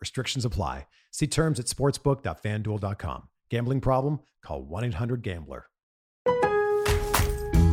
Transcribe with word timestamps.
Restrictions 0.00 0.44
apply. 0.44 0.86
See 1.10 1.26
terms 1.26 1.58
at 1.58 1.66
sportsbook.fanduel.com. 1.66 3.28
Gambling 3.50 3.80
problem? 3.80 4.20
Call 4.42 4.62
1 4.62 4.84
800 4.84 5.22
Gambler. 5.22 5.66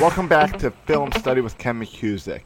Welcome 0.00 0.26
back 0.26 0.58
to 0.58 0.72
Film 0.86 1.12
Study 1.12 1.40
with 1.42 1.56
Ken 1.58 1.78
McKusick. 1.78 2.42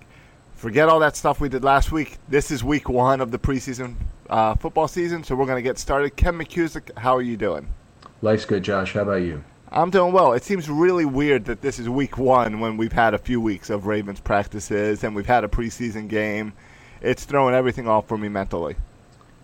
Forget 0.54 0.90
all 0.90 1.00
that 1.00 1.16
stuff 1.16 1.40
we 1.40 1.48
did 1.48 1.64
last 1.64 1.90
week. 1.90 2.18
This 2.28 2.50
is 2.50 2.62
week 2.62 2.90
one 2.90 3.22
of 3.22 3.30
the 3.30 3.38
preseason 3.38 3.96
uh, 4.28 4.54
football 4.54 4.88
season, 4.88 5.24
so 5.24 5.34
we're 5.34 5.46
going 5.46 5.56
to 5.56 5.62
get 5.62 5.78
started. 5.78 6.16
Ken 6.16 6.34
McKusick, 6.34 6.90
how 6.98 7.16
are 7.16 7.22
you 7.22 7.38
doing? 7.38 7.72
Life's 8.20 8.44
good, 8.44 8.62
Josh. 8.62 8.92
How 8.92 9.02
about 9.02 9.22
you? 9.22 9.42
I'm 9.74 9.88
doing 9.88 10.12
well. 10.12 10.34
It 10.34 10.44
seems 10.44 10.68
really 10.68 11.06
weird 11.06 11.46
that 11.46 11.62
this 11.62 11.78
is 11.78 11.88
week 11.88 12.18
one 12.18 12.60
when 12.60 12.76
we've 12.76 12.92
had 12.92 13.14
a 13.14 13.18
few 13.18 13.40
weeks 13.40 13.70
of 13.70 13.86
Ravens 13.86 14.20
practices 14.20 15.02
and 15.02 15.16
we've 15.16 15.24
had 15.24 15.44
a 15.44 15.48
preseason 15.48 16.08
game. 16.08 16.52
It's 17.00 17.24
throwing 17.24 17.54
everything 17.54 17.88
off 17.88 18.06
for 18.06 18.18
me 18.18 18.28
mentally. 18.28 18.76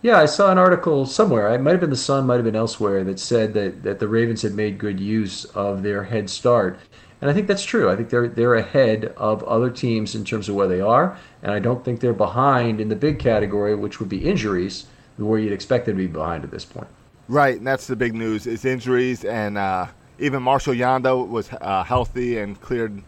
Yeah, 0.02 0.18
I 0.18 0.26
saw 0.26 0.52
an 0.52 0.58
article 0.58 1.06
somewhere. 1.06 1.52
It 1.54 1.62
might 1.62 1.70
have 1.70 1.80
been 1.80 1.88
the 1.88 1.96
Sun, 1.96 2.26
might 2.26 2.34
have 2.34 2.44
been 2.44 2.54
elsewhere, 2.54 3.02
that 3.04 3.18
said 3.18 3.54
that, 3.54 3.82
that 3.84 4.00
the 4.00 4.06
Ravens 4.06 4.42
had 4.42 4.52
made 4.52 4.76
good 4.76 5.00
use 5.00 5.46
of 5.46 5.82
their 5.82 6.04
head 6.04 6.28
start. 6.28 6.78
And 7.22 7.30
I 7.30 7.34
think 7.34 7.46
that's 7.48 7.64
true. 7.64 7.90
I 7.90 7.96
think 7.96 8.10
they're 8.10 8.28
they're 8.28 8.54
ahead 8.54 9.06
of 9.16 9.42
other 9.44 9.70
teams 9.70 10.14
in 10.14 10.24
terms 10.24 10.48
of 10.48 10.54
where 10.54 10.68
they 10.68 10.80
are, 10.80 11.18
and 11.42 11.50
I 11.50 11.58
don't 11.58 11.84
think 11.84 11.98
they're 11.98 12.12
behind 12.12 12.80
in 12.80 12.88
the 12.88 12.94
big 12.94 13.18
category, 13.18 13.74
which 13.74 13.98
would 13.98 14.08
be 14.08 14.28
injuries, 14.28 14.86
where 15.16 15.40
you'd 15.40 15.52
expect 15.52 15.86
them 15.86 15.96
to 15.96 16.02
be 16.04 16.06
behind 16.06 16.44
at 16.44 16.52
this 16.52 16.64
point. 16.64 16.86
Right, 17.26 17.56
and 17.56 17.66
that's 17.66 17.88
the 17.88 17.96
big 17.96 18.14
news 18.14 18.46
is 18.46 18.64
injuries, 18.64 19.24
and 19.24 19.58
uh, 19.58 19.86
even 20.18 20.42
Marshall 20.42 20.74
Yanda 20.74 21.26
was 21.26 21.50
uh, 21.52 21.84
healthy 21.84 22.38
and 22.38 22.60
cleared 22.60 23.02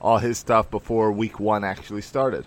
all 0.00 0.18
his 0.18 0.38
stuff 0.38 0.70
before 0.70 1.12
Week 1.12 1.40
One 1.40 1.64
actually 1.64 2.02
started. 2.02 2.44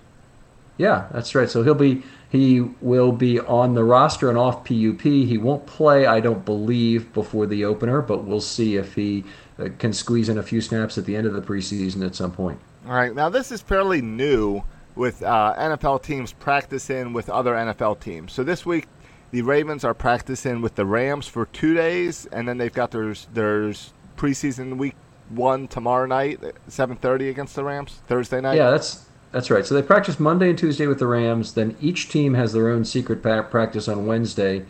Yeah, 0.78 1.08
that's 1.12 1.36
right. 1.36 1.50
So 1.50 1.64
he'll 1.64 1.76
be 1.76 2.02
he 2.30 2.62
will 2.62 3.12
be 3.12 3.40
on 3.40 3.76
the 3.76 3.84
roster 3.84 4.30
and 4.30 4.38
off 4.38 4.66
PUP. 4.66 5.02
He 5.02 5.38
won't 5.38 5.68
play, 5.68 6.08
I 6.08 6.20
don't 6.20 6.44
believe, 6.44 7.14
before 7.14 7.46
the 7.46 7.64
opener, 7.66 8.02
but 8.02 8.24
we'll 8.24 8.42
see 8.42 8.76
if 8.76 8.96
he 8.96 9.24
uh, 9.60 9.70
can 9.78 9.94
squeeze 9.94 10.30
in 10.30 10.40
a 10.40 10.44
few 10.44 10.60
snaps 10.60 10.98
at 10.98 11.06
the 11.06 11.16
end 11.16 11.28
of 11.28 11.34
the 11.34 11.42
preseason 11.42 12.04
at 12.04 12.16
some 12.16 12.32
point. 12.32 12.60
All 12.88 12.94
right, 12.94 13.14
now 13.14 13.30
this 13.30 13.52
is 13.52 13.62
fairly 13.62 14.02
new 14.02 14.64
with 14.96 15.22
uh, 15.22 15.54
NFL 15.58 16.02
teams 16.04 16.34
practicing 16.34 17.14
with 17.14 17.30
other 17.30 17.54
NFL 17.54 18.00
teams. 18.00 18.34
So 18.34 18.44
this 18.44 18.66
week, 18.66 18.88
the 19.30 19.44
Ravens 19.44 19.84
are 19.84 19.94
practicing 19.94 20.62
with 20.62 20.76
the 20.76 20.86
Rams 20.86 21.28
for 21.28 21.46
two 21.46 21.76
days, 21.76 22.26
and 22.28 22.48
then 22.48 22.58
they've 22.58 22.74
got 22.74 22.92
their 22.92 23.14
their 23.34 23.74
preseason 24.18 24.78
week 24.78 24.96
one 25.30 25.68
tomorrow 25.68 26.06
night, 26.06 26.40
seven 26.68 26.98
thirty 26.98 27.30
against 27.30 27.56
the 27.56 27.64
Rams, 27.64 28.02
Thursday 28.08 28.42
night. 28.42 28.56
Yeah, 28.56 28.72
that's 28.72 29.06
that's 29.32 29.50
right. 29.50 29.66
So 29.66 29.76
they 29.76 29.82
practice 29.82 30.20
Monday 30.20 30.50
and 30.50 30.58
Tuesday 30.58 30.88
with 30.88 31.00
the 31.00 31.08
Rams. 31.08 31.54
Then 31.54 31.76
each 31.82 32.10
team 32.10 32.34
has 32.36 32.54
their 32.54 32.70
own 32.70 32.86
secret 32.86 33.22
practice 33.22 33.88
on 33.88 34.06
Wednesday 34.06 34.66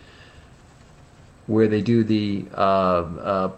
where 1.47 1.67
they 1.67 1.81
do 1.81 2.03
the 2.03 2.45
uh, 2.55 2.59
uh, 2.61 3.51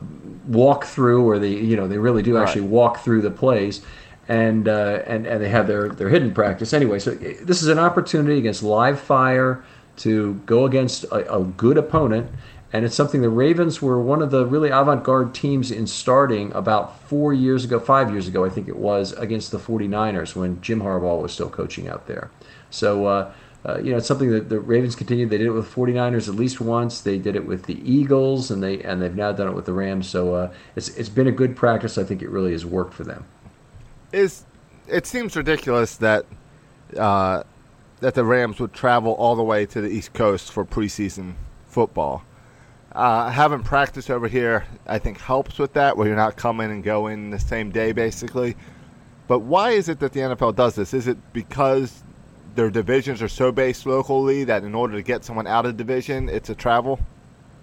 walk 0.47 0.85
through, 0.85 1.25
where 1.25 1.39
they 1.39 1.51
you 1.51 1.75
know 1.75 1.87
they 1.87 1.97
really 1.97 2.23
do 2.23 2.37
actually 2.37 2.61
right. 2.61 2.69
walk 2.69 2.99
through 2.99 3.21
the 3.21 3.31
plays, 3.31 3.81
and 4.27 4.67
uh, 4.67 5.03
and 5.05 5.25
and 5.25 5.41
they 5.41 5.49
have 5.49 5.67
their 5.67 5.89
their 5.89 6.09
hidden 6.09 6.33
practice 6.33 6.73
anyway. 6.73 6.99
So 6.99 7.11
eh, 7.11 7.35
this 7.41 7.61
is 7.61 7.67
an 7.67 7.79
opportunity 7.79 8.37
against 8.39 8.63
live 8.63 8.99
fire 8.99 9.63
to 9.97 10.33
go 10.45 10.65
against 10.65 11.03
a, 11.05 11.35
a 11.35 11.43
good 11.43 11.77
opponent. 11.77 12.29
And 12.75 12.83
it's 12.83 12.93
something 12.93 13.21
the 13.21 13.29
Ravens 13.29 13.81
were 13.81 14.01
one 14.01 14.21
of 14.21 14.31
the 14.31 14.45
really 14.45 14.67
avant 14.67 15.01
garde 15.01 15.33
teams 15.33 15.71
in 15.71 15.87
starting 15.87 16.51
about 16.51 16.99
four 17.03 17.33
years 17.33 17.63
ago, 17.63 17.79
five 17.79 18.11
years 18.11 18.27
ago, 18.27 18.43
I 18.43 18.49
think 18.49 18.67
it 18.67 18.75
was, 18.75 19.13
against 19.13 19.51
the 19.51 19.57
49ers 19.57 20.35
when 20.35 20.59
Jim 20.59 20.81
Harbaugh 20.81 21.21
was 21.21 21.31
still 21.31 21.49
coaching 21.49 21.87
out 21.87 22.05
there. 22.05 22.31
So, 22.71 23.05
uh, 23.05 23.31
uh, 23.65 23.77
you 23.77 23.91
know, 23.91 23.97
it's 23.97 24.07
something 24.07 24.29
that 24.29 24.49
the 24.49 24.59
Ravens 24.59 24.93
continued. 24.93 25.29
They 25.29 25.37
did 25.37 25.47
it 25.47 25.51
with 25.51 25.73
49ers 25.73 26.27
at 26.27 26.35
least 26.35 26.59
once. 26.59 26.99
They 26.99 27.17
did 27.17 27.37
it 27.37 27.47
with 27.47 27.63
the 27.63 27.79
Eagles, 27.89 28.51
and 28.51 28.61
they 28.61 28.81
and 28.83 29.01
they've 29.01 29.15
now 29.15 29.31
done 29.31 29.47
it 29.47 29.55
with 29.55 29.63
the 29.63 29.71
Rams. 29.71 30.09
So 30.09 30.35
uh, 30.35 30.53
it's 30.75 30.89
it's 30.89 31.07
been 31.07 31.27
a 31.27 31.31
good 31.31 31.55
practice. 31.55 31.97
I 31.97 32.03
think 32.03 32.21
it 32.21 32.29
really 32.29 32.51
has 32.51 32.65
worked 32.65 32.93
for 32.93 33.05
them. 33.05 33.23
Is 34.11 34.43
it 34.85 35.05
seems 35.05 35.37
ridiculous 35.37 35.95
that 35.95 36.25
uh, 36.97 37.43
that 38.01 38.15
the 38.15 38.25
Rams 38.25 38.59
would 38.59 38.73
travel 38.73 39.13
all 39.13 39.37
the 39.37 39.43
way 39.43 39.65
to 39.65 39.79
the 39.79 39.87
East 39.87 40.11
Coast 40.11 40.51
for 40.51 40.65
preseason 40.65 41.35
football. 41.69 42.25
Uh, 42.95 43.29
having 43.29 43.61
practice 43.61 44.09
over 44.09 44.25
here, 44.25 44.65
I 44.87 44.99
think, 44.99 45.19
helps 45.19 45.59
with 45.59 45.73
that, 45.73 45.97
where 45.97 46.07
you're 46.07 46.15
not 46.15 46.37
coming 46.37 46.71
and 46.71 46.81
going 46.81 47.29
the 47.29 47.39
same 47.39 47.69
day, 47.69 47.91
basically. 47.91 48.55
But 49.27 49.39
why 49.39 49.71
is 49.71 49.89
it 49.89 49.99
that 49.99 50.13
the 50.13 50.21
NFL 50.21 50.55
does 50.55 50.75
this? 50.75 50.93
Is 50.93 51.05
it 51.09 51.17
because 51.33 52.03
their 52.55 52.69
divisions 52.69 53.21
are 53.21 53.27
so 53.27 53.51
based 53.51 53.85
locally 53.85 54.45
that 54.45 54.63
in 54.63 54.73
order 54.73 54.95
to 54.95 55.01
get 55.01 55.25
someone 55.25 55.45
out 55.45 55.65
of 55.65 55.75
division, 55.75 56.29
it's 56.29 56.49
a 56.49 56.55
travel? 56.55 57.01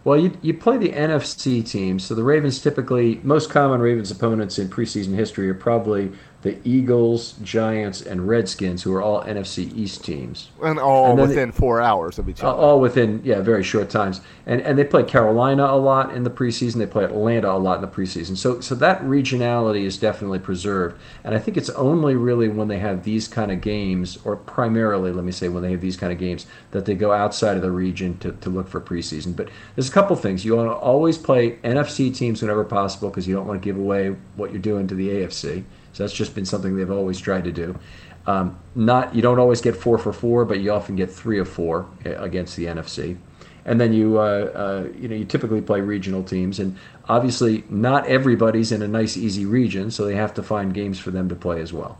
Well, 0.05 0.19
you, 0.19 0.37
you 0.43 0.53
play 0.53 0.77
the 0.77 0.91
NFC 0.91 1.67
teams. 1.67 2.05
So 2.05 2.15
the 2.15 2.25
Ravens 2.25 2.61
typically, 2.61 3.19
most 3.23 3.49
common 3.49 3.81
Ravens 3.81 4.11
opponents 4.11 4.59
in 4.59 4.69
preseason 4.69 5.15
history 5.15 5.49
are 5.49 5.55
probably 5.55 6.13
the 6.43 6.59
Eagles, 6.65 7.35
Giants, 7.43 8.03
and 8.03 8.27
Redskins, 8.27 8.83
who 8.83 8.93
are 8.95 9.01
all 9.01 9.23
NFC 9.23 9.75
East 9.77 10.05
teams, 10.05 10.51
and 10.61 10.79
all 10.79 11.11
and 11.11 11.21
within 11.21 11.51
they, 11.51 11.57
four 11.57 11.81
hours 11.81 12.19
of 12.19 12.29
each 12.29 12.43
uh, 12.43 12.51
other. 12.51 12.61
All 12.61 12.81
within 12.81 13.21
yeah, 13.25 13.41
very 13.41 13.63
short 13.63 13.89
times. 13.89 14.21
And 14.45 14.61
and 14.61 14.77
they 14.77 14.83
play 14.83 15.05
Carolina 15.05 15.67
a 15.67 15.79
lot 15.79 16.13
in 16.15 16.25
the 16.25 16.31
preseason. 16.31 16.79
They 16.79 16.87
play 16.87 17.05
Atlanta 17.05 17.53
a 17.53 17.59
lot 17.59 17.77
in 17.77 17.83
the 17.83 17.89
preseason. 17.89 18.37
So 18.37 18.61
so 18.61 18.75
that 18.75 19.01
regionality 19.03 19.85
is 19.85 19.97
definitely 19.99 20.41
preserved. 20.41 21.01
And 21.23 21.33
I 21.33 21.39
think 21.39 21.57
it's 21.57 21.71
only 21.71 22.17
really 22.17 22.49
when 22.49 22.67
they 22.67 22.81
have 22.81 23.05
these 23.05 23.29
kind 23.29 23.53
of 23.53 23.61
games, 23.61 24.19
or 24.25 24.35
primarily, 24.35 25.13
let 25.13 25.25
me 25.25 25.33
say, 25.33 25.49
when 25.49 25.63
they 25.63 25.71
have 25.71 25.81
these 25.81 25.97
kind 25.97 26.13
of 26.13 26.19
games, 26.19 26.47
that 26.73 26.87
they 26.87 26.95
go 26.95 27.13
outside 27.13 27.55
of 27.55 27.63
the 27.63 27.71
region 27.71 28.19
to, 28.19 28.33
to 28.33 28.51
look 28.51 28.69
for 28.69 28.81
preseason. 28.81 29.37
But 29.37 29.49
there's 29.77 29.89
a 29.89 29.93
couple 29.93 30.17
things. 30.17 30.45
You 30.45 30.57
want 30.57 30.71
to 30.71 30.75
always 30.75 31.19
play 31.19 31.53
NFC 31.59 32.13
teams 32.13 32.43
whenever 32.43 32.65
possible 32.65 33.11
because 33.11 33.29
you 33.29 33.35
don't 33.37 33.47
want 33.47 33.63
to 33.63 33.65
give 33.65 33.79
away 33.79 34.17
what 34.35 34.51
you're 34.51 34.61
doing 34.61 34.89
to 34.89 34.97
the 34.97 35.09
AFC. 35.09 35.63
So 35.93 36.03
that's 36.03 36.15
just 36.15 36.35
been 36.35 36.47
something 36.47 36.77
they've 36.77 36.91
always 36.91 37.21
tried 37.21 37.45
to 37.45 37.53
do. 37.53 37.79
Um, 38.27 38.59
not 38.75 39.15
you 39.15 39.23
don't 39.23 39.39
always 39.39 39.61
get 39.61 39.77
four 39.77 39.99
for 39.99 40.13
four, 40.13 40.45
but 40.45 40.61
you 40.61 40.73
often 40.73 40.97
get 40.97 41.11
three 41.11 41.39
of 41.39 41.49
four 41.49 41.87
uh, 42.07 42.11
against 42.17 42.57
the 42.57 42.67
NFC. 42.67 43.17
And 43.65 43.81
then 43.81 43.93
you 43.93 44.19
uh, 44.19 44.23
uh, 44.23 44.89
you 44.97 45.09
know 45.09 45.17
you 45.17 45.25
typically 45.25 45.61
play 45.61 45.81
regional 45.81 46.23
teams, 46.23 46.59
and 46.59 46.77
obviously 47.09 47.65
not 47.69 48.07
everybody's 48.07 48.73
in 48.73 48.83
a 48.83 48.89
nice 48.89 49.17
easy 49.17 49.45
region, 49.45 49.91
so 49.91 50.05
they 50.05 50.15
have 50.15 50.35
to 50.35 50.43
find 50.43 50.73
games 50.73 50.99
for 50.99 51.11
them 51.11 51.29
to 51.29 51.35
play 51.35 51.61
as 51.61 51.73
well. 51.73 51.99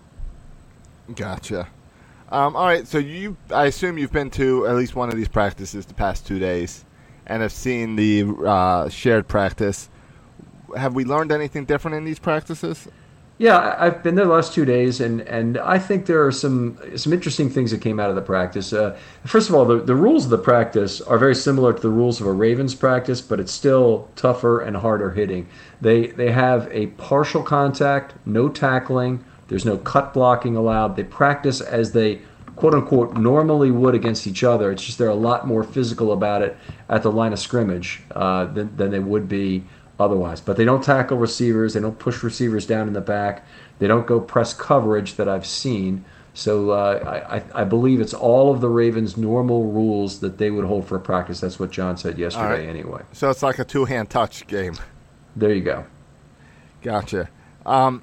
Gotcha. 1.15 1.69
Um, 2.31 2.57
all 2.57 2.67
right, 2.67 2.87
so 2.87 2.99
you 2.99 3.37
I 3.53 3.67
assume 3.67 3.99
you've 3.99 4.13
been 4.13 4.31
to 4.31 4.67
at 4.67 4.75
least 4.75 4.95
one 4.95 5.11
of 5.11 5.17
these 5.17 5.29
practices 5.29 5.87
the 5.87 5.95
past 5.95 6.27
two 6.27 6.39
days, 6.39 6.85
and 7.27 7.43
have 7.43 7.53
seen 7.53 7.97
the 7.97 8.25
uh, 8.47 8.89
shared 8.89 9.29
practice. 9.29 9.89
Have 10.77 10.95
we 10.95 11.05
learned 11.05 11.31
anything 11.31 11.65
different 11.65 11.97
in 11.97 12.05
these 12.05 12.19
practices? 12.19 12.89
Yeah, 13.43 13.75
I've 13.77 14.05
been 14.05 14.15
there 14.15 14.27
the 14.27 14.31
last 14.31 14.55
two 14.55 14.65
days, 14.65 15.01
and, 15.01 15.23
and 15.23 15.59
I 15.59 15.77
think 15.77 16.07
there 16.07 16.25
are 16.25 16.31
some 16.31 16.79
some 16.95 17.13
interesting 17.13 17.51
things 17.51 17.73
that 17.73 17.81
came 17.81 17.99
out 17.99 18.09
of 18.09 18.15
the 18.15 18.23
practice. 18.23 18.73
Uh, 18.73 18.97
first 19.25 19.49
of 19.49 19.57
all, 19.57 19.65
the, 19.65 19.81
the 19.81 19.97
rules 19.97 20.23
of 20.23 20.31
the 20.31 20.39
practice 20.39 21.01
are 21.01 21.19
very 21.19 21.35
similar 21.35 21.73
to 21.73 21.83
the 21.83 21.89
rules 21.89 22.21
of 22.21 22.29
a 22.29 22.33
Ravens 22.33 22.73
practice, 22.73 23.21
but 23.21 23.41
it's 23.41 23.51
still 23.51 24.09
tougher 24.15 24.61
and 24.61 24.77
harder 24.77 25.11
hitting. 25.11 25.49
They 25.81 26.07
they 26.07 26.31
have 26.31 26.69
a 26.71 26.87
partial 26.99 27.43
contact, 27.43 28.15
no 28.25 28.49
tackling. 28.49 29.25
There's 29.49 29.65
no 29.65 29.77
cut 29.77 30.15
blocking 30.15 30.55
allowed. 30.55 30.95
They 30.95 31.03
practice 31.03 31.61
as 31.61 31.91
they 31.91 32.21
quote 32.55 32.75
unquote 32.75 33.17
normally 33.17 33.73
would 33.73 33.97
against 33.97 34.29
each 34.29 34.45
other. 34.45 34.71
It's 34.71 34.85
just 34.85 34.99
they're 34.99 35.09
a 35.09 35.17
lot 35.17 35.49
more 35.49 35.65
physical 35.65 36.13
about 36.13 36.43
it 36.43 36.57
at 36.89 37.03
the 37.03 37.11
line 37.11 37.33
of 37.33 37.41
scrimmage 37.41 38.03
uh, 38.13 38.45
than, 38.45 38.77
than 38.77 38.93
they 38.93 39.01
would 39.01 39.29
be 39.29 39.65
otherwise. 40.03 40.41
But 40.41 40.57
they 40.57 40.65
don't 40.65 40.83
tackle 40.83 41.17
receivers. 41.17 41.75
They 41.75 41.81
don't 41.81 41.99
push 41.99 42.23
receivers 42.23 42.67
down 42.67 42.89
in 42.89 42.95
the 42.95 43.01
back. 43.01 43.47
They 43.79 43.87
don't 43.87 44.07
go 44.07 44.21
press 44.21 44.53
coverage 44.55 45.15
that 45.15 45.29
I've 45.29 45.47
seen. 45.47 46.05
So 46.35 46.71
uh, 46.71 47.23
I, 47.29 47.61
I, 47.61 47.65
believe 47.65 48.01
it's 48.01 48.15
all 48.15 48.51
of 48.51 48.63
the 48.63 48.69
Ravens' 48.69 49.19
normal 49.19 49.71
rules 49.71 50.21
that 50.21 50.39
they 50.39 50.51
would 50.51 50.65
hold 50.65 50.87
for 50.87 50.97
a 50.97 51.01
practice. 51.01 51.41
That's 51.41 51.59
what 51.59 51.71
John 51.71 51.99
said 51.99 52.19
yesterday, 52.19 52.67
right. 52.67 52.69
anyway. 52.69 53.03
So 53.13 53.29
it's 53.29 53.43
like 53.43 53.59
a 53.59 53.65
two-hand 53.65 54.09
touch 54.09 54.47
game. 54.47 54.79
There 55.37 55.53
you 55.53 55.61
go. 55.61 55.85
Gotcha. 56.81 57.29
Um, 57.67 58.03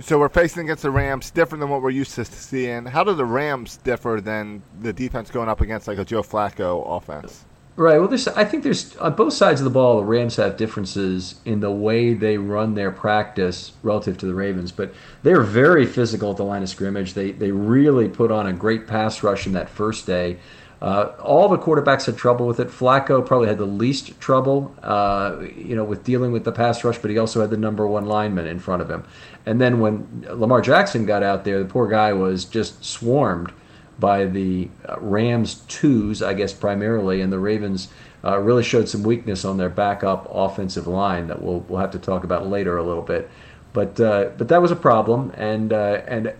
so 0.00 0.18
we're 0.18 0.28
facing 0.28 0.64
against 0.64 0.82
the 0.82 0.90
Rams, 0.90 1.30
different 1.30 1.60
than 1.60 1.70
what 1.70 1.80
we're 1.80 1.90
used 1.90 2.14
to 2.16 2.24
seeing. 2.24 2.86
How 2.86 3.04
do 3.04 3.14
the 3.14 3.24
Rams 3.24 3.76
differ 3.78 4.20
than 4.20 4.62
the 4.80 4.92
defense 4.92 5.30
going 5.30 5.48
up 5.48 5.60
against 5.60 5.86
like 5.86 5.98
a 5.98 6.04
Joe 6.04 6.22
Flacco 6.22 6.84
offense? 6.96 7.44
Right. 7.78 8.00
Well, 8.00 8.08
there's, 8.08 8.26
I 8.26 8.44
think 8.44 8.64
there's 8.64 8.96
on 8.96 9.14
both 9.14 9.34
sides 9.34 9.60
of 9.60 9.64
the 9.64 9.70
ball. 9.70 9.98
The 9.98 10.04
Rams 10.04 10.34
have 10.34 10.56
differences 10.56 11.36
in 11.44 11.60
the 11.60 11.70
way 11.70 12.12
they 12.12 12.36
run 12.36 12.74
their 12.74 12.90
practice 12.90 13.70
relative 13.84 14.18
to 14.18 14.26
the 14.26 14.34
Ravens, 14.34 14.72
but 14.72 14.92
they're 15.22 15.42
very 15.42 15.86
physical 15.86 16.32
at 16.32 16.38
the 16.38 16.42
line 16.42 16.64
of 16.64 16.68
scrimmage. 16.68 17.14
They 17.14 17.30
they 17.30 17.52
really 17.52 18.08
put 18.08 18.32
on 18.32 18.48
a 18.48 18.52
great 18.52 18.88
pass 18.88 19.22
rush 19.22 19.46
in 19.46 19.52
that 19.52 19.68
first 19.68 20.08
day. 20.08 20.38
Uh, 20.82 21.12
all 21.22 21.48
the 21.48 21.56
quarterbacks 21.56 22.06
had 22.06 22.16
trouble 22.16 22.48
with 22.48 22.58
it. 22.58 22.66
Flacco 22.66 23.24
probably 23.24 23.46
had 23.46 23.58
the 23.58 23.64
least 23.64 24.20
trouble, 24.20 24.74
uh, 24.82 25.36
you 25.56 25.76
know, 25.76 25.84
with 25.84 26.02
dealing 26.02 26.32
with 26.32 26.42
the 26.42 26.52
pass 26.52 26.82
rush, 26.82 26.98
but 26.98 27.12
he 27.12 27.18
also 27.18 27.40
had 27.40 27.50
the 27.50 27.56
number 27.56 27.86
one 27.86 28.06
lineman 28.06 28.48
in 28.48 28.58
front 28.58 28.82
of 28.82 28.90
him. 28.90 29.04
And 29.46 29.60
then 29.60 29.78
when 29.78 30.26
Lamar 30.28 30.62
Jackson 30.62 31.06
got 31.06 31.22
out 31.22 31.44
there, 31.44 31.62
the 31.62 31.68
poor 31.68 31.86
guy 31.86 32.12
was 32.12 32.44
just 32.44 32.84
swarmed 32.84 33.52
by 33.98 34.26
the 34.26 34.68
uh, 34.88 34.96
Rams 35.00 35.62
twos, 35.68 36.22
I 36.22 36.34
guess 36.34 36.52
primarily, 36.52 37.20
and 37.20 37.32
the 37.32 37.38
Ravens 37.38 37.88
uh, 38.24 38.38
really 38.38 38.62
showed 38.62 38.88
some 38.88 39.02
weakness 39.02 39.44
on 39.44 39.56
their 39.56 39.68
backup 39.68 40.28
offensive 40.30 40.86
line 40.86 41.26
that 41.28 41.42
we'll 41.42 41.60
we'll 41.68 41.80
have 41.80 41.90
to 41.92 41.98
talk 41.98 42.24
about 42.24 42.48
later 42.48 42.76
a 42.76 42.82
little 42.82 43.02
bit. 43.02 43.30
But 43.72 44.00
uh, 44.00 44.30
but 44.36 44.48
that 44.48 44.62
was 44.62 44.70
a 44.70 44.76
problem, 44.76 45.32
and 45.36 45.72
uh, 45.72 46.02
and 46.06 46.34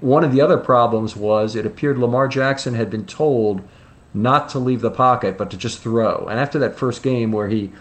one 0.00 0.24
of 0.24 0.32
the 0.32 0.40
other 0.40 0.58
problems 0.58 1.16
was 1.16 1.56
it 1.56 1.64
appeared 1.64 1.98
Lamar 1.98 2.28
Jackson 2.28 2.74
had 2.74 2.90
been 2.90 3.06
told 3.06 3.62
not 4.12 4.48
to 4.50 4.58
leave 4.58 4.80
the 4.80 4.90
pocket 4.90 5.36
but 5.36 5.50
to 5.50 5.56
just 5.56 5.80
throw. 5.80 6.26
And 6.26 6.40
after 6.40 6.58
that 6.58 6.76
first 6.76 7.02
game 7.02 7.32
where 7.32 7.48
he 7.48 7.72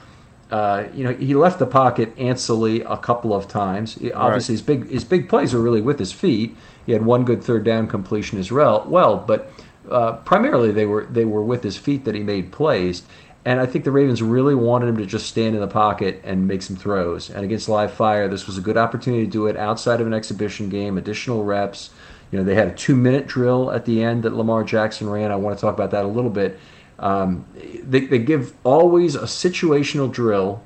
uh, 0.52 0.88
you 0.94 1.04
know, 1.04 1.14
he 1.14 1.34
left 1.34 1.58
the 1.58 1.66
pocket 1.66 2.16
antsily 2.18 2.86
a 2.90 2.98
couple 2.98 3.34
of 3.34 3.48
times. 3.48 3.96
He, 3.96 4.12
obviously, 4.12 4.54
right. 4.54 4.60
his 4.60 4.62
big 4.62 4.90
his 4.90 5.04
big 5.04 5.28
plays 5.28 5.54
were 5.54 5.62
really 5.62 5.82
with 5.82 5.98
his 5.98 6.12
feet. 6.12 6.56
He 6.86 6.92
had 6.92 7.06
one 7.06 7.26
good 7.26 7.44
third 7.44 7.64
down 7.64 7.88
completion 7.88 8.40
as 8.40 8.52
well. 8.52 9.18
But 9.18 9.52
uh, 9.90 10.14
primarily 10.18 10.72
they 10.72 10.86
were 10.86 11.06
they 11.06 11.26
were 11.26 11.44
with 11.44 11.64
his 11.64 11.78
feet 11.78 12.06
that 12.06 12.16
he 12.16 12.22
made 12.22 12.52
plays. 12.52 13.04
And 13.46 13.60
I 13.60 13.68
think 13.68 13.86
the 13.86 13.92
Ravens 13.92 14.24
really 14.24 14.56
wanted 14.56 14.90
him 14.90 14.98
to 14.98 15.06
just 15.06 15.28
stand 15.28 15.54
in 15.54 15.62
the 15.62 15.68
pocket 15.68 16.20
and 16.24 16.48
make 16.48 16.64
some 16.64 16.76
throws. 16.76 17.30
And 17.30 17.46
against 17.46 17.70
live 17.70 17.94
fire, 17.94 18.28
this 18.28 18.48
was 18.48 18.58
a 18.58 18.62
good 18.62 18.76
opportunity 18.76 19.24
to 19.24 19.32
do 19.32 19.46
it 19.46 19.56
outside 19.56 20.02
of 20.02 20.08
an 20.08 20.16
exhibition 20.16 20.68
game, 20.68 20.98
additional 20.98 21.44
reps. 21.44 21.92
You 22.32 22.40
know, 22.40 22.44
they 22.44 22.56
had 22.56 22.70
a 22.70 22.74
two 22.74 22.96
minute 22.96 23.28
drill 23.28 23.72
at 23.72 23.86
the 23.86 24.04
end 24.04 24.24
that 24.24 24.34
Lamar 24.34 24.64
Jackson 24.64 25.08
ran. 25.08 25.32
I 25.32 25.36
want 25.36 25.56
to 25.56 25.62
talk 25.62 25.76
about 25.76 25.92
that 25.92 26.06
a 26.06 26.08
little 26.08 26.32
bit. 26.32 26.60
Um, 26.98 27.46
they, 27.84 28.02
they 28.02 28.20
give 28.20 28.54
always 28.64 29.16
a 29.16 29.24
situational 29.24 30.12
drill 30.12 30.64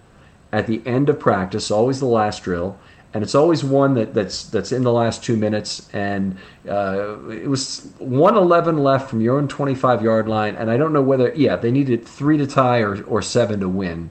at 0.51 0.67
the 0.67 0.81
end 0.85 1.09
of 1.09 1.19
practice, 1.19 1.69
always 1.69 1.99
the 1.99 2.05
last 2.05 2.43
drill, 2.43 2.77
and 3.13 3.23
it's 3.23 3.35
always 3.35 3.63
one 3.63 3.95
that, 3.95 4.13
that's 4.13 4.43
that's 4.43 4.71
in 4.71 4.83
the 4.83 4.91
last 4.91 5.23
two 5.23 5.35
minutes. 5.35 5.89
And 5.93 6.37
uh, 6.67 7.17
it 7.29 7.47
was 7.47 7.91
111 7.99 8.77
left 8.77 9.09
from 9.09 9.21
your 9.21 9.37
own 9.37 9.47
25 9.47 10.01
yard 10.01 10.27
line, 10.27 10.55
and 10.55 10.69
I 10.69 10.77
don't 10.77 10.93
know 10.93 11.01
whether 11.01 11.33
yeah 11.35 11.55
they 11.55 11.71
needed 11.71 12.05
three 12.05 12.37
to 12.37 12.47
tie 12.47 12.79
or, 12.79 13.03
or 13.03 13.21
seven 13.21 13.59
to 13.61 13.69
win, 13.69 14.09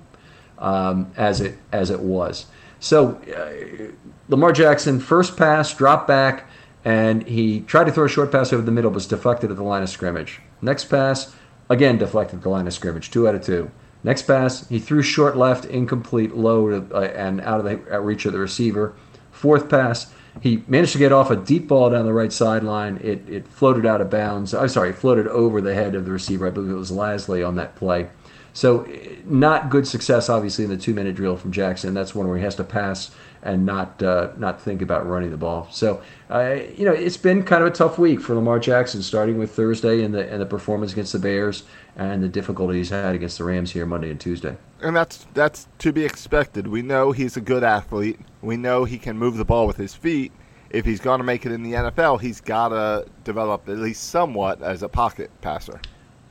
um, 0.58 1.12
as 1.16 1.40
it 1.40 1.56
as 1.72 1.90
it 1.90 2.00
was. 2.00 2.46
So 2.80 3.20
uh, 3.36 3.92
Lamar 4.28 4.52
Jackson 4.52 5.00
first 5.00 5.36
pass, 5.36 5.74
drop 5.74 6.06
back, 6.06 6.48
and 6.84 7.26
he 7.26 7.60
tried 7.60 7.84
to 7.84 7.92
throw 7.92 8.04
a 8.04 8.08
short 8.08 8.32
pass 8.32 8.52
over 8.52 8.62
the 8.62 8.72
middle, 8.72 8.90
but 8.90 8.96
was 8.96 9.06
deflected 9.06 9.50
at 9.50 9.56
the 9.56 9.62
line 9.62 9.82
of 9.82 9.88
scrimmage. 9.88 10.40
Next 10.60 10.86
pass 10.86 11.34
Again, 11.70 11.98
deflected 11.98 12.36
at 12.36 12.42
the 12.42 12.48
line 12.48 12.66
of 12.66 12.72
scrimmage, 12.72 13.10
two 13.10 13.28
out 13.28 13.34
of 13.34 13.44
two. 13.44 13.70
Next 14.04 14.22
pass, 14.22 14.68
he 14.68 14.78
threw 14.78 15.02
short 15.02 15.36
left, 15.36 15.64
incomplete, 15.64 16.34
low, 16.34 16.70
uh, 16.70 17.00
and 17.00 17.40
out 17.40 17.60
of 17.60 17.64
the 17.64 18.00
reach 18.00 18.26
of 18.26 18.32
the 18.32 18.38
receiver. 18.38 18.94
Fourth 19.32 19.68
pass, 19.68 20.12
he 20.40 20.62
managed 20.68 20.92
to 20.92 20.98
get 20.98 21.12
off 21.12 21.30
a 21.30 21.36
deep 21.36 21.68
ball 21.68 21.90
down 21.90 22.06
the 22.06 22.12
right 22.12 22.32
sideline. 22.32 23.00
It, 23.02 23.28
it 23.28 23.48
floated 23.48 23.86
out 23.86 24.00
of 24.00 24.10
bounds. 24.10 24.54
I'm 24.54 24.68
sorry, 24.68 24.90
it 24.90 24.96
floated 24.96 25.26
over 25.28 25.60
the 25.60 25.74
head 25.74 25.94
of 25.94 26.04
the 26.04 26.12
receiver. 26.12 26.46
I 26.46 26.50
believe 26.50 26.70
it 26.70 26.74
was 26.74 26.92
Lasley 26.92 27.46
on 27.46 27.56
that 27.56 27.74
play. 27.74 28.08
So, 28.52 28.88
not 29.24 29.70
good 29.70 29.86
success, 29.86 30.28
obviously, 30.28 30.64
in 30.64 30.70
the 30.70 30.76
two 30.76 30.94
minute 30.94 31.14
drill 31.14 31.36
from 31.36 31.52
Jackson. 31.52 31.94
That's 31.94 32.14
one 32.14 32.26
where 32.28 32.36
he 32.36 32.42
has 32.44 32.56
to 32.56 32.64
pass 32.64 33.10
and 33.42 33.64
not 33.64 34.02
uh, 34.02 34.30
not 34.37 34.61
think 34.61 34.83
about 34.83 35.07
running 35.07 35.30
the 35.30 35.37
ball. 35.37 35.68
So, 35.71 36.02
uh, 36.30 36.59
you 36.76 36.85
know, 36.85 36.92
it's 36.92 37.16
been 37.16 37.42
kind 37.42 37.62
of 37.62 37.68
a 37.68 37.75
tough 37.75 37.99
week 37.99 38.21
for 38.21 38.35
Lamar 38.35 38.59
Jackson, 38.59 39.02
starting 39.02 39.38
with 39.38 39.50
Thursday 39.52 40.02
and 40.02 40.14
the 40.14 40.30
and 40.30 40.40
the 40.40 40.47
performance 40.47 40.92
against 40.92 41.12
the 41.12 41.18
Bears 41.18 41.64
and 41.97 42.23
the 42.23 42.28
difficulty 42.28 42.78
he's 42.78 42.90
had 42.90 43.14
against 43.14 43.38
the 43.38 43.45
Rams 43.45 43.73
here 43.73 43.87
Monday 43.87 44.11
and 44.11 44.21
Tuesday. 44.21 44.57
And 44.80 44.97
that's 44.97 45.26
that's 45.35 45.68
to 45.78 45.92
be 45.92 46.04
expected. 46.04 46.66
We 46.66 46.83
know 46.83 47.12
he's 47.12 47.37
a 47.37 47.40
good 47.40 47.64
athlete. 47.64 48.21
We 48.42 48.57
know 48.57 48.85
he 48.85 48.99
can 48.99 49.18
move 49.18 49.37
the 49.37 49.45
ball 49.45 49.66
with 49.66 49.76
his 49.76 49.95
feet. 49.95 50.33
If 50.71 50.85
he's 50.85 51.00
going 51.00 51.18
to 51.18 51.25
make 51.25 51.47
it 51.47 51.52
in 51.52 51.62
the 51.62 51.73
NFL, 51.73 52.21
he's 52.21 52.42
got 52.42 52.68
to 52.68 53.07
develop 53.25 53.68
at 53.68 53.78
least 53.78 54.04
somewhat 54.11 54.61
as 54.62 54.83
a 54.83 54.88
pocket 54.88 55.30
passer. 55.40 55.80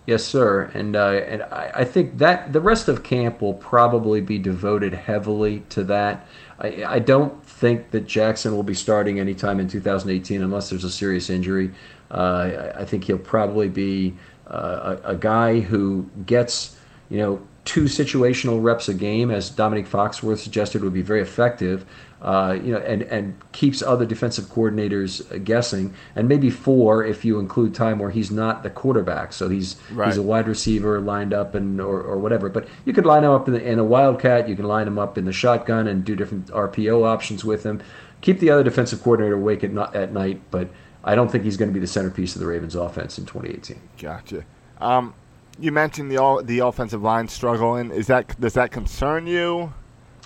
Yes, 0.08 0.24
sir. 0.24 0.72
And 0.74 0.96
uh, 0.96 1.10
and 1.10 1.44
I, 1.44 1.72
I, 1.76 1.84
think 1.84 2.20
that 2.20 2.54
the 2.54 2.62
rest 2.62 2.88
of 2.88 3.04
camp 3.04 3.42
will 3.42 3.56
probably 3.56 4.22
be 4.22 4.40
devoted 4.40 4.94
heavily 4.94 5.64
to 5.72 5.84
that. 5.84 6.26
I, 6.60 6.86
I 6.86 7.00
don't 7.00 7.44
think 7.46 7.92
that 7.92 8.08
Jackson 8.08 8.56
will 8.56 8.64
be 8.64 8.74
starting 8.74 9.20
anytime 9.20 9.60
in 9.60 9.68
2018 9.68 10.42
unless 10.42 10.70
there's 10.70 10.86
a 10.86 10.90
serious 10.90 11.30
injury. 11.30 11.74
Uh, 12.10 12.74
I, 12.74 12.80
I, 12.80 12.86
think 12.86 13.04
he'll 13.04 13.18
probably 13.18 13.68
be 13.68 14.16
uh, 14.50 14.96
a, 15.04 15.10
a 15.10 15.16
guy 15.16 15.60
who 15.60 16.10
gets 16.26 16.78
you 17.10 17.18
know 17.18 17.46
two 17.66 17.84
situational 17.84 18.64
reps 18.64 18.88
a 18.88 18.94
game, 18.94 19.30
as 19.30 19.52
Domonique 19.52 19.90
Foxworth 19.90 20.38
suggested, 20.38 20.86
would 20.86 20.94
be 20.94 21.02
very 21.02 21.22
effective 21.22 21.86
uh, 22.22 22.58
you 22.64 22.72
know, 22.72 22.80
and, 22.80 23.04
and 23.04 23.40
keeps 23.52 23.82
other 23.82 24.06
defensive 24.06 24.46
coordinators 24.46 25.44
guessing, 25.44 25.94
and 26.16 26.28
maybe 26.28 26.50
four 26.50 27.04
if 27.04 27.24
you 27.24 27.40
include 27.40 27.76
time 27.76 28.00
where 28.00 28.10
he's 28.10 28.32
not 28.32 28.64
the 28.64 28.70
quarterback, 28.70 29.34
so 29.34 29.50
he's 29.50 29.76
right. 29.92 30.08
he's 30.08 30.18
a 30.18 30.24
wide 30.24 30.48
receiver 30.48 31.00
lined 31.00 31.34
up 31.34 31.54
and 31.54 31.80
or, 31.80 32.02
or 32.02 32.18
whatever. 32.18 32.50
But 32.50 32.68
you 32.86 32.94
could 32.94 33.06
line 33.06 33.24
him 33.24 33.32
up 33.32 33.48
in, 33.48 33.54
the, 33.54 33.64
in 33.64 33.78
a 33.78 33.84
wildcat, 33.84 34.50
you 34.50 34.56
can 34.56 34.66
line 34.66 34.88
him 34.88 34.98
up 34.98 35.18
in 35.18 35.26
the 35.26 35.34
shotgun 35.34 35.88
and 35.88 36.04
do 36.04 36.16
different 36.16 36.48
RPO 36.48 37.06
options 37.06 37.46
with 37.46 37.64
him. 37.64 37.82
Keep 38.22 38.40
the 38.40 38.50
other 38.50 38.64
defensive 38.64 39.04
coordinator 39.04 39.36
awake 39.36 39.64
at, 39.64 39.78
at 39.96 40.12
night, 40.12 40.42
but 40.50 40.70
I 41.04 41.14
don't 41.14 41.32
think 41.32 41.44
he's 41.44 41.56
going 41.56 41.70
to 41.70 41.74
be 41.74 41.80
the 41.80 41.88
centerpiece 41.88 42.36
of 42.36 42.42
the 42.42 42.48
Ravens' 42.48 42.76
offense 42.76 43.20
in 43.20 43.26
2018. 43.28 43.80
Gotcha. 44.00 44.44
Um, 44.80 45.14
you 45.60 45.72
mentioned 45.72 46.12
the 46.12 46.18
all, 46.18 46.44
the 46.44 46.60
offensive 46.60 47.02
line 47.02 47.28
struggling. 47.28 47.92
Is 47.92 48.08
that 48.08 48.40
does 48.40 48.54
that 48.54 48.72
concern 48.72 49.28
you? 49.28 49.74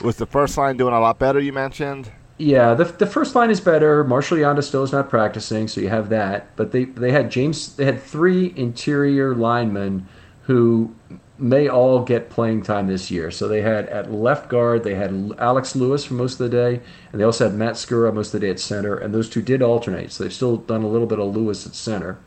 Was 0.04 0.16
the 0.16 0.26
first 0.26 0.58
line 0.58 0.78
doing 0.78 0.94
a 0.94 1.00
lot 1.00 1.20
better? 1.20 1.40
You 1.40 1.54
mentioned. 1.54 2.12
Yeah, 2.38 2.74
the, 2.74 2.86
the 2.86 3.06
first 3.06 3.36
line 3.36 3.52
is 3.52 3.62
better. 3.62 4.04
Marshall 4.04 4.38
Yanda 4.38 4.64
still 4.64 4.82
is 4.82 4.92
not 4.92 5.10
practicing, 5.10 5.68
so 5.68 5.80
you 5.80 5.90
have 5.90 6.10
that. 6.10 6.56
But 6.56 6.72
they 6.72 6.86
they 6.86 7.12
had 7.12 7.30
James. 7.30 7.76
They 7.76 7.86
had 7.86 8.02
three 8.02 8.52
interior 8.56 9.36
linemen 9.36 10.08
who 10.44 10.96
may 11.38 11.68
all 11.68 12.04
get 12.04 12.30
playing 12.30 12.64
time 12.64 12.88
this 12.88 13.12
year. 13.12 13.30
So 13.30 13.48
they 13.48 13.62
had 13.62 13.88
at 13.90 14.12
left 14.12 14.50
guard, 14.50 14.84
they 14.84 14.96
had 14.96 15.34
Alex 15.38 15.76
Lewis 15.76 16.06
for 16.06 16.16
most 16.16 16.40
of 16.40 16.50
the 16.50 16.58
day, 16.58 16.82
and 17.12 17.22
they 17.22 17.26
also 17.26 17.48
had 17.48 17.58
Matt 17.58 17.74
Skura 17.76 18.14
most 18.14 18.34
of 18.34 18.40
the 18.40 18.48
day 18.48 18.52
at 18.52 18.60
center. 18.60 18.96
And 18.96 19.14
those 19.14 19.30
two 19.30 19.42
did 19.42 19.62
alternate, 19.62 20.12
so 20.12 20.24
they've 20.24 20.34
still 20.34 20.58
done 20.58 20.84
a 20.84 20.88
little 20.88 21.08
bit 21.08 21.20
of 21.20 21.36
Lewis 21.36 21.66
at 21.68 21.76
center. 21.76 22.18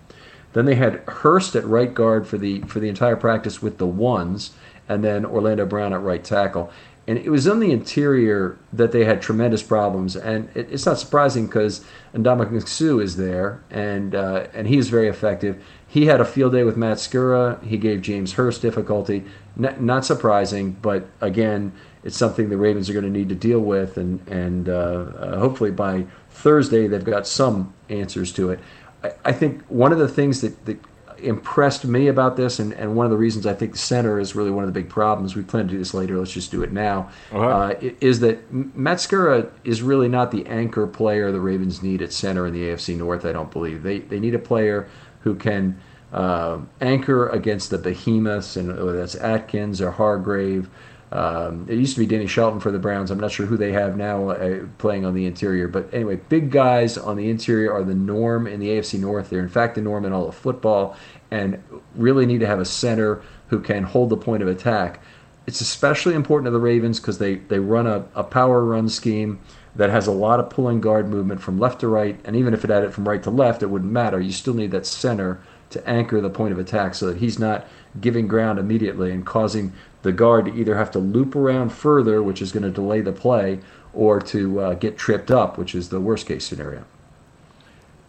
Then 0.53 0.67
they 0.67 0.77
had 0.77 1.03
Hurst 1.09 1.57
at 1.57 1.65
right 1.67 1.93
guard 1.93 2.27
for 2.27 2.39
the 2.39 2.61
for 2.63 2.79
the 2.79 2.89
entire 2.89 3.17
practice 3.17 3.61
with 3.61 3.79
the 3.79 3.87
ones, 3.87 4.53
and 4.89 5.03
then 5.03 5.25
Orlando 5.25 5.67
Brown 5.67 5.93
at 5.93 6.03
right 6.03 6.23
tackle 6.23 6.71
and 7.07 7.19
it 7.19 7.29
was 7.29 7.47
in 7.47 7.61
the 7.61 7.71
interior 7.71 8.57
that 8.73 8.93
they 8.93 9.05
had 9.05 9.21
tremendous 9.21 9.63
problems. 9.63 10.17
And 10.17 10.49
it, 10.55 10.69
it's 10.71 10.87
not 10.87 10.99
surprising 10.99 11.47
because 11.47 11.85
Ndamukong 12.15 12.67
Suh 12.67 12.99
is 12.99 13.17
there, 13.17 13.63
and 13.71 14.15
uh, 14.15 14.47
and 14.55 14.67
he 14.67 14.79
is 14.79 14.89
very 14.89 15.09
effective. 15.09 15.63
He 15.87 16.07
had 16.07 16.21
a 16.21 16.25
field 16.25 16.53
day 16.53 16.65
with 16.65 16.77
Matt 16.77 16.97
Skura. 16.97 17.63
He 17.63 17.77
gave 17.77 18.03
James 18.03 18.33
Hurst 18.33 18.63
difficulty. 18.63 19.25
N- 19.63 19.77
not 19.79 20.05
surprising, 20.05 20.73
but 20.83 21.07
again, 21.21 21.73
it's 22.03 22.17
something 22.17 22.49
the 22.49 22.57
Ravens 22.57 22.89
are 22.89 22.93
going 22.93 23.05
to 23.05 23.11
need 23.11 23.29
to 23.29 23.35
deal 23.35 23.61
with, 23.61 23.99
and 23.99 24.27
and 24.29 24.69
uh, 24.69 24.73
uh, 24.73 25.39
hopefully 25.39 25.71
by 25.71 26.07
Thursday 26.31 26.87
they've 26.87 27.05
got 27.05 27.27
some 27.27 27.75
answers 27.91 28.33
to 28.33 28.51
it. 28.51 28.61
I, 29.03 29.13
I 29.27 29.33
think 29.33 29.63
one 29.67 29.93
of 29.93 29.99
the 29.99 30.09
things 30.09 30.41
that, 30.41 30.65
that 30.65 30.79
impressed 31.25 31.85
me 31.85 32.09
about 32.09 32.37
this, 32.37 32.59
and, 32.59 32.73
and 32.75 32.95
one 32.95 33.07
of 33.07 33.11
the 33.11 33.17
reasons 33.17 33.47
I 33.47 33.55
think 33.55 33.73
the 33.73 33.79
center 33.79 34.19
is 34.19 34.35
really 34.35 34.51
one 34.51 34.65
of 34.65 34.73
the 34.73 34.79
big 34.79 34.89
problems. 34.89 35.35
We 35.35 35.43
plan 35.43 35.67
to 35.67 35.73
do 35.73 35.79
this 35.79 35.95
later. 35.95 36.19
Let's 36.19 36.33
just 36.33 36.51
do 36.51 36.63
it 36.63 36.73
now. 36.73 37.11
Uh-huh. 37.33 37.47
Uh, 37.47 37.75
is 38.01 38.21
that 38.21 38.53
Matt 38.53 38.99
Skura 38.99 39.51
is 39.65 39.83
really 39.83 40.09
not 40.09 40.31
the 40.31 40.47
anchor 40.47 40.87
player 40.87 41.33
the 41.33 41.41
Ravens 41.41 41.83
need 41.83 42.03
at 42.03 42.13
center 42.13 42.47
in 42.47 42.53
the 42.53 42.63
AFC 42.63 42.97
North. 42.97 43.25
I 43.25 43.33
don't 43.33 43.51
believe 43.51 43.83
they 43.83 44.01
they 44.01 44.21
need 44.21 44.35
a 44.35 44.39
player 44.39 44.89
who 45.21 45.35
can 45.35 45.81
uh, 46.13 46.59
anchor 46.81 47.29
against 47.29 47.71
the 47.71 47.79
behemoths, 47.79 48.57
and 48.57 48.69
whether 48.69 48.99
that's 48.99 49.17
Atkins 49.17 49.81
or 49.81 49.91
Hargrave. 49.91 50.69
Um, 51.13 51.67
it 51.69 51.77
used 51.77 51.95
to 51.95 52.01
be 52.01 52.07
Danny 52.07 52.27
Shelton 52.27 52.61
for 52.61 52.73
the 52.73 52.79
Browns. 52.79 53.11
I'm 53.11 53.21
not 53.21 53.31
sure 53.31 53.47
who 53.47 53.57
they 53.57 53.73
have 53.73 53.97
now 53.97 54.31
uh, 54.31 54.67
playing 54.79 55.05
on 55.05 55.15
the 55.15 55.27
interior. 55.27 55.69
But 55.69 55.93
anyway, 55.93 56.17
big 56.17 56.51
guys 56.51 56.99
on 56.99 57.17
the 57.17 57.31
interior 57.31 57.73
are 57.73 57.85
the 57.85 57.95
norm 57.95 58.47
in 58.47 58.59
the 58.59 58.69
AFC 58.69 58.99
North. 58.99 59.31
They're, 59.31 59.41
in 59.41 59.49
fact, 59.49 59.77
the 59.77 59.81
norm 59.81 60.05
in 60.05 60.13
all 60.13 60.29
of 60.29 60.35
football 60.35 60.97
and 61.31 61.63
really 61.95 62.27
need 62.27 62.41
to 62.41 62.47
have 62.47 62.61
a 62.61 62.65
center 62.65 63.23
who 63.49 63.61
can 63.61 63.85
hold 63.85 64.11
the 64.11 64.17
point 64.17 64.43
of 64.43 64.49
attack. 64.49 65.01
It's 65.47 65.61
especially 65.61 66.15
important 66.15 66.47
to 66.47 66.51
the 66.51 66.61
Ravens 66.61 66.99
because 66.99 67.19
they, 67.19 67.37
they 67.37 67.59
run 67.59 67.87
a, 67.87 68.07
a 68.15 68.25
power 68.25 68.65
run 68.65 68.89
scheme 68.89 69.41
that 69.77 69.91
has 69.91 70.07
a 70.07 70.13
lot 70.13 70.41
of 70.41 70.49
pulling 70.51 70.81
guard 70.81 71.09
movement 71.09 71.41
from 71.41 71.59
left 71.59 71.81
to 71.81 71.89
right. 71.89 72.19
And 72.25 72.37
even 72.37 72.55
if 72.55 72.65
it 72.65 72.71
had 72.71 72.85
it 72.85 72.93
from 72.93 73.07
right 73.07 73.23
to 73.25 73.31
left, 73.31 73.63
it 73.63 73.67
wouldn't 73.67 73.93
matter. 73.93 74.21
You 74.21 74.33
still 74.33 74.55
need 74.55 74.71
that 74.71 74.87
center 74.87 75.41
to 75.71 75.89
anchor 75.89 76.21
the 76.21 76.31
point 76.31 76.53
of 76.53 76.59
attack 76.59 76.95
so 76.95 77.07
that 77.07 77.17
he's 77.17 77.39
not 77.39 77.67
giving 78.01 78.29
ground 78.29 78.59
immediately 78.59 79.11
and 79.11 79.27
causing 79.27 79.73
the 80.05 80.13
guard 80.13 80.45
to 80.45 80.55
either 80.55 80.77
have 80.77 80.91
to 80.93 80.99
loop 80.99 81.35
around 81.35 81.73
further, 81.73 82.23
which 82.23 82.41
is 82.43 82.53
going 82.53 82.63
to 82.63 82.71
delay 82.71 83.01
the 83.01 83.13
play, 83.13 83.59
or 83.95 84.21
to 84.21 84.61
uh, 84.61 84.75
get 84.75 84.99
tripped 84.99 85.31
up, 85.31 85.57
which 85.57 85.75
is 85.75 85.89
the 85.89 85.99
worst 85.99 86.27
case 86.27 86.45
scenario. 86.45 86.85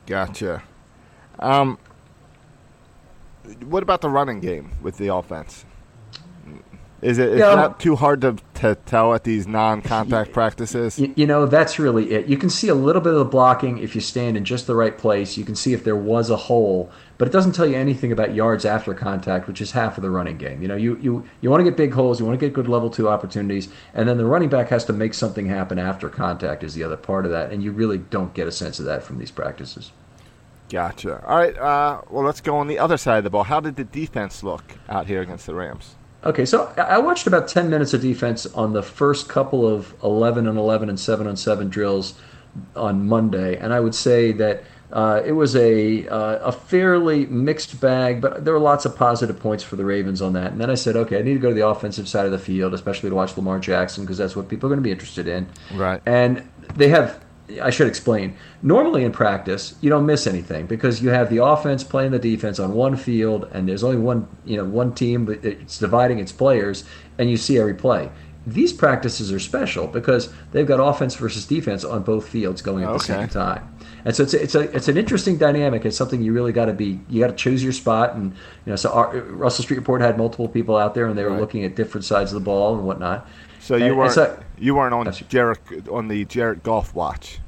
Gotcha. 0.06 0.62
Um, 1.40 1.80
what 3.64 3.82
about 3.82 4.02
the 4.02 4.10
running 4.10 4.42
game 4.42 4.72
with 4.82 4.98
the 4.98 5.08
offense? 5.08 5.66
Is 7.02 7.20
it 7.20 7.38
yeah, 7.38 7.54
not 7.56 7.80
too 7.80 7.96
hard 7.96 8.22
to, 8.22 8.38
to 8.56 8.75
tell 8.86 9.14
at 9.14 9.25
these 9.25 9.46
non-contact 9.46 10.32
practices? 10.32 10.98
You, 10.98 11.14
you, 11.16 11.28
know, 11.28 11.46
that's 11.46 11.78
really 11.78 12.12
it. 12.12 12.28
You 12.28 12.38
can 12.38 12.50
see 12.50 12.70
a 12.70 12.74
little 12.74 13.02
bit 13.02 13.14
of 13.14 13.20
the 13.20 13.25
blocking 13.25 13.78
if 13.80 13.96
you 13.96 14.02
stand 14.02 14.38
in 14.38 14.46
just 14.46 14.66
the 14.66 14.75
right 14.75 14.98
place. 14.98 15.38
You 15.38 15.44
can 15.44 15.56
see 15.56 15.74
if 15.74 15.84
there 15.84 15.96
was 15.96 16.30
a 16.30 16.38
hole, 16.38 16.90
but 17.18 17.28
it 17.28 17.32
doesn't 17.32 17.52
tell 17.52 17.68
you 17.68 17.75
anything 17.75 18.12
about 18.12 18.34
yards 18.34 18.66
after 18.66 18.94
contact, 18.94 19.48
which 19.48 19.62
is 19.62 19.72
half 19.72 19.98
of 19.98 20.04
the 20.04 20.10
running 20.10 20.38
game. 20.38 20.62
You 20.62 20.68
know, 20.68 20.75
you 20.75 20.98
you, 21.02 21.25
you 21.42 21.50
want 21.50 21.60
to 21.60 21.66
get 21.66 21.78
big 21.78 21.94
holes, 21.94 22.20
you 22.20 22.25
want 22.25 22.40
to 22.40 22.46
get 22.46 22.54
good 22.54 22.68
level 22.68 22.90
two 22.90 23.10
opportunities, 23.10 23.68
and 23.94 24.08
then 24.08 24.18
the 24.18 24.25
running 24.25 24.50
back 24.50 24.70
has 24.70 24.86
to 24.86 24.94
make 24.94 25.14
something 25.14 25.48
happen 25.48 25.78
after 25.78 26.10
contact 26.10 26.64
is 26.64 26.74
the 26.74 26.84
other 26.84 26.98
part 26.98 27.25
of 27.25 27.32
that, 27.32 27.52
and 27.52 27.62
you 27.62 27.72
really 27.72 27.98
don't 27.98 28.34
get 28.34 28.48
a 28.48 28.52
sense 28.52 28.80
of 28.80 28.86
that 28.86 29.04
from 29.04 29.20
these 29.20 29.32
practices. 29.32 29.92
Gotcha. 30.70 31.24
All 31.25 31.38
right. 31.38 31.56
Uh, 31.58 32.02
well, 32.10 32.25
let's 32.25 32.42
go 32.42 32.58
on 32.58 32.68
the 32.68 32.80
other 32.80 32.98
side 32.98 33.20
of 33.20 33.24
the 33.24 33.30
ball. 33.30 33.44
How 33.44 33.60
did 33.60 33.75
the 33.75 33.84
defense 33.84 34.42
look 34.42 34.64
out 34.90 35.06
here 35.06 35.22
against 35.22 35.46
the 35.46 35.54
Rams? 35.54 35.96
Okay, 36.25 36.46
so 36.46 36.74
I 36.77 36.98
watched 36.98 37.27
about 37.27 37.48
10 37.48 37.70
minutes 37.70 37.94
of 37.94 38.01
defense 38.01 38.48
on 38.48 38.74
the 38.74 38.82
first 38.82 39.29
couple 39.29 39.67
of 39.67 39.94
11 40.03 40.48
and 40.48 40.58
11 40.58 40.89
and 40.89 41.00
7 41.00 41.27
on 41.27 41.38
7 41.38 41.70
drills 41.70 42.15
on 42.75 43.08
Monday, 43.08 43.58
and 43.58 43.74
I 43.74 43.79
would 43.79 43.94
say 43.94 44.32
that 44.32 44.63
uh, 44.91 45.22
it 45.25 45.34
was 45.34 45.55
a 45.55 46.08
uh, 46.08 46.38
a 46.48 46.51
fairly 46.51 47.25
mixed 47.25 47.82
bag, 47.82 48.22
but 48.22 48.46
there 48.46 48.53
were 48.53 48.60
lots 48.60 48.86
of 48.86 48.96
positive 48.96 49.39
points 49.39 49.63
for 49.63 49.75
the 49.75 49.84
Ravens 49.84 50.22
on 50.22 50.34
that. 50.34 50.51
And 50.51 50.62
then 50.62 50.70
I 50.70 50.75
said, 50.75 50.96
okay, 50.96 51.20
I 51.20 51.22
need 51.22 51.34
to 51.34 51.39
go 51.39 51.50
to 51.50 51.55
the 51.55 51.67
offensive 51.67 52.08
side 52.08 52.25
of 52.25 52.32
the 52.32 52.39
field, 52.39 52.74
especially 52.74 53.10
to 53.10 53.15
watch 53.15 53.36
Lamar 53.36 53.60
Jackson 53.60 54.03
because 54.03 54.17
that's 54.17 54.36
what 54.36 54.48
people 54.48 54.67
are 54.67 54.70
going 54.70 54.79
to 54.79 54.84
be 54.84 54.91
interested 54.91 55.27
in. 55.27 55.48
Right. 55.74 56.01
And 56.05 56.50
they 56.75 56.89
have. 56.89 57.25
I 57.62 57.70
should 57.70 57.88
explain. 57.88 58.36
Normally 58.64 59.04
in 59.04 59.12
practice, 59.12 59.75
you 59.82 59.90
don't 59.90 60.06
miss 60.06 60.25
anything 60.25 60.66
because 60.66 61.02
you 61.02 61.10
have 61.10 61.30
the 61.30 61.44
offense 61.44 61.84
playing 61.84 62.12
the 62.12 62.20
defense 62.20 62.60
on 62.60 62.74
one 62.74 62.96
field, 62.96 63.48
and 63.54 63.70
there's 63.70 63.84
only 63.84 63.98
one, 63.98 64.28
you 64.46 64.58
know, 64.58 64.66
one 64.66 64.94
team, 64.94 65.25
but 65.25 65.44
it's 65.46 65.78
dividing 65.78 66.20
its 66.20 66.32
players, 66.32 66.84
and 67.18 67.30
you 67.30 67.38
see 67.38 67.58
every 67.60 67.75
play 67.75 68.10
these 68.48 68.72
practices 68.72 69.32
are 69.32 69.40
special 69.40 69.88
because 69.88 70.32
they've 70.52 70.68
got 70.68 70.78
offense 70.80 71.16
versus 71.16 71.46
defense 71.46 71.84
on 71.84 72.04
both 72.04 72.28
fields 72.28 72.62
going 72.62 72.84
at 72.84 72.94
the 72.94 73.00
same 73.00 73.28
time. 73.28 73.68
And 74.06 74.16
so 74.16 74.22
it's 74.22 74.36
a, 74.36 74.42
it's 74.42 74.56
a 74.56 74.60
it's 74.75 74.88
an 74.88 74.98
interesting 74.98 75.38
dynamic. 75.38 75.84
It's 75.84 75.98
something 75.98 76.22
you 76.22 76.32
really 76.32 76.52
got 76.52 76.66
to 76.66 76.74
be 76.74 77.00
you 77.10 77.20
got 77.22 77.28
to 77.28 77.36
choose 77.36 77.64
your 77.64 77.74
spot. 77.74 78.14
And 78.14 78.34
you 78.66 78.72
know, 78.72 78.75
so 78.75 78.92
our, 78.92 79.18
Russell 79.18 79.64
Street 79.64 79.78
Report 79.78 80.00
had 80.02 80.16
multiple 80.16 80.48
people 80.48 80.78
out 80.78 80.94
there, 80.94 81.08
and 81.08 81.18
they 81.18 81.24
were 81.24 81.32
Right. 81.32 81.40
looking 81.40 81.64
at 81.64 81.75
different 81.75 82.06
sides 82.06 82.32
of 82.32 82.36
the 82.40 82.46
ball 82.46 82.75
and 82.75 82.86
whatnot. 82.86 83.28
So 83.65 83.77
you 83.77 83.95
weren't 83.95 84.12
so- 84.13 84.38
you 84.60 84.75
weren't 84.75 84.93
on 84.93 85.12
Jared 85.27 85.57
on 85.89 86.07
the 86.07 86.24
Jared 86.25 86.62
Goff 86.62 86.93
watch. 86.93 87.39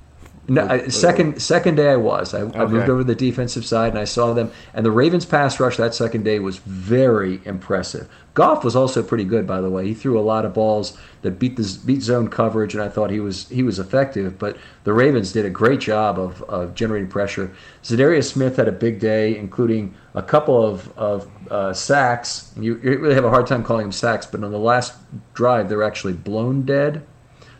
No, 0.50 0.65
I, 0.65 0.88
second 0.88 1.41
second 1.41 1.75
day 1.75 1.91
I 1.91 1.95
was. 1.97 2.33
I, 2.33 2.39
I 2.39 2.65
moved 2.65 2.89
over 2.89 3.01
to 3.01 3.03
the 3.03 3.13
defensive 3.15 3.65
side 3.65 3.89
and 3.89 4.00
I 4.00 4.05
saw 4.05 4.33
them. 4.33 4.50
And 4.74 4.83
the 4.86 4.91
Ravens 4.91 5.25
pass 5.25 5.59
rush 5.59 5.77
that 5.77 5.93
second 5.93 6.24
day 6.24 6.39
was 6.39 6.57
very 6.57 7.39
impressive. 7.45 8.09
Goff 8.38 8.63
was 8.63 8.75
also 8.75 9.01
pretty 9.01 9.24
good, 9.24 9.48
by 9.48 9.62
the 9.62 9.70
way. 9.72 9.88
He 9.88 9.96
threw 9.96 10.20
a 10.20 10.22
lot 10.22 10.46
of 10.46 10.53
balls 10.53 10.96
that 11.24 11.39
beat 11.39 11.56
the 11.56 11.79
beat 11.88 12.03
zone 12.03 12.27
coverage, 12.27 12.75
and 12.75 12.84
I 12.84 12.88
thought 12.88 13.10
he 13.10 13.20
was 13.20 13.50
he 13.50 13.63
was 13.63 13.79
effective. 13.79 14.38
But 14.38 14.58
the 14.84 14.94
Ravens 14.94 15.32
did 15.32 15.44
a 15.44 15.50
great 15.50 15.79
job 15.79 16.20
of, 16.20 16.44
of 16.44 16.75
generating 16.75 17.10
pressure. 17.10 17.51
Za'Darius 17.82 18.32
Smith 18.32 18.58
had 18.58 18.67
a 18.67 18.72
big 18.72 19.00
day, 19.00 19.36
including 19.36 19.96
a 20.13 20.22
couple 20.22 20.63
of 20.63 20.96
of 21.00 21.27
uh, 21.50 21.74
sacks. 21.74 22.53
You, 22.56 22.79
you 22.84 23.00
really 23.00 23.15
have 23.15 23.25
a 23.25 23.32
hard 23.32 23.48
time 23.48 23.63
calling 23.63 23.86
them 23.86 23.91
sacks, 23.91 24.27
but 24.27 24.44
on 24.44 24.51
the 24.51 24.60
last 24.60 24.94
drive, 25.34 25.67
they're 25.67 25.82
actually 25.82 26.13
blown 26.13 26.62
dead. 26.62 27.03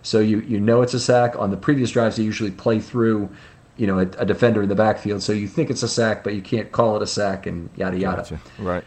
So 0.03 0.19
you, 0.19 0.41
you 0.41 0.60
know 0.60 0.84
it's 0.84 0.93
a 0.93 1.00
sack. 1.00 1.36
On 1.39 1.50
the 1.50 1.57
previous 1.57 1.89
drives, 1.89 2.17
they 2.17 2.24
usually 2.24 2.51
play 2.51 2.79
through, 2.79 3.29
you 3.77 3.88
know, 3.88 3.98
a, 3.98 4.07
a 4.19 4.25
defender 4.25 4.62
in 4.62 4.69
the 4.69 4.75
backfield. 4.75 5.24
So 5.24 5.34
you 5.34 5.48
think 5.48 5.72
it's 5.72 5.81
a 5.81 5.88
sack, 5.88 6.24
but 6.24 6.36
you 6.36 6.43
can't 6.43 6.72
call 6.72 6.96
it 6.98 7.01
a 7.01 7.07
sack, 7.07 7.48
and 7.48 7.67
yada 7.75 7.98
yada. 7.98 8.22
Gotcha. 8.22 8.39
Right. 8.60 8.84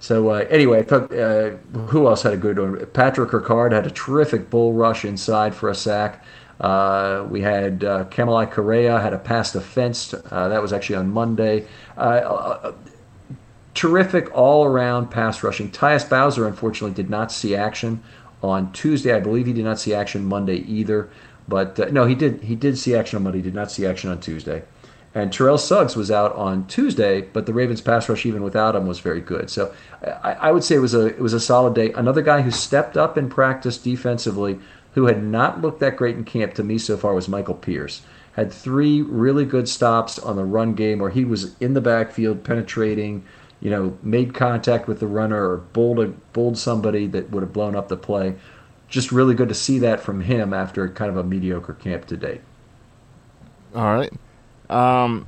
So 0.00 0.30
uh, 0.30 0.46
anyway, 0.48 0.86
uh, 0.88 1.50
who 1.88 2.08
else 2.08 2.22
had 2.22 2.32
a 2.32 2.38
good 2.38 2.58
one? 2.58 2.84
Patrick 2.86 3.30
Ricard 3.30 3.72
had 3.72 3.86
a 3.86 3.90
terrific 3.90 4.48
bull 4.48 4.72
rush 4.72 5.04
inside 5.04 5.54
for 5.54 5.68
a 5.68 5.74
sack. 5.74 6.24
Uh, 6.58 7.26
we 7.30 7.42
had 7.42 7.84
uh, 7.84 8.04
Kamalei 8.06 8.50
Correa 8.50 8.98
had 8.98 9.12
a 9.12 9.18
pass 9.18 9.52
defense. 9.52 10.14
Uh, 10.14 10.48
that 10.48 10.60
was 10.60 10.72
actually 10.72 10.96
on 10.96 11.10
Monday. 11.10 11.66
Uh, 11.96 12.00
uh, 12.00 12.72
terrific 13.74 14.34
all 14.34 14.64
around 14.64 15.10
pass 15.10 15.42
rushing. 15.42 15.70
Tyus 15.70 16.08
Bowser, 16.08 16.46
unfortunately, 16.46 16.94
did 16.94 17.10
not 17.10 17.30
see 17.30 17.54
action 17.54 18.02
on 18.42 18.72
Tuesday. 18.72 19.14
I 19.14 19.20
believe 19.20 19.46
he 19.46 19.52
did 19.52 19.64
not 19.64 19.78
see 19.78 19.92
action 19.92 20.24
Monday 20.24 20.56
either. 20.56 21.10
But 21.46 21.92
no, 21.92 22.06
he 22.06 22.14
did. 22.14 22.42
He 22.42 22.54
did 22.54 22.78
see 22.78 22.94
action 22.94 23.16
on 23.16 23.24
Monday. 23.24 23.38
He 23.38 23.42
did 23.42 23.54
not 23.54 23.70
see 23.70 23.84
action 23.84 24.08
on 24.08 24.20
Tuesday. 24.20 24.62
And 25.12 25.32
Terrell 25.32 25.58
Suggs 25.58 25.96
was 25.96 26.10
out 26.10 26.34
on 26.36 26.66
Tuesday, 26.68 27.22
but 27.22 27.46
the 27.46 27.52
Ravens' 27.52 27.80
pass 27.80 28.08
rush, 28.08 28.24
even 28.24 28.44
without 28.44 28.76
him, 28.76 28.86
was 28.86 29.00
very 29.00 29.20
good. 29.20 29.50
So 29.50 29.74
I, 30.02 30.34
I 30.34 30.52
would 30.52 30.62
say 30.62 30.76
it 30.76 30.80
was 30.80 30.94
a 30.94 31.06
it 31.06 31.20
was 31.20 31.32
a 31.32 31.40
solid 31.40 31.74
day. 31.74 31.92
Another 31.92 32.22
guy 32.22 32.42
who 32.42 32.52
stepped 32.52 32.96
up 32.96 33.18
in 33.18 33.28
practice 33.28 33.76
defensively, 33.76 34.60
who 34.94 35.06
had 35.06 35.22
not 35.22 35.60
looked 35.60 35.80
that 35.80 35.96
great 35.96 36.16
in 36.16 36.24
camp 36.24 36.54
to 36.54 36.62
me 36.62 36.78
so 36.78 36.96
far, 36.96 37.12
was 37.12 37.28
Michael 37.28 37.54
Pierce. 37.54 38.02
Had 38.34 38.52
three 38.52 39.02
really 39.02 39.44
good 39.44 39.68
stops 39.68 40.16
on 40.16 40.36
the 40.36 40.44
run 40.44 40.74
game 40.74 41.00
where 41.00 41.10
he 41.10 41.24
was 41.24 41.56
in 41.58 41.74
the 41.74 41.80
backfield 41.80 42.44
penetrating, 42.44 43.24
you 43.60 43.70
know, 43.70 43.98
made 44.04 44.32
contact 44.32 44.86
with 44.86 45.00
the 45.00 45.08
runner 45.08 45.50
or 45.50 45.56
bowled, 45.56 46.32
bowled 46.32 46.56
somebody 46.56 47.08
that 47.08 47.30
would 47.30 47.42
have 47.42 47.52
blown 47.52 47.74
up 47.74 47.88
the 47.88 47.96
play. 47.96 48.36
Just 48.88 49.10
really 49.10 49.34
good 49.34 49.48
to 49.48 49.54
see 49.54 49.80
that 49.80 50.00
from 50.00 50.20
him 50.20 50.54
after 50.54 50.88
kind 50.88 51.10
of 51.10 51.16
a 51.16 51.24
mediocre 51.24 51.74
camp 51.74 52.06
to 52.06 52.16
date. 52.16 52.42
All 53.74 53.96
right. 53.96 54.12
Um, 54.70 55.26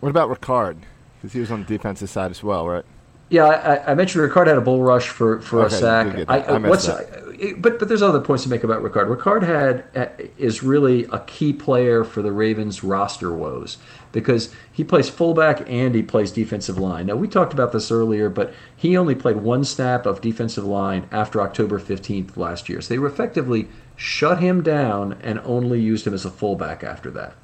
what 0.00 0.10
about 0.10 0.28
Ricard? 0.30 0.76
Because 1.16 1.32
he 1.32 1.40
was 1.40 1.50
on 1.50 1.60
the 1.60 1.66
defensive 1.66 2.10
side 2.10 2.30
as 2.30 2.42
well, 2.42 2.68
right? 2.68 2.84
Yeah, 3.30 3.46
I, 3.46 3.92
I 3.92 3.94
mentioned 3.94 4.30
Ricard 4.30 4.46
had 4.46 4.58
a 4.58 4.60
bull 4.60 4.82
rush 4.82 5.08
for, 5.08 5.40
for 5.40 5.62
Okay, 5.62 5.74
a 5.74 5.78
sack. 5.78 6.06
did 6.08 6.16
get 6.16 6.28
that. 6.28 6.50
I 6.50 6.58
missed 6.58 6.70
what's 6.70 6.86
that. 6.86 7.56
but 7.62 7.78
but 7.78 7.88
there's 7.88 8.02
other 8.02 8.20
points 8.20 8.42
to 8.44 8.50
make 8.50 8.62
about 8.62 8.82
Ricard. 8.82 9.08
Ricard 9.08 9.42
had 9.42 9.84
uh, 9.96 10.06
is 10.36 10.62
really 10.62 11.04
a 11.04 11.20
key 11.20 11.52
player 11.52 12.04
for 12.04 12.20
the 12.20 12.30
Ravens 12.30 12.84
roster 12.84 13.32
woes 13.32 13.78
because 14.12 14.54
he 14.72 14.84
plays 14.84 15.08
fullback 15.08 15.68
and 15.68 15.94
he 15.94 16.02
plays 16.02 16.30
defensive 16.30 16.76
line. 16.78 17.06
Now 17.06 17.16
we 17.16 17.26
talked 17.26 17.54
about 17.54 17.72
this 17.72 17.90
earlier, 17.90 18.28
but 18.28 18.52
he 18.76 18.96
only 18.96 19.14
played 19.14 19.36
one 19.38 19.64
snap 19.64 20.04
of 20.04 20.20
defensive 20.20 20.64
line 20.64 21.08
after 21.10 21.40
October 21.40 21.80
15th 21.80 22.36
last 22.36 22.68
year. 22.68 22.82
So 22.82 22.94
they 22.94 23.04
effectively 23.04 23.68
shut 23.96 24.38
him 24.40 24.62
down 24.62 25.14
and 25.22 25.40
only 25.44 25.80
used 25.80 26.06
him 26.06 26.14
as 26.14 26.24
a 26.26 26.30
fullback 26.30 26.84
after 26.84 27.10
that. 27.12 27.34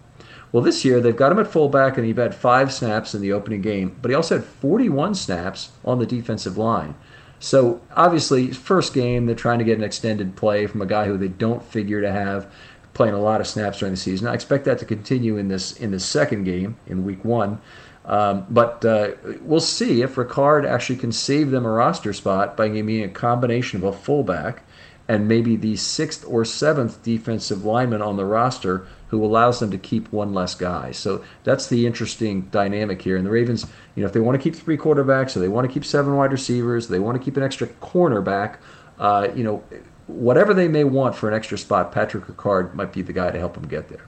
Well, 0.53 0.63
this 0.63 0.85
year 0.85 1.01
they've 1.01 1.17
got 1.17 1.33
him 1.33 1.39
at 1.39 1.47
fullback, 1.47 1.97
and 1.97 2.07
he 2.07 2.13
had 2.13 2.35
five 2.35 2.73
snaps 2.73 3.15
in 3.15 3.21
the 3.21 3.33
opening 3.33 3.63
game, 3.63 3.97
but 4.03 4.11
he 4.11 4.15
also 4.15 4.39
had 4.39 4.45
41 4.45 5.15
snaps 5.15 5.71
on 5.85 5.99
the 5.99 6.07
defensive 6.07 6.59
line. 6.59 6.95
So 7.39 7.81
obviously, 7.97 8.51
first 8.51 8.93
game 8.93 9.27
they're 9.27 9.35
trying 9.35 9.59
to 9.61 9.65
get 9.65 9.79
an 9.79 9.85
extended 9.85 10.37
play 10.37 10.67
from 10.67 10.83
a 10.83 10.87
guy 10.87 11.07
who 11.07 11.17
they 11.17 11.29
don't 11.29 11.63
figure 11.63 12.01
to 12.01 12.13
have 12.13 12.53
playing 12.93 13.15
a 13.15 13.21
lot 13.21 13.41
of 13.41 13.47
snaps 13.47 13.79
during 13.79 13.95
the 13.95 14.01
season. 14.01 14.27
I 14.27 14.35
expect 14.35 14.65
that 14.67 14.79
to 14.81 14.85
continue 14.85 15.37
in 15.39 15.49
this 15.49 15.73
in 15.73 15.91
this 15.91 16.05
second 16.05 16.45
game 16.45 16.77
in 16.87 17.05
Week 17.05 17.25
One. 17.25 17.61
Um, 18.05 18.47
but 18.51 18.85
uh, 18.85 19.13
we'll 19.43 19.61
see 19.61 20.03
if 20.03 20.17
Ricard 20.17 20.67
actually 20.67 20.99
can 20.99 21.13
save 21.13 21.51
them 21.51 21.65
a 21.65 21.71
roster 21.71 22.13
spot 22.13 22.57
by 22.57 22.69
giving 22.69 23.05
a 23.05 23.09
combination 23.09 23.79
of 23.79 23.85
a 23.85 23.93
fullback 23.97 24.65
and 25.07 25.29
maybe 25.29 25.57
the 25.57 25.77
sixth 25.77 26.25
or 26.27 26.45
seventh 26.45 27.03
defensive 27.03 27.65
lineman 27.65 28.03
on 28.03 28.17
the 28.17 28.25
roster 28.25 28.87
who 29.11 29.25
allows 29.25 29.59
them 29.59 29.73
to 29.73 29.79
keep 29.79 30.11
one 30.12 30.33
less 30.33 30.55
guy. 30.55 30.92
So 30.92 31.25
that's 31.42 31.66
the 31.66 31.85
interesting 31.85 32.42
dynamic 32.53 33.03
here. 33.03 33.16
And 33.16 33.27
the 33.27 33.31
Ravens, 33.31 33.66
you 33.96 34.03
know, 34.03 34.07
if 34.07 34.12
they 34.12 34.20
want 34.20 34.40
to 34.40 34.42
keep 34.42 34.55
three 34.55 34.79
quarterbacks, 34.79 35.37
or 35.37 35.40
they 35.40 35.49
want 35.49 35.66
to 35.66 35.73
keep 35.73 35.85
seven 35.85 36.14
wide 36.14 36.31
receivers, 36.31 36.87
they 36.87 37.01
want 37.01 37.18
to 37.18 37.25
keep 37.25 37.37
an 37.37 37.42
extra 37.42 37.66
cornerback, 37.66 38.59
uh, 39.01 39.29
you 39.35 39.42
know, 39.42 39.64
whatever 40.07 40.55
they 40.55 40.68
may 40.68 40.85
want 40.85 41.16
for 41.16 41.29
an 41.29 41.35
extra 41.35 41.59
spot, 41.59 41.90
Patrick 41.90 42.25
Ricard 42.27 42.75
might 42.75 42.92
be 42.92 43.03
the 43.03 43.12
guy 43.12 43.33
to 43.33 43.38
help 43.38 43.55
them 43.55 43.66
get 43.66 43.88
there. 43.88 44.07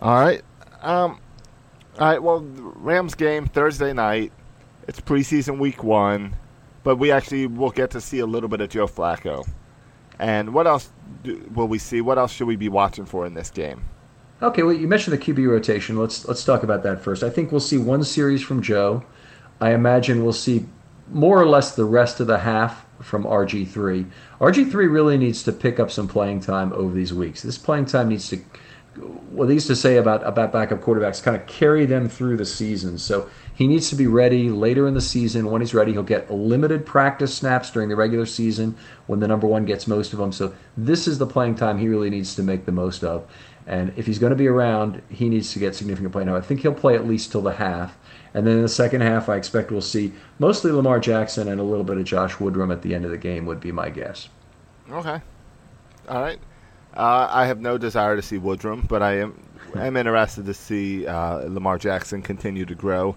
All 0.00 0.18
right. 0.18 0.42
Um, 0.80 1.20
all 1.98 2.08
right. 2.08 2.22
Well, 2.22 2.40
Rams 2.40 3.14
game 3.14 3.46
Thursday 3.46 3.92
night. 3.92 4.32
It's 4.88 5.00
preseason 5.00 5.58
week 5.58 5.84
one, 5.84 6.34
but 6.82 6.96
we 6.96 7.12
actually 7.12 7.46
will 7.46 7.70
get 7.70 7.90
to 7.90 8.00
see 8.00 8.20
a 8.20 8.26
little 8.26 8.48
bit 8.48 8.62
of 8.62 8.70
Joe 8.70 8.86
Flacco. 8.86 9.46
And 10.22 10.54
what 10.54 10.68
else 10.68 10.88
do, 11.24 11.44
will 11.52 11.66
we 11.66 11.78
see? 11.78 12.00
What 12.00 12.16
else 12.16 12.32
should 12.32 12.46
we 12.46 12.54
be 12.54 12.68
watching 12.68 13.04
for 13.04 13.26
in 13.26 13.34
this 13.34 13.50
game? 13.50 13.82
Okay, 14.40 14.62
well, 14.62 14.72
you 14.72 14.86
mentioned 14.86 15.18
the 15.18 15.18
QB 15.18 15.50
rotation. 15.50 15.98
Let's 15.98 16.28
let's 16.28 16.44
talk 16.44 16.62
about 16.62 16.84
that 16.84 17.00
first. 17.00 17.24
I 17.24 17.30
think 17.30 17.50
we'll 17.50 17.60
see 17.60 17.76
one 17.76 18.04
series 18.04 18.40
from 18.40 18.62
Joe. 18.62 19.02
I 19.60 19.74
imagine 19.74 20.22
we'll 20.22 20.32
see 20.32 20.64
more 21.10 21.42
or 21.42 21.46
less 21.46 21.74
the 21.74 21.84
rest 21.84 22.20
of 22.20 22.28
the 22.28 22.38
half 22.38 22.86
from 23.00 23.24
RG3. 23.24 24.08
RG3 24.40 24.74
really 24.74 25.18
needs 25.18 25.42
to 25.42 25.52
pick 25.52 25.80
up 25.80 25.90
some 25.90 26.06
playing 26.06 26.38
time 26.38 26.72
over 26.72 26.94
these 26.94 27.12
weeks. 27.12 27.42
This 27.42 27.58
playing 27.58 27.86
time 27.86 28.08
needs 28.08 28.28
to, 28.28 28.38
what 28.96 29.48
they 29.48 29.54
used 29.54 29.66
to 29.68 29.76
say 29.76 29.96
about 29.96 30.26
about 30.26 30.52
backup 30.52 30.80
quarterbacks, 30.80 31.22
kind 31.22 31.36
of 31.36 31.46
carry 31.46 31.86
them 31.86 32.08
through 32.08 32.36
the 32.36 32.44
season. 32.44 32.98
So 32.98 33.28
he 33.54 33.66
needs 33.66 33.88
to 33.90 33.96
be 33.96 34.06
ready 34.06 34.50
later 34.50 34.86
in 34.86 34.94
the 34.94 35.00
season. 35.00 35.50
When 35.50 35.60
he's 35.62 35.74
ready, 35.74 35.92
he'll 35.92 36.02
get 36.02 36.30
limited 36.30 36.84
practice 36.84 37.34
snaps 37.34 37.70
during 37.70 37.88
the 37.88 37.96
regular 37.96 38.26
season 38.26 38.76
when 39.06 39.20
the 39.20 39.28
number 39.28 39.46
one 39.46 39.64
gets 39.64 39.86
most 39.86 40.12
of 40.12 40.18
them. 40.18 40.32
So 40.32 40.54
this 40.76 41.06
is 41.08 41.18
the 41.18 41.26
playing 41.26 41.54
time 41.54 41.78
he 41.78 41.88
really 41.88 42.10
needs 42.10 42.34
to 42.34 42.42
make 42.42 42.66
the 42.66 42.72
most 42.72 43.02
of. 43.02 43.26
And 43.66 43.92
if 43.96 44.06
he's 44.06 44.18
going 44.18 44.30
to 44.30 44.36
be 44.36 44.48
around, 44.48 45.02
he 45.08 45.28
needs 45.28 45.52
to 45.52 45.58
get 45.58 45.74
significant 45.74 46.12
playing 46.12 46.28
time. 46.28 46.36
I 46.36 46.40
think 46.40 46.60
he'll 46.60 46.74
play 46.74 46.94
at 46.94 47.06
least 47.06 47.30
till 47.30 47.42
the 47.42 47.52
half. 47.52 47.96
And 48.34 48.46
then 48.46 48.56
in 48.56 48.62
the 48.62 48.68
second 48.68 49.02
half, 49.02 49.28
I 49.28 49.36
expect 49.36 49.70
we'll 49.70 49.82
see 49.82 50.12
mostly 50.38 50.72
Lamar 50.72 50.98
Jackson 50.98 51.48
and 51.48 51.60
a 51.60 51.64
little 51.64 51.84
bit 51.84 51.98
of 51.98 52.04
Josh 52.04 52.34
Woodrum 52.34 52.72
at 52.72 52.82
the 52.82 52.94
end 52.94 53.04
of 53.04 53.10
the 53.10 53.18
game, 53.18 53.46
would 53.46 53.60
be 53.60 53.70
my 53.70 53.88
guess. 53.90 54.28
Okay. 54.90 55.20
All 56.08 56.20
right. 56.20 56.38
Uh, 56.96 57.28
I 57.30 57.46
have 57.46 57.60
no 57.60 57.78
desire 57.78 58.16
to 58.16 58.22
see 58.22 58.38
Woodrum, 58.38 58.86
but 58.86 59.02
I 59.02 59.18
am 59.20 59.40
am 59.74 59.96
interested 59.96 60.44
to 60.46 60.54
see 60.54 61.06
uh, 61.06 61.36
Lamar 61.48 61.78
Jackson 61.78 62.20
continue 62.22 62.66
to 62.66 62.74
grow. 62.74 63.16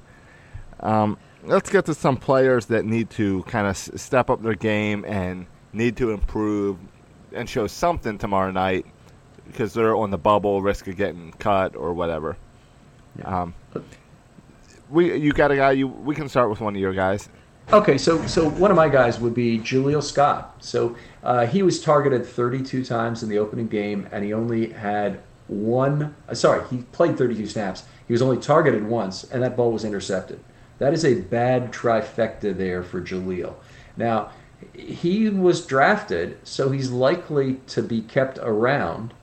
Um, 0.80 1.18
let's 1.44 1.70
get 1.70 1.86
to 1.86 1.94
some 1.94 2.16
players 2.18 2.68
that 2.68 2.86
need 2.86 3.10
to 3.12 3.44
kind 3.44 3.68
of 3.68 3.72
s- 3.72 3.90
step 3.96 4.30
up 4.30 4.42
their 4.42 4.56
game 4.56 5.04
and 5.06 5.48
need 5.74 5.98
to 5.98 6.12
improve 6.12 6.78
and 7.34 7.50
show 7.50 7.68
something 7.68 8.18
tomorrow 8.18 8.52
night 8.52 8.86
because 9.48 9.74
they're 9.74 9.96
on 9.96 10.10
the 10.12 10.18
bubble, 10.18 10.62
risk 10.62 10.88
of 10.88 10.96
getting 10.96 11.32
cut 11.34 11.76
or 11.76 11.94
whatever. 11.94 12.38
Um, 13.24 13.54
we 14.90 15.18
you 15.18 15.34
got 15.34 15.52
a 15.52 15.56
guy 15.56 15.72
you 15.72 15.88
we 15.88 16.16
can 16.16 16.30
start 16.30 16.50
with 16.50 16.62
one 16.62 16.76
of 16.76 16.82
your 16.82 16.94
guys. 16.94 17.30
Okay, 17.74 17.98
so 17.98 18.26
so 18.28 18.48
one 18.50 18.70
of 18.70 18.78
my 18.78 18.88
guys 18.88 19.20
would 19.20 19.34
be 19.34 19.58
Jaleel 19.58 20.04
Scott. 20.04 20.56
So 20.60 20.96
uh, 21.24 21.48
he 21.48 21.64
was 21.64 21.82
targeted 21.82 22.26
32 22.26 22.86
times 22.86 23.24
in 23.24 23.30
the 23.30 23.40
opening 23.40 23.68
game, 23.68 24.08
and 24.12 24.24
he 24.24 24.34
only 24.34 24.72
had 24.72 25.20
one. 25.48 26.16
Uh, 26.30 26.36
sorry, 26.36 26.64
he 26.70 26.84
played 26.92 27.18
32 27.18 27.48
snaps. 27.48 27.86
He 28.08 28.14
was 28.14 28.22
only 28.22 28.38
targeted 28.38 28.88
once, 28.88 29.24
and 29.24 29.42
that 29.42 29.58
ball 29.58 29.72
was 29.72 29.84
intercepted. 29.84 30.40
That 30.78 30.94
is 30.94 31.04
a 31.04 31.22
bad 31.22 31.72
trifecta 31.72 32.56
there 32.56 32.84
for 32.84 33.02
Jaleel. 33.02 33.56
Now, 33.98 34.30
he 34.74 35.30
was 35.30 35.66
drafted, 35.66 36.38
so 36.44 36.70
he's 36.70 36.92
likely 36.92 37.56
to 37.68 37.82
be 37.82 38.02
kept 38.02 38.38
around. 38.44 39.14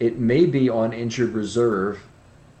It 0.00 0.18
may 0.18 0.46
be 0.46 0.68
on 0.68 0.92
injured 0.92 1.32
reserve, 1.32 2.00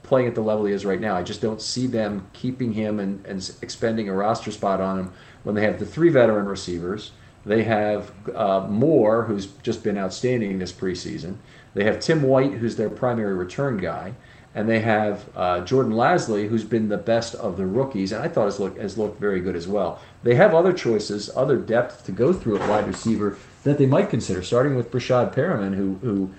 playing 0.08 0.26
at 0.26 0.34
the 0.34 0.40
level 0.40 0.64
he 0.64 0.72
is 0.72 0.84
right 0.84 1.00
now. 1.00 1.14
I 1.14 1.22
just 1.22 1.40
don't 1.40 1.62
see 1.62 1.86
them 1.86 2.26
keeping 2.32 2.72
him 2.72 2.98
and, 2.98 3.24
and 3.26 3.50
expending 3.62 4.08
a 4.08 4.12
roster 4.12 4.50
spot 4.50 4.80
on 4.80 4.98
him 4.98 5.12
when 5.44 5.54
they 5.54 5.62
have 5.62 5.78
the 5.78 5.86
three 5.86 6.08
veteran 6.08 6.46
receivers. 6.46 7.12
They 7.46 7.62
have 7.64 8.12
uh, 8.34 8.66
Moore, 8.68 9.24
who's 9.24 9.46
just 9.62 9.84
been 9.84 9.96
outstanding 9.96 10.58
this 10.58 10.72
preseason. 10.72 11.36
They 11.74 11.84
have 11.84 12.00
Tim 12.00 12.22
White, 12.22 12.54
who's 12.54 12.76
their 12.76 12.90
primary 12.90 13.34
return 13.34 13.78
guy 13.78 14.14
and 14.54 14.68
they 14.68 14.80
have 14.80 15.28
uh, 15.36 15.60
Jordan 15.60 15.92
Lasley, 15.92 16.48
who's 16.48 16.64
been 16.64 16.88
the 16.88 16.96
best 16.96 17.34
of 17.36 17.56
the 17.56 17.64
rookies, 17.64 18.10
and 18.10 18.22
I 18.22 18.26
thought 18.28 18.46
has 18.46 18.58
looked, 18.58 18.78
has 18.78 18.98
looked 18.98 19.20
very 19.20 19.40
good 19.40 19.54
as 19.54 19.68
well. 19.68 20.00
They 20.22 20.34
have 20.34 20.54
other 20.54 20.72
choices, 20.72 21.30
other 21.36 21.56
depth 21.56 22.04
to 22.06 22.12
go 22.12 22.32
through 22.32 22.58
at 22.58 22.68
wide 22.68 22.86
receiver 22.86 23.38
that 23.64 23.78
they 23.78 23.86
might 23.86 24.10
consider, 24.10 24.42
starting 24.42 24.74
with 24.74 24.90
Breshad 24.90 25.34
Perriman, 25.34 25.76
who 25.76 25.98
who 26.02 26.30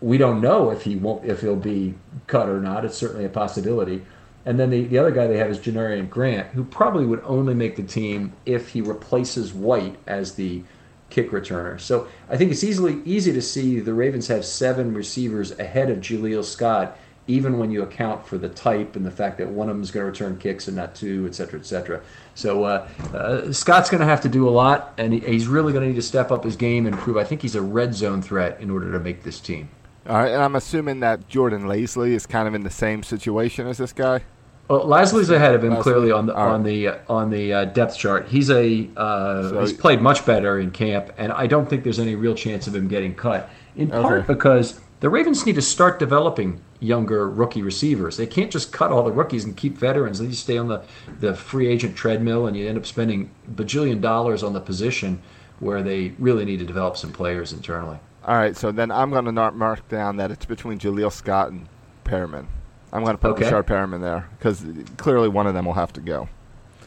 we 0.00 0.18
don't 0.18 0.40
know 0.40 0.70
if 0.70 0.82
he 0.82 0.96
won't 0.96 1.24
if 1.24 1.40
he'll 1.40 1.56
be 1.56 1.94
cut 2.26 2.48
or 2.48 2.60
not. 2.60 2.84
It's 2.84 2.96
certainly 2.96 3.24
a 3.24 3.28
possibility. 3.28 4.04
And 4.46 4.58
then 4.58 4.70
the, 4.70 4.84
the 4.84 4.98
other 4.98 5.10
guy 5.10 5.26
they 5.26 5.36
have 5.36 5.50
is 5.50 5.58
Janarion 5.58 6.08
Grant, 6.08 6.48
who 6.48 6.64
probably 6.64 7.04
would 7.04 7.22
only 7.24 7.54
make 7.54 7.76
the 7.76 7.82
team 7.82 8.32
if 8.46 8.70
he 8.70 8.80
replaces 8.80 9.52
White 9.52 9.96
as 10.06 10.34
the 10.34 10.62
kick 11.10 11.30
returner. 11.30 11.78
So 11.80 12.06
I 12.30 12.36
think 12.36 12.50
it's 12.50 12.64
easily 12.64 13.02
easy 13.04 13.32
to 13.32 13.42
see 13.42 13.80
the 13.80 13.94
Ravens 13.94 14.28
have 14.28 14.44
seven 14.44 14.94
receivers 14.94 15.58
ahead 15.58 15.90
of 15.90 15.98
Jaleel 15.98 16.44
Scott 16.44 16.96
even 17.26 17.58
when 17.58 17.70
you 17.70 17.82
account 17.82 18.26
for 18.26 18.38
the 18.38 18.48
type 18.48 18.96
and 18.96 19.04
the 19.04 19.10
fact 19.10 19.36
that 19.36 19.46
one 19.46 19.68
of 19.68 19.76
them 19.76 19.82
is 19.82 19.90
going 19.90 20.02
to 20.02 20.10
return 20.10 20.38
kicks 20.38 20.66
and 20.66 20.76
not 20.76 20.94
two, 20.94 21.26
et 21.26 21.34
cetera, 21.34 21.60
et 21.60 21.66
cetera. 21.66 22.00
So 22.34 22.64
uh, 22.64 22.88
uh, 23.12 23.52
Scott's 23.52 23.90
going 23.90 24.00
to 24.00 24.06
have 24.06 24.22
to 24.22 24.30
do 24.30 24.48
a 24.48 24.50
lot, 24.50 24.94
and 24.96 25.12
he, 25.12 25.20
he's 25.20 25.46
really 25.46 25.74
going 25.74 25.82
to 25.82 25.88
need 25.90 25.96
to 25.96 26.02
step 26.02 26.30
up 26.30 26.42
his 26.42 26.56
game 26.56 26.86
and 26.86 26.96
prove. 26.96 27.18
I 27.18 27.24
think 27.24 27.42
he's 27.42 27.54
a 27.54 27.60
red 27.60 27.94
zone 27.94 28.22
threat 28.22 28.58
in 28.60 28.70
order 28.70 28.90
to 28.92 28.98
make 28.98 29.24
this 29.24 29.40
team. 29.40 29.68
All 30.08 30.16
right, 30.16 30.32
and 30.32 30.42
I'm 30.42 30.56
assuming 30.56 31.00
that 31.00 31.28
Jordan 31.28 31.64
Lasley 31.64 32.12
is 32.12 32.26
kind 32.26 32.48
of 32.48 32.54
in 32.54 32.62
the 32.62 32.70
same 32.70 33.02
situation 33.02 33.66
as 33.66 33.76
this 33.76 33.92
guy. 33.92 34.22
Well, 34.68 34.86
Lasley's 34.86 35.28
ahead 35.28 35.54
of 35.54 35.62
him 35.62 35.74
Lasley? 35.74 35.82
clearly 35.82 36.12
on 36.12 36.26
the 36.26 36.32
right. 36.32 36.48
on 36.48 36.62
the 36.62 36.88
uh, 36.88 36.98
on 37.08 37.30
the 37.30 37.52
uh, 37.52 37.64
depth 37.66 37.96
chart. 37.98 38.26
He's 38.28 38.50
a 38.50 38.88
uh, 38.96 39.50
so, 39.50 39.60
he's 39.60 39.72
played 39.74 40.00
much 40.00 40.24
better 40.24 40.60
in 40.60 40.70
camp, 40.70 41.12
and 41.18 41.30
I 41.32 41.46
don't 41.46 41.68
think 41.68 41.84
there's 41.84 41.98
any 41.98 42.14
real 42.14 42.34
chance 42.34 42.66
of 42.66 42.74
him 42.74 42.88
getting 42.88 43.14
cut. 43.14 43.50
In 43.76 43.90
part 43.90 44.26
because 44.26 44.80
the 45.00 45.08
Ravens 45.08 45.46
need 45.46 45.54
to 45.54 45.62
start 45.62 45.98
developing 45.98 46.60
younger 46.80 47.28
rookie 47.28 47.62
receivers. 47.62 48.16
They 48.16 48.26
can't 48.26 48.50
just 48.50 48.72
cut 48.72 48.90
all 48.90 49.02
the 49.02 49.12
rookies 49.12 49.44
and 49.44 49.56
keep 49.56 49.76
veterans. 49.76 50.18
They 50.18 50.26
you 50.26 50.32
stay 50.32 50.58
on 50.58 50.68
the, 50.68 50.82
the 51.20 51.34
free 51.34 51.68
agent 51.68 51.96
treadmill 51.96 52.46
and 52.46 52.56
you 52.56 52.68
end 52.68 52.78
up 52.78 52.86
spending 52.86 53.30
bajillion 53.54 54.00
dollars 54.00 54.42
on 54.42 54.52
the 54.52 54.60
position 54.60 55.20
where 55.60 55.82
they 55.82 56.14
really 56.18 56.44
need 56.44 56.58
to 56.58 56.64
develop 56.64 56.96
some 56.96 57.12
players 57.12 57.52
internally. 57.52 57.98
All 58.24 58.36
right, 58.36 58.56
so 58.56 58.72
then 58.72 58.90
I'm 58.90 59.10
going 59.10 59.24
to 59.24 59.32
mark 59.52 59.88
down 59.88 60.16
that 60.16 60.30
it's 60.30 60.44
between 60.44 60.78
Jaleel 60.78 61.12
Scott 61.12 61.50
and 61.50 61.68
Perriman. 62.04 62.46
I'm 62.92 63.04
going 63.04 63.16
to 63.16 63.20
put 63.20 63.32
okay. 63.32 63.44
Breshad 63.44 63.64
Perriman 63.64 64.00
there 64.00 64.28
because 64.38 64.64
clearly 64.96 65.28
one 65.28 65.46
of 65.46 65.54
them 65.54 65.66
will 65.66 65.74
have 65.74 65.92
to 65.94 66.00
go. 66.00 66.28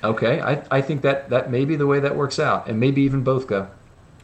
Okay, 0.04 0.41
I, 0.41 0.63
I 0.72 0.82
think 0.82 1.04
that, 1.04 1.30
that 1.30 1.52
may 1.52 1.63
be 1.63 1.76
the 1.76 1.86
way 1.86 2.00
that 2.00 2.15
works 2.15 2.39
out, 2.39 2.67
and 2.67 2.80
maybe 2.80 3.04
even 3.04 3.24
both 3.24 3.48
go. 3.48 3.70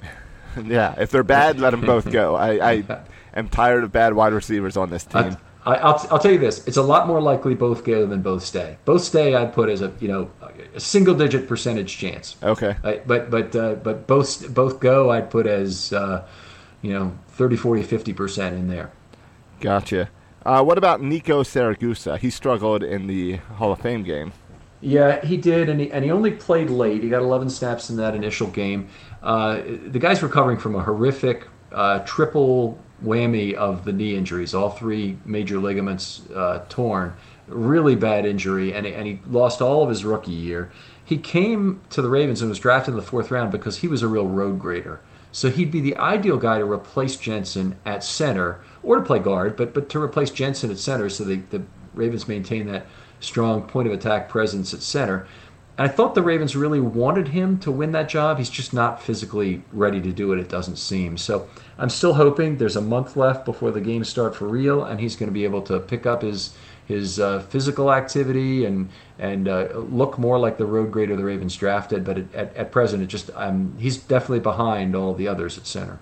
yeah, 0.63 0.96
if 1.00 1.12
they're 1.12 1.24
bad, 1.24 1.60
let 1.60 1.70
them 1.70 1.82
both 1.82 2.12
go. 2.12 2.36
I, 2.36 2.72
I 2.72 3.02
am 3.36 3.48
tired 3.48 3.84
of 3.84 3.91
bad 3.91 4.13
wide 4.13 4.34
receivers 4.34 4.76
on 4.76 4.89
this 4.89 5.04
team. 5.04 5.38
I, 5.65 5.72
will 5.74 6.08
I'll 6.12 6.20
tell 6.20 6.32
you 6.32 6.39
this: 6.39 6.65
it's 6.65 6.78
a 6.78 6.82
lot 6.82 7.08
more 7.08 7.22
likely 7.22 7.54
both 7.54 7.84
go 7.84 8.08
than 8.08 8.22
both 8.22 8.43
stay. 8.43 8.78
Both 8.86 9.04
stay, 9.04 9.36
I'd 9.36 9.54
put 9.54 9.70
as 9.70 9.82
a 9.82 9.93
you 10.00 10.08
know 10.08 10.32
a 10.74 10.80
single 10.80 11.13
digit 11.13 11.48
percentage 11.48 11.98
chance. 11.98 12.38
Okay. 12.41 12.76
I, 12.84 13.02
but 13.06 13.30
but 13.30 13.56
uh, 13.56 13.76
but 13.76 14.08
both 14.08 14.52
both 14.54 14.80
go, 14.80 15.12
I'd 15.12 15.30
put 15.30 15.46
as 15.46 15.91
uh, 15.91 16.26
you 16.82 16.94
know 16.94 17.18
30, 17.30 17.56
40, 17.56 17.84
50 17.84 18.13
percent 18.13 18.56
in 18.56 18.68
there. 18.68 18.92
Gotcha. 19.60 20.10
Uh, 20.46 20.63
what 20.63 20.78
about 20.78 21.02
Nico 21.02 21.44
Siragusa? 21.44 22.18
He 22.20 22.30
struggled 22.30 22.84
in 22.84 23.08
the 23.08 23.36
Hall 23.36 23.72
of 23.72 23.82
Fame 23.82 24.04
game. 24.04 24.32
Yeah, 24.80 25.26
he 25.26 25.38
did, 25.38 25.70
and 25.70 25.82
he, 25.82 25.92
and 25.92 26.06
he 26.06 26.12
only 26.12 26.32
played 26.32 26.70
late. 26.70 27.04
He 27.04 27.10
got 27.10 27.22
11 27.22 27.50
snaps 27.50 27.90
in 27.90 27.98
that 27.98 28.16
initial 28.16 28.48
game. 28.48 28.88
Uh, 29.24 29.62
the 29.88 30.00
guy's 30.00 30.22
recovering 30.22 30.58
from 30.58 30.76
a 30.76 30.84
horrific 30.84 31.48
uh, 31.72 32.00
triple 32.00 32.80
whammy 33.04 33.54
of 33.56 33.86
the 33.86 33.92
knee 33.92 34.16
injuries, 34.16 34.54
all 34.54 34.70
three 34.70 35.18
major 35.26 35.58
ligaments 35.58 36.22
uh, 36.36 36.63
torn. 36.70 37.13
Really 37.48 37.96
bad 37.96 38.26
injury, 38.26 38.74
and, 38.74 38.86
and 38.86 39.08
he 39.08 39.20
lost 39.28 39.62
all 39.62 39.84
of 39.84 39.90
his 39.90 40.06
rookie 40.06 40.32
year. 40.32 40.72
He 41.04 41.18
came 41.18 41.82
to 41.90 42.02
the 42.02 42.10
Ravens 42.10 42.42
and 42.42 42.50
was 42.50 42.60
drafted 42.60 42.94
in 42.94 42.98
the 42.98 43.06
fourth 43.06 43.32
round 43.32 43.52
because 43.52 43.78
he 43.78 43.88
was 43.88 44.04
a 44.04 44.08
real 44.08 44.28
road 44.28 44.60
grader. 44.60 45.00
So 45.32 45.50
he'd 45.50 45.72
be 45.72 45.82
the 45.82 45.98
ideal 45.98 46.38
guy 46.38 46.60
to 46.60 46.66
replace 46.66 47.16
Jensen 47.16 47.78
at 47.86 48.04
center 48.04 48.62
or 48.84 48.98
to 48.98 49.02
play 49.02 49.20
guard, 49.20 49.56
but 49.56 49.74
but 49.74 49.90
to 49.90 50.02
replace 50.02 50.32
Jensen 50.32 50.72
at 50.72 50.78
center 50.78 51.10
so 51.10 51.24
the, 51.24 51.38
the 51.50 51.63
Ravens 51.94 52.28
maintain 52.28 52.68
that 52.68 52.86
strong 53.20 53.63
point 53.63 53.88
of 53.88 53.94
attack 53.94 54.30
presence 54.30 54.74
at 54.74 54.82
center. 54.82 55.28
And 55.78 55.88
I 55.88 55.94
thought 55.94 56.16
the 56.16 56.24
Ravens 56.24 56.56
really 56.56 56.80
wanted 56.80 57.28
him 57.28 57.60
to 57.60 57.72
win 57.72 57.92
that 57.92 58.10
job. 58.10 58.40
He's 58.40 58.50
just 58.50 58.74
not 58.74 59.02
physically 59.02 59.63
ready 59.72 60.02
to 60.02 60.12
do 60.12 60.34
it, 60.34 60.40
it 60.40 60.50
doesn't 60.50 60.78
seem. 60.78 61.18
So 61.18 61.48
I'm 61.78 61.90
still 61.90 62.16
hoping 62.16 62.58
there's 62.58 62.76
a 62.76 62.82
month 62.82 63.16
left 63.16 63.46
before 63.46 63.72
the 63.72 63.82
games 63.82 64.10
start 64.10 64.36
for 64.36 64.48
real, 64.48 64.84
and 64.84 65.00
he's 65.00 65.16
going 65.16 65.30
to 65.30 65.34
be 65.34 65.44
able 65.44 65.62
to 65.63 65.80
pick 65.80 66.06
up 66.08 66.24
his 66.24 66.56
his 66.88 67.19
uh, 67.19 67.41
physical 67.41 67.91
activity 67.91 68.65
and 68.65 68.89
and 69.19 69.47
uh, 69.47 69.67
look 69.73 70.17
more 70.17 70.39
like 70.39 70.58
the 70.58 70.65
road 70.65 70.91
grader 70.91 71.15
the 71.15 71.23
Ravens 71.23 71.56
drafted. 71.56 72.04
But 72.04 72.17
at, 72.34 72.56
at 72.56 72.71
present, 72.71 73.04
it 73.04 73.08
just 73.08 73.30
um, 73.36 73.76
he's 73.78 73.97
definitely 73.97 74.39
behind 74.39 74.95
all 74.95 75.13
the 75.13 75.28
others 75.28 75.58
at 75.58 75.67
center. 75.67 76.00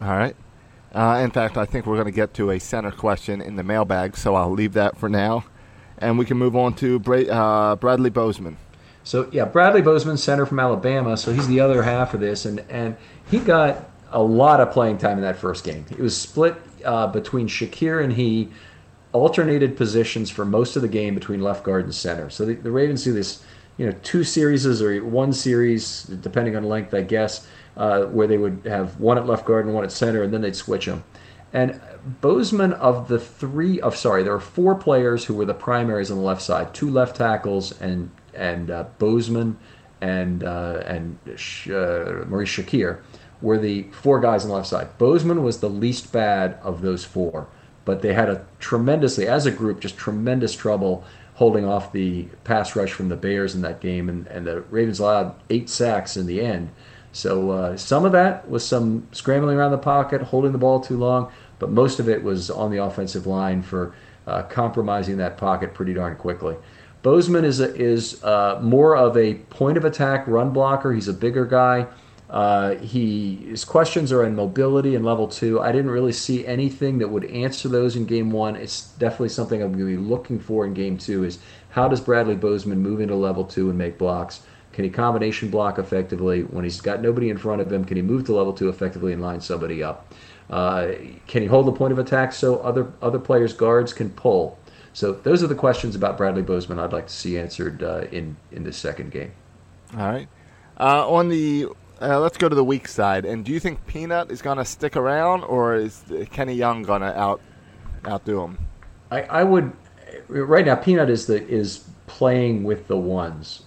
All 0.00 0.16
right. 0.16 0.36
Uh, 0.94 1.20
in 1.24 1.30
fact, 1.30 1.56
I 1.56 1.64
think 1.64 1.86
we're 1.86 1.94
going 1.96 2.06
to 2.06 2.12
get 2.12 2.34
to 2.34 2.50
a 2.50 2.58
center 2.58 2.90
question 2.90 3.40
in 3.40 3.56
the 3.56 3.62
mailbag, 3.62 4.16
so 4.16 4.34
I'll 4.34 4.50
leave 4.50 4.74
that 4.74 4.98
for 4.98 5.08
now, 5.08 5.44
and 5.96 6.18
we 6.18 6.26
can 6.26 6.36
move 6.36 6.54
on 6.54 6.74
to 6.74 6.98
Bra- 6.98 7.20
uh, 7.20 7.76
Bradley 7.76 8.10
Bozeman. 8.10 8.58
So 9.02 9.28
yeah, 9.32 9.46
Bradley 9.46 9.82
Bozeman, 9.82 10.16
center 10.16 10.46
from 10.46 10.60
Alabama. 10.60 11.16
So 11.16 11.32
he's 11.32 11.48
the 11.48 11.60
other 11.60 11.82
half 11.82 12.14
of 12.14 12.20
this, 12.20 12.44
and 12.44 12.62
and 12.68 12.96
he 13.30 13.38
got 13.38 13.88
a 14.12 14.22
lot 14.22 14.60
of 14.60 14.70
playing 14.70 14.98
time 14.98 15.16
in 15.16 15.22
that 15.22 15.36
first 15.36 15.64
game. 15.64 15.86
It 15.90 15.98
was 15.98 16.16
split 16.16 16.54
uh, 16.84 17.06
between 17.06 17.48
Shakir 17.48 18.04
and 18.04 18.12
he, 18.12 18.50
alternated 19.12 19.76
positions 19.76 20.30
for 20.30 20.44
most 20.44 20.76
of 20.76 20.82
the 20.82 20.88
game 20.88 21.14
between 21.14 21.40
left 21.40 21.64
guard 21.64 21.84
and 21.84 21.94
center. 21.94 22.30
So 22.30 22.44
the, 22.44 22.54
the 22.54 22.70
Ravens 22.70 23.04
do 23.04 23.12
this, 23.12 23.44
you 23.76 23.86
know, 23.86 23.94
two 24.02 24.24
series 24.24 24.66
or 24.82 25.04
one 25.04 25.32
series, 25.32 26.04
depending 26.04 26.56
on 26.56 26.64
length, 26.64 26.94
I 26.94 27.02
guess, 27.02 27.46
uh, 27.76 28.04
where 28.04 28.26
they 28.26 28.38
would 28.38 28.62
have 28.66 28.98
one 29.00 29.18
at 29.18 29.26
left 29.26 29.44
guard 29.44 29.66
and 29.66 29.74
one 29.74 29.84
at 29.84 29.92
center, 29.92 30.22
and 30.22 30.32
then 30.32 30.40
they'd 30.40 30.56
switch 30.56 30.86
them. 30.86 31.04
And 31.52 31.80
Bozeman, 32.20 32.72
of 32.74 33.08
the 33.08 33.18
three, 33.18 33.80
of 33.80 33.96
sorry, 33.96 34.22
there 34.22 34.34
are 34.34 34.40
four 34.40 34.74
players 34.74 35.24
who 35.24 35.34
were 35.34 35.44
the 35.44 35.54
primaries 35.54 36.10
on 36.10 36.16
the 36.16 36.22
left 36.22 36.42
side, 36.42 36.74
two 36.74 36.90
left 36.90 37.16
tackles 37.16 37.78
and 37.80 38.10
and 38.34 38.70
uh, 38.70 38.84
Bozeman 38.98 39.58
and 40.00 40.42
uh, 40.42 40.82
and 40.86 41.18
Sh- 41.36 41.68
uh, 41.68 42.24
Maurquice 42.26 42.48
Shakir 42.48 43.00
were 43.42 43.58
the 43.58 43.82
four 43.92 44.20
guys 44.20 44.44
on 44.44 44.48
the 44.48 44.56
left 44.56 44.68
side. 44.68 44.96
Bozeman 44.98 45.42
was 45.42 45.60
the 45.60 45.68
least 45.68 46.12
bad 46.12 46.58
of 46.62 46.80
those 46.80 47.04
four, 47.04 47.48
but 47.84 48.02
they 48.02 48.14
had 48.14 48.28
a 48.28 48.44
tremendously, 48.58 49.26
as 49.26 49.46
a 49.46 49.50
group, 49.50 49.80
just 49.80 49.96
tremendous 49.96 50.54
trouble 50.54 51.04
holding 51.34 51.64
off 51.64 51.92
the 51.92 52.24
pass 52.44 52.76
rush 52.76 52.92
from 52.92 53.08
the 53.08 53.16
Bears 53.16 53.54
in 53.54 53.62
that 53.62 53.80
game, 53.80 54.08
and, 54.08 54.26
and 54.28 54.46
the 54.46 54.60
Ravens 54.62 55.00
allowed 55.00 55.34
eight 55.50 55.68
sacks 55.68 56.16
in 56.16 56.26
the 56.26 56.40
end. 56.40 56.70
So 57.12 57.50
uh, 57.50 57.76
some 57.76 58.04
of 58.04 58.12
that 58.12 58.48
was 58.48 58.66
some 58.66 59.06
scrambling 59.12 59.56
around 59.56 59.72
the 59.72 59.78
pocket, 59.78 60.22
holding 60.22 60.52
the 60.52 60.58
ball 60.58 60.80
too 60.80 60.96
long, 60.96 61.32
but 61.58 61.70
most 61.70 62.00
of 62.00 62.08
it 62.08 62.22
was 62.22 62.50
on 62.50 62.70
the 62.70 62.82
offensive 62.82 63.26
line 63.26 63.62
for 63.62 63.94
uh, 64.26 64.42
compromising 64.44 65.16
that 65.18 65.36
pocket 65.36 65.74
pretty 65.74 65.94
darn 65.94 66.16
quickly. 66.16 66.56
Bozeman 67.02 67.44
is 67.44 67.60
a, 67.60 67.74
is 67.74 68.22
uh, 68.22 68.60
more 68.62 68.96
of 68.96 69.16
a 69.16 69.34
point 69.34 69.76
of 69.76 69.84
attack 69.84 70.26
run 70.26 70.50
blocker. 70.50 70.92
He's 70.92 71.08
a 71.08 71.12
bigger 71.12 71.44
guy. 71.44 71.86
Uh, 72.32 72.76
he 72.76 73.36
his 73.36 73.62
questions 73.62 74.10
are 74.10 74.24
in 74.24 74.34
mobility 74.34 74.94
and 74.94 75.04
level 75.04 75.28
two. 75.28 75.60
I 75.60 75.70
didn't 75.70 75.90
really 75.90 76.12
see 76.12 76.46
anything 76.46 76.96
that 76.98 77.08
would 77.08 77.26
answer 77.26 77.68
those 77.68 77.94
in 77.94 78.06
game 78.06 78.30
one. 78.30 78.56
It's 78.56 78.88
definitely 78.92 79.28
something 79.28 79.62
I'm 79.62 79.74
going 79.74 79.94
to 79.94 79.98
be 79.98 80.02
looking 80.02 80.40
for 80.40 80.64
in 80.64 80.72
game 80.72 80.96
two. 80.96 81.24
Is 81.24 81.40
how 81.68 81.88
does 81.88 82.00
Bradley 82.00 82.34
Bozeman 82.34 82.78
move 82.78 83.02
into 83.02 83.14
level 83.14 83.44
two 83.44 83.68
and 83.68 83.76
make 83.76 83.98
blocks? 83.98 84.40
Can 84.72 84.84
he 84.84 84.90
combination 84.90 85.50
block 85.50 85.78
effectively 85.78 86.44
when 86.44 86.64
he's 86.64 86.80
got 86.80 87.02
nobody 87.02 87.28
in 87.28 87.36
front 87.36 87.60
of 87.60 87.70
him? 87.70 87.84
Can 87.84 87.98
he 87.98 88.02
move 88.02 88.24
to 88.24 88.34
level 88.34 88.54
two 88.54 88.70
effectively 88.70 89.12
and 89.12 89.20
line 89.20 89.42
somebody 89.42 89.82
up? 89.82 90.14
Uh, 90.48 90.92
can 91.26 91.42
he 91.42 91.48
hold 91.48 91.66
the 91.66 91.72
point 91.72 91.92
of 91.92 91.98
attack 91.98 92.32
so 92.32 92.60
other 92.60 92.90
other 93.02 93.18
players' 93.18 93.52
guards 93.52 93.92
can 93.92 94.08
pull? 94.08 94.58
So 94.94 95.12
those 95.12 95.42
are 95.42 95.48
the 95.48 95.54
questions 95.54 95.94
about 95.94 96.16
Bradley 96.16 96.40
Bozeman 96.40 96.78
I'd 96.78 96.94
like 96.94 97.08
to 97.08 97.12
see 97.12 97.38
answered 97.38 97.82
uh, 97.82 98.06
in 98.10 98.36
in 98.50 98.64
this 98.64 98.78
second 98.78 99.10
game. 99.10 99.32
All 99.92 100.10
right. 100.10 100.28
Uh, 100.80 101.06
on 101.06 101.28
the 101.28 101.68
uh, 102.02 102.20
let's 102.20 102.36
go 102.36 102.48
to 102.48 102.54
the 102.54 102.64
weak 102.64 102.88
side. 102.88 103.24
And 103.24 103.44
do 103.44 103.52
you 103.52 103.60
think 103.60 103.86
Peanut 103.86 104.30
is 104.30 104.42
going 104.42 104.58
to 104.58 104.64
stick 104.64 104.96
around, 104.96 105.44
or 105.44 105.76
is 105.76 106.02
Kenny 106.30 106.54
Young 106.54 106.82
going 106.82 107.02
to 107.02 107.18
out 107.18 107.40
outdo 108.06 108.42
him? 108.42 108.58
I, 109.10 109.22
I 109.22 109.44
would 109.44 109.72
right 110.28 110.66
now. 110.66 110.74
Peanut 110.74 111.10
is 111.10 111.26
the 111.26 111.46
is 111.46 111.84
playing 112.06 112.64
with 112.64 112.88
the 112.88 112.96
ones. 112.96 113.62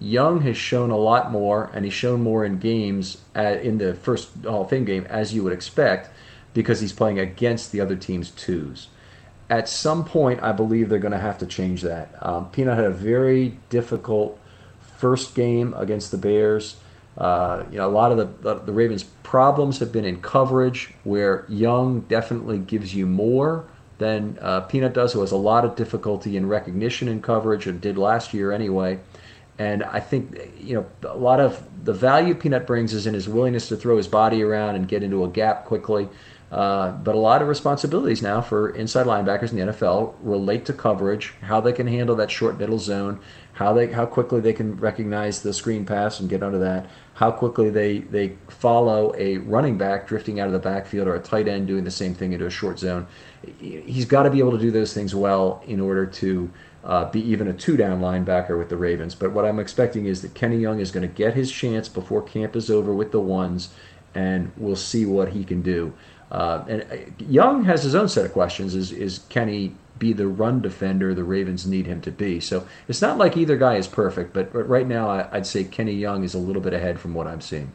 Young 0.00 0.42
has 0.42 0.56
shown 0.56 0.90
a 0.90 0.96
lot 0.96 1.32
more, 1.32 1.70
and 1.74 1.84
he's 1.84 1.94
shown 1.94 2.22
more 2.22 2.44
in 2.44 2.58
games 2.58 3.18
at, 3.34 3.62
in 3.62 3.78
the 3.78 3.94
first 3.94 4.28
Hall 4.44 4.62
of 4.62 4.70
Fame 4.70 4.84
game, 4.84 5.04
as 5.08 5.34
you 5.34 5.42
would 5.42 5.52
expect, 5.52 6.10
because 6.54 6.80
he's 6.80 6.92
playing 6.92 7.18
against 7.18 7.72
the 7.72 7.80
other 7.80 7.96
team's 7.96 8.30
twos. 8.30 8.88
At 9.50 9.68
some 9.68 10.04
point, 10.04 10.40
I 10.42 10.52
believe 10.52 10.88
they're 10.88 11.00
going 11.00 11.12
to 11.12 11.18
have 11.18 11.38
to 11.38 11.46
change 11.46 11.82
that. 11.82 12.14
Um, 12.20 12.48
Peanut 12.50 12.76
had 12.76 12.84
a 12.84 12.90
very 12.90 13.58
difficult 13.70 14.38
first 14.98 15.34
game 15.34 15.74
against 15.74 16.12
the 16.12 16.18
Bears. 16.18 16.76
Uh, 17.18 17.64
you 17.70 17.78
know, 17.78 17.86
a 17.86 17.90
lot 17.90 18.12
of 18.12 18.42
the, 18.42 18.54
the 18.54 18.72
Ravens' 18.72 19.02
problems 19.02 19.80
have 19.80 19.90
been 19.90 20.04
in 20.04 20.22
coverage, 20.22 20.94
where 21.02 21.44
Young 21.48 22.00
definitely 22.02 22.58
gives 22.58 22.94
you 22.94 23.06
more 23.06 23.64
than 23.98 24.38
uh, 24.40 24.60
Peanut 24.62 24.94
does, 24.94 25.12
who 25.12 25.20
has 25.20 25.32
a 25.32 25.36
lot 25.36 25.64
of 25.64 25.74
difficulty 25.74 26.36
in 26.36 26.46
recognition 26.46 27.08
and 27.08 27.20
coverage, 27.20 27.66
and 27.66 27.80
did 27.80 27.98
last 27.98 28.32
year 28.32 28.52
anyway. 28.52 29.00
And 29.58 29.82
I 29.82 29.98
think 29.98 30.38
you 30.60 30.74
know 30.74 30.86
a 31.10 31.16
lot 31.16 31.40
of 31.40 31.60
the 31.84 31.92
value 31.92 32.34
Peanut 32.34 32.64
brings 32.64 32.94
is 32.94 33.08
in 33.08 33.14
his 33.14 33.28
willingness 33.28 33.66
to 33.68 33.76
throw 33.76 33.96
his 33.96 34.06
body 34.06 34.40
around 34.40 34.76
and 34.76 34.86
get 34.86 35.02
into 35.02 35.24
a 35.24 35.28
gap 35.28 35.64
quickly. 35.64 36.08
Uh, 36.50 36.92
but 36.92 37.14
a 37.14 37.18
lot 37.18 37.42
of 37.42 37.48
responsibilities 37.48 38.22
now 38.22 38.40
for 38.40 38.70
inside 38.70 39.06
linebackers 39.06 39.50
in 39.50 39.58
the 39.58 39.72
NFL 39.72 40.14
relate 40.22 40.64
to 40.64 40.72
coverage, 40.72 41.34
how 41.42 41.60
they 41.60 41.72
can 41.72 41.86
handle 41.86 42.16
that 42.16 42.30
short 42.30 42.58
middle 42.58 42.78
zone, 42.78 43.20
how 43.52 43.74
they 43.74 43.92
how 43.92 44.06
quickly 44.06 44.40
they 44.40 44.54
can 44.54 44.76
recognize 44.76 45.42
the 45.42 45.52
screen 45.52 45.84
pass 45.84 46.20
and 46.20 46.30
get 46.30 46.42
under 46.42 46.58
that, 46.58 46.86
how 47.14 47.30
quickly 47.30 47.68
they 47.68 47.98
they 47.98 48.36
follow 48.48 49.14
a 49.18 49.38
running 49.38 49.76
back 49.76 50.06
drifting 50.06 50.40
out 50.40 50.46
of 50.46 50.54
the 50.54 50.58
backfield 50.58 51.06
or 51.06 51.16
a 51.16 51.20
tight 51.20 51.48
end 51.48 51.66
doing 51.66 51.84
the 51.84 51.90
same 51.90 52.14
thing 52.14 52.32
into 52.32 52.46
a 52.46 52.50
short 52.50 52.78
zone. 52.78 53.06
He's 53.60 54.06
got 54.06 54.22
to 54.22 54.30
be 54.30 54.38
able 54.38 54.52
to 54.52 54.58
do 54.58 54.70
those 54.70 54.94
things 54.94 55.14
well 55.14 55.62
in 55.66 55.80
order 55.80 56.06
to 56.06 56.50
uh, 56.84 57.10
be 57.10 57.20
even 57.20 57.48
a 57.48 57.52
two 57.52 57.76
down 57.76 58.00
linebacker 58.00 58.56
with 58.56 58.70
the 58.70 58.76
Ravens. 58.76 59.14
But 59.14 59.32
what 59.32 59.44
I'm 59.44 59.58
expecting 59.58 60.06
is 60.06 60.22
that 60.22 60.34
Kenny 60.34 60.56
Young 60.56 60.80
is 60.80 60.90
going 60.90 61.06
to 61.06 61.14
get 61.14 61.34
his 61.34 61.52
chance 61.52 61.88
before 61.88 62.22
camp 62.22 62.56
is 62.56 62.70
over 62.70 62.94
with 62.94 63.12
the 63.12 63.20
ones, 63.20 63.68
and 64.14 64.50
we'll 64.56 64.76
see 64.76 65.04
what 65.04 65.30
he 65.30 65.44
can 65.44 65.60
do. 65.60 65.92
Uh, 66.30 66.64
and 66.68 66.82
uh, 66.82 66.96
Young 67.18 67.64
has 67.64 67.82
his 67.82 67.94
own 67.94 68.08
set 68.08 68.24
of 68.24 68.32
questions. 68.32 68.74
Is 68.74 68.92
is 68.92 69.20
Kenny 69.30 69.74
be 69.98 70.12
the 70.12 70.26
run 70.26 70.60
defender 70.60 71.14
the 71.14 71.24
Ravens 71.24 71.66
need 71.66 71.86
him 71.86 72.00
to 72.02 72.10
be. 72.10 72.40
So 72.40 72.66
it's 72.86 73.02
not 73.02 73.18
like 73.18 73.36
either 73.36 73.56
guy 73.56 73.76
is 73.76 73.86
perfect, 73.86 74.32
but, 74.32 74.52
but 74.52 74.68
right 74.68 74.86
now 74.86 75.08
I, 75.08 75.28
would 75.32 75.46
say 75.46 75.64
Kenny 75.64 75.94
Young 75.94 76.24
is 76.24 76.34
a 76.34 76.38
little 76.38 76.62
bit 76.62 76.72
ahead 76.72 77.00
from 77.00 77.14
what 77.14 77.26
I'm 77.26 77.40
seeing. 77.40 77.72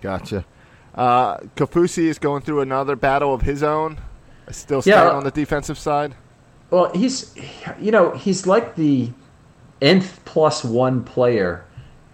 Gotcha. 0.00 0.44
Uh, 0.94 1.38
Kaufusi 1.56 2.04
is 2.04 2.18
going 2.18 2.42
through 2.42 2.60
another 2.60 2.96
battle 2.96 3.34
of 3.34 3.42
his 3.42 3.62
own. 3.62 3.98
Still 4.50 4.80
staying 4.80 4.96
yeah, 4.96 5.10
on 5.10 5.24
the 5.24 5.30
defensive 5.30 5.78
side. 5.78 6.14
Well, 6.70 6.92
he's, 6.94 7.34
you 7.80 7.90
know, 7.90 8.12
he's 8.12 8.46
like 8.46 8.76
the 8.76 9.10
nth 9.80 10.24
plus 10.24 10.64
one 10.64 11.04
player 11.04 11.64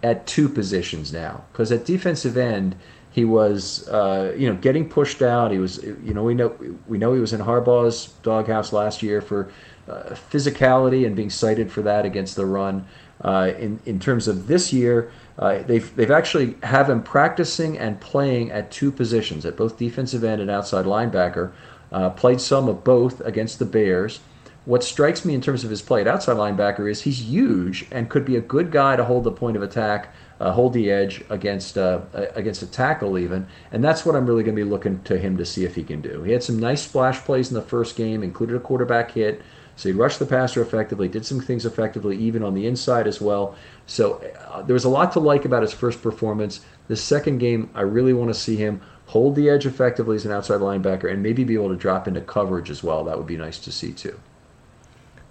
at 0.03 0.27
two 0.27 0.49
positions 0.49 1.13
now. 1.13 1.45
Because 1.51 1.71
at 1.71 1.85
defensive 1.85 2.37
end, 2.37 2.75
he 3.15 3.23
was, 3.23 3.87
uh, 3.87 4.35
you 4.37 4.49
know, 4.49 4.57
getting 4.57 4.89
pushed 4.89 5.21
out. 5.21 5.49
He 5.49 5.57
was, 5.57 5.81
you 5.81 6.13
know, 6.13 6.21
we 6.21 6.33
know 6.33 6.53
we 6.85 6.97
know 6.97 7.13
he 7.13 7.21
was 7.21 7.31
in 7.31 7.39
Harbaugh's 7.39 8.07
doghouse 8.23 8.73
last 8.73 9.01
year 9.01 9.21
for 9.21 9.49
uh, 9.87 10.09
physicality 10.29 11.05
and 11.05 11.15
being 11.15 11.29
cited 11.29 11.71
for 11.71 11.81
that 11.83 12.05
against 12.05 12.35
the 12.35 12.45
run. 12.45 12.85
Uh, 13.21 13.53
in 13.57 13.79
in 13.85 14.01
terms 14.01 14.27
of 14.27 14.47
this 14.47 14.73
year, 14.73 15.13
uh, 15.39 15.59
they've 15.59 15.95
they've 15.95 16.11
actually 16.11 16.57
have 16.63 16.89
him 16.89 17.01
practicing 17.01 17.77
and 17.77 18.01
playing 18.01 18.51
at 18.51 18.69
two 18.69 18.91
positions, 18.91 19.45
at 19.45 19.55
both 19.55 19.77
defensive 19.77 20.25
end 20.25 20.41
and 20.41 20.51
outside 20.51 20.83
linebacker. 20.83 21.53
Uh, 21.93 22.09
played 22.09 22.41
some 22.41 22.67
of 22.67 22.83
both 22.83 23.21
against 23.21 23.59
the 23.59 23.65
Bears. 23.65 24.19
What 24.65 24.83
strikes 24.83 25.23
me 25.23 25.33
in 25.33 25.39
terms 25.39 25.63
of 25.63 25.69
his 25.69 25.81
play 25.81 26.01
at 26.01 26.07
outside 26.07 26.35
linebacker 26.35 26.91
is 26.91 27.03
he's 27.03 27.21
huge 27.21 27.85
and 27.91 28.09
could 28.09 28.25
be 28.25 28.35
a 28.35 28.41
good 28.41 28.71
guy 28.71 28.97
to 28.97 29.05
hold 29.05 29.23
the 29.23 29.31
point 29.31 29.55
of 29.55 29.63
attack 29.63 30.13
uh, 30.39 30.51
hold 30.51 30.73
the 30.73 30.91
edge 30.91 31.23
against 31.29 31.77
uh, 31.77 32.01
against 32.35 32.61
a 32.61 32.67
tackle 32.67 33.17
even, 33.17 33.47
and 33.71 33.83
that's 33.83 34.05
what 34.05 34.15
I'm 34.15 34.25
really 34.25 34.43
going 34.43 34.55
to 34.55 34.63
be 34.63 34.69
looking 34.69 35.01
to 35.03 35.17
him 35.17 35.37
to 35.37 35.45
see 35.45 35.65
if 35.65 35.75
he 35.75 35.83
can 35.83 36.01
do. 36.01 36.23
He 36.23 36.31
had 36.31 36.43
some 36.43 36.59
nice 36.59 36.81
splash 36.81 37.19
plays 37.19 37.49
in 37.49 37.53
the 37.55 37.61
first 37.61 37.95
game, 37.95 38.23
included 38.23 38.55
a 38.55 38.59
quarterback 38.59 39.11
hit. 39.11 39.41
So 39.77 39.89
he 39.89 39.93
rushed 39.93 40.19
the 40.19 40.25
passer 40.25 40.61
effectively, 40.61 41.09
did 41.09 41.25
some 41.25 41.41
things 41.41 41.65
effectively, 41.65 42.15
even 42.17 42.43
on 42.43 42.53
the 42.53 42.65
inside 42.65 43.07
as 43.07 43.19
well. 43.19 43.55
So 43.87 44.23
uh, 44.49 44.61
there 44.61 44.73
was 44.73 44.85
a 44.85 44.89
lot 44.89 45.11
to 45.13 45.19
like 45.19 45.43
about 45.43 45.63
his 45.63 45.73
first 45.73 46.01
performance. 46.01 46.61
The 46.87 46.95
second 46.95 47.39
game, 47.39 47.69
I 47.75 47.81
really 47.81 48.13
want 48.13 48.29
to 48.29 48.39
see 48.39 48.55
him 48.55 48.79
hold 49.07 49.35
the 49.35 49.49
edge 49.49 49.65
effectively 49.65 50.15
as 50.15 50.25
an 50.25 50.31
outside 50.31 50.61
linebacker 50.61 51.11
and 51.11 51.21
maybe 51.21 51.43
be 51.43 51.55
able 51.55 51.69
to 51.69 51.75
drop 51.75 52.07
into 52.07 52.21
coverage 52.21 52.69
as 52.69 52.83
well. 52.83 53.03
That 53.03 53.17
would 53.17 53.27
be 53.27 53.37
nice 53.37 53.59
to 53.59 53.71
see 53.71 53.91
too. 53.91 54.17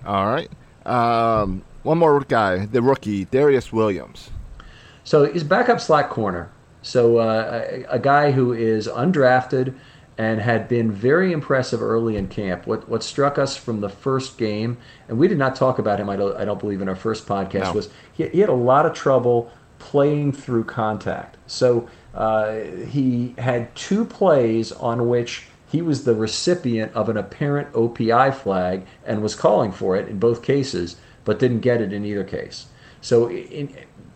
All 0.05 0.27
right. 0.27 0.51
Um, 0.87 1.65
one 1.83 1.99
more 1.99 2.21
guy, 2.21 2.67
the 2.67 2.83
rookie, 2.83 3.25
Darious 3.25 3.73
Williams. 3.73 4.31
So 5.05 5.31
he's 5.31 5.45
backup 5.45 5.81
slot 5.81 6.11
corner. 6.11 6.51
So 6.83 7.19
uh, 7.19 7.67
a, 7.71 7.95
a, 7.95 7.99
guy 7.99 8.33
who 8.33 8.53
is 8.53 8.89
undrafted 8.89 9.75
and 10.19 10.41
had 10.41 10.69
been 10.69 10.93
very 10.93 11.33
impressive 11.33 11.83
early 11.83 12.17
in 12.17 12.29
camp. 12.29 12.67
What 12.67 12.89
what 12.89 13.03
struck 13.03 13.39
us 13.39 13.57
from 13.57 13.81
the 13.81 13.89
first 13.89 14.39
game, 14.39 14.77
and 15.09 15.19
we 15.19 15.29
did 15.29 15.39
not 15.39 15.57
talk 15.57 15.79
about 15.79 15.99
him. 15.99 16.09
I 16.11 16.17
don't 16.17 16.37
I 16.37 16.45
don't 16.45 16.61
believe 16.61 16.83
in 16.83 16.89
our 16.89 16.97
first 16.97 17.27
podcast 17.27 17.65
no. 17.65 17.73
was 17.73 17.89
he, 18.13 18.29
he, 18.29 18.41
had 18.41 18.49
a 18.49 18.55
lot 18.55 18.87
of 18.87 18.93
trouble 18.93 19.51
playing 19.79 20.33
through 20.33 20.65
contact. 20.65 21.37
So 21.47 21.89
uh, 22.15 22.61
he 22.89 23.35
had 23.39 23.75
two 23.75 24.05
plays 24.05 24.73
on 24.73 25.09
which 25.09 25.47
he 25.71 25.83
was 25.83 26.05
the 26.05 26.15
recipient 26.15 26.93
of 26.93 27.09
an 27.09 27.17
apparent 27.17 27.73
OPI 27.73 28.35
flag 28.35 28.87
and 29.05 29.23
was 29.23 29.35
calling 29.35 29.73
for 29.73 29.97
it 29.97 30.09
in 30.09 30.19
both 30.19 30.43
cases, 30.43 30.97
but 31.25 31.39
didn't 31.39 31.61
get 31.61 31.81
it 31.81 31.93
in 31.93 32.05
either 32.05 32.25
case. 32.25 32.67
So 33.01 33.29
in, 33.29 33.75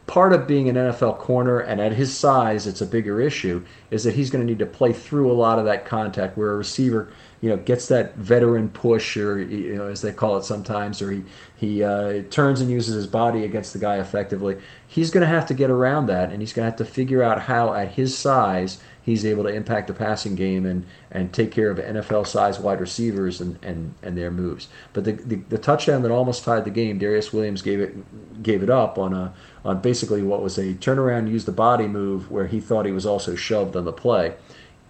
part 0.09 0.33
of 0.33 0.47
being 0.47 0.71
an 0.71 0.75
NFL 0.75 1.18
corner, 1.18 1.61
and 1.61 1.81
at 1.81 1.92
his 1.92 2.16
size, 2.16 2.66
it's 2.66 2.81
a 2.81 2.87
bigger 2.87 3.21
issue, 3.21 3.62
is 3.90 4.05
that 4.05 4.14
he's 4.14 4.31
going 4.31 4.44
to 4.44 4.51
need 4.51 4.59
to 4.59 4.66
play 4.66 4.90
through 4.92 5.31
a 5.31 5.35
lot 5.35 5.59
of 5.59 5.66
that 5.66 5.85
contact 5.85 6.37
where 6.37 6.53
a 6.53 6.57
receiver, 6.57 7.12
you 7.42 7.51
know, 7.51 7.59
gets 7.59 7.87
that 7.88 8.16
veteran 8.16 8.71
push, 8.71 9.18
or 9.18 9.38
you 9.38 9.77
know, 9.77 9.87
as 9.87 10.01
they 10.01 10.11
call 10.11 10.38
it 10.38 10.44
sometimes, 10.44 11.03
or 11.03 11.12
he 11.12 11.23
he 11.57 11.85
uh, 11.85 12.23
turns 12.31 12.62
and 12.62 12.71
uses 12.71 12.94
his 12.94 13.07
body 13.07 13.44
against 13.44 13.75
the 13.75 13.79
guy 13.79 13.99
effectively. 13.99 14.57
He's 14.87 15.11
going 15.11 15.21
to 15.21 15.29
have 15.29 15.47
to 15.47 15.55
get 15.55 15.71
around 15.71 16.07
that, 16.07 16.33
and 16.33 16.40
he's 16.40 16.55
going 16.55 16.64
to 16.64 16.71
have 16.71 16.79
to 16.79 16.87
figure 16.87 17.23
out 17.23 17.42
how, 17.42 17.75
at 17.75 17.92
his 17.92 18.16
size, 18.16 18.81
he's 19.09 19.25
able 19.25 19.42
to 19.42 19.51
impact 19.51 19.88
the 19.88 19.94
passing 19.94 20.35
game 20.35 20.66
and, 20.66 20.85
and 21.11 21.33
take 21.33 21.51
care 21.51 21.71
of 21.71 21.79
NFL 21.79 22.27
size 22.27 22.59
wide 22.59 22.81
receivers 22.81 23.40
and, 23.40 23.59
and, 23.62 23.94
and 24.03 24.16
their 24.16 24.31
moves. 24.31 24.68
But 24.92 25.05
the, 25.05 25.12
the, 25.12 25.37
the 25.49 25.59
touchdown 25.59 26.03
that 26.03 26.11
almost 26.11 26.44
tied 26.44 26.64
the 26.64 26.71
game, 26.71 26.99
Darious 26.99 27.33
Williams 27.33 27.62
gave 27.62 27.81
it 27.81 28.42
gave 28.42 28.62
it 28.62 28.71
up 28.71 28.99
on 28.99 29.14
a 29.14 29.35
on 29.64 29.81
basically 29.81 30.23
what 30.23 30.42
was 30.42 30.59
a 30.59 30.75
turnaround, 30.75 31.31
use 31.31 31.44
the 31.44 31.53
body 31.53 31.87
move 31.87 32.31
where 32.31 32.47
he 32.47 32.61
thought 32.61 32.87
he 32.87 32.92
was 32.92 33.07
also 33.07 33.35
shoved 33.35 33.77
on 33.77 33.85
the 33.85 33.92
play. 33.92 34.35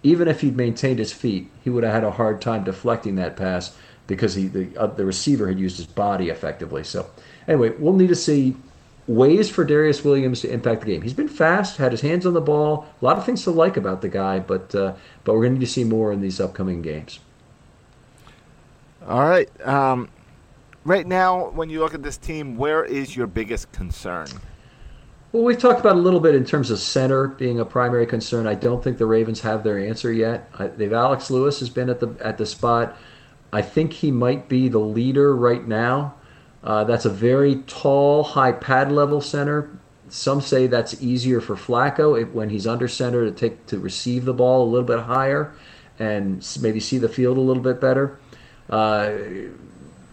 Even 0.03 0.27
if 0.27 0.41
he'd 0.41 0.55
maintained 0.55 0.99
his 0.99 1.11
feet, 1.11 1.49
he 1.63 1.69
would 1.69 1.83
have 1.83 1.93
had 1.93 2.03
a 2.03 2.11
hard 2.11 2.41
time 2.41 2.63
deflecting 2.63 3.15
that 3.15 3.35
pass 3.35 3.75
because 4.07 4.33
he 4.33 4.47
the 4.47 4.75
uh, 4.77 4.87
the 4.87 5.05
receiver 5.05 5.47
had 5.47 5.59
used 5.59 5.77
his 5.77 5.85
body 5.85 6.29
effectively. 6.29 6.83
So 6.83 7.09
anyway, 7.47 7.69
we'll 7.77 7.93
need 7.93 8.07
to 8.07 8.15
see 8.15 8.55
ways 9.07 9.49
for 9.49 9.65
Darious 9.65 10.05
Williams 10.05 10.41
to 10.41 10.51
impact 10.51 10.81
the 10.81 10.87
game. 10.87 11.01
He's 11.01 11.13
been 11.13 11.27
fast, 11.27 11.77
had 11.77 11.91
his 11.91 12.01
hands 12.01 12.25
on 12.25 12.33
the 12.33 12.41
ball, 12.41 12.87
a 13.01 13.05
lot 13.05 13.17
of 13.17 13.25
things 13.25 13.43
to 13.43 13.51
like 13.51 13.75
about 13.75 14.01
the 14.01 14.09
guy, 14.09 14.39
but 14.39 14.73
uh, 14.75 14.93
but 15.23 15.33
we're 15.33 15.41
going 15.41 15.55
to 15.55 15.59
need 15.59 15.65
to 15.65 15.71
see 15.71 15.83
more 15.83 16.13
in 16.13 16.21
these 16.21 16.39
upcoming 16.39 16.81
games. 16.81 17.19
All 19.07 19.27
right. 19.27 19.49
Um, 19.67 20.09
right 20.83 21.07
now, 21.07 21.49
when 21.49 21.69
you 21.69 21.79
look 21.79 21.93
at 21.93 22.03
this 22.03 22.17
team, 22.17 22.55
where 22.57 22.85
is 22.85 23.15
your 23.15 23.27
biggest 23.27 23.71
concern? 23.71 24.27
Well, 25.31 25.43
we've 25.43 25.59
talked 25.59 25.79
about 25.79 25.95
a 25.95 25.99
little 25.99 26.19
bit 26.19 26.33
in 26.33 26.43
terms 26.43 26.71
of 26.71 26.79
center 26.79 27.27
being 27.27 27.59
a 27.59 27.65
primary 27.65 28.07
concern. 28.07 28.47
I 28.47 28.55
don't 28.55 28.83
think 28.83 28.97
the 28.97 29.05
Ravens 29.05 29.41
have 29.41 29.63
their 29.63 29.77
answer 29.77 30.11
yet. 30.11 30.49
I, 30.57 30.67
they've 30.67 30.91
Alex 30.91 31.29
Lewis 31.29 31.59
has 31.59 31.69
been 31.69 31.87
at 31.89 31.99
the 31.99 32.15
at 32.19 32.39
the 32.39 32.47
spot. 32.47 32.97
I 33.53 33.61
think 33.61 33.93
he 33.93 34.11
might 34.11 34.49
be 34.49 34.69
the 34.69 34.79
leader 34.79 35.35
right 35.35 35.67
now. 35.67 36.15
Uh, 36.63 36.83
that's 36.83 37.05
a 37.05 37.11
very 37.11 37.57
tall, 37.67 38.23
high 38.23 38.51
pad 38.53 38.91
level 38.91 39.21
center. 39.21 39.79
Some 40.07 40.41
say 40.41 40.65
that's 40.65 40.99
easier 40.99 41.41
for 41.41 41.55
Flacco 41.55 42.19
if, 42.19 42.29
when 42.29 42.49
he's 42.49 42.65
under 42.65 42.87
center 42.87 43.23
to 43.23 43.31
take 43.31 43.67
to 43.67 43.77
receive 43.77 44.25
the 44.25 44.33
ball 44.33 44.63
a 44.63 44.69
little 44.69 44.87
bit 44.87 44.99
higher 44.99 45.53
and 45.99 46.45
maybe 46.59 46.79
see 46.79 46.97
the 46.97 47.09
field 47.09 47.37
a 47.37 47.41
little 47.41 47.61
bit 47.61 47.79
better. 47.79 48.19
Uh, 48.67 49.11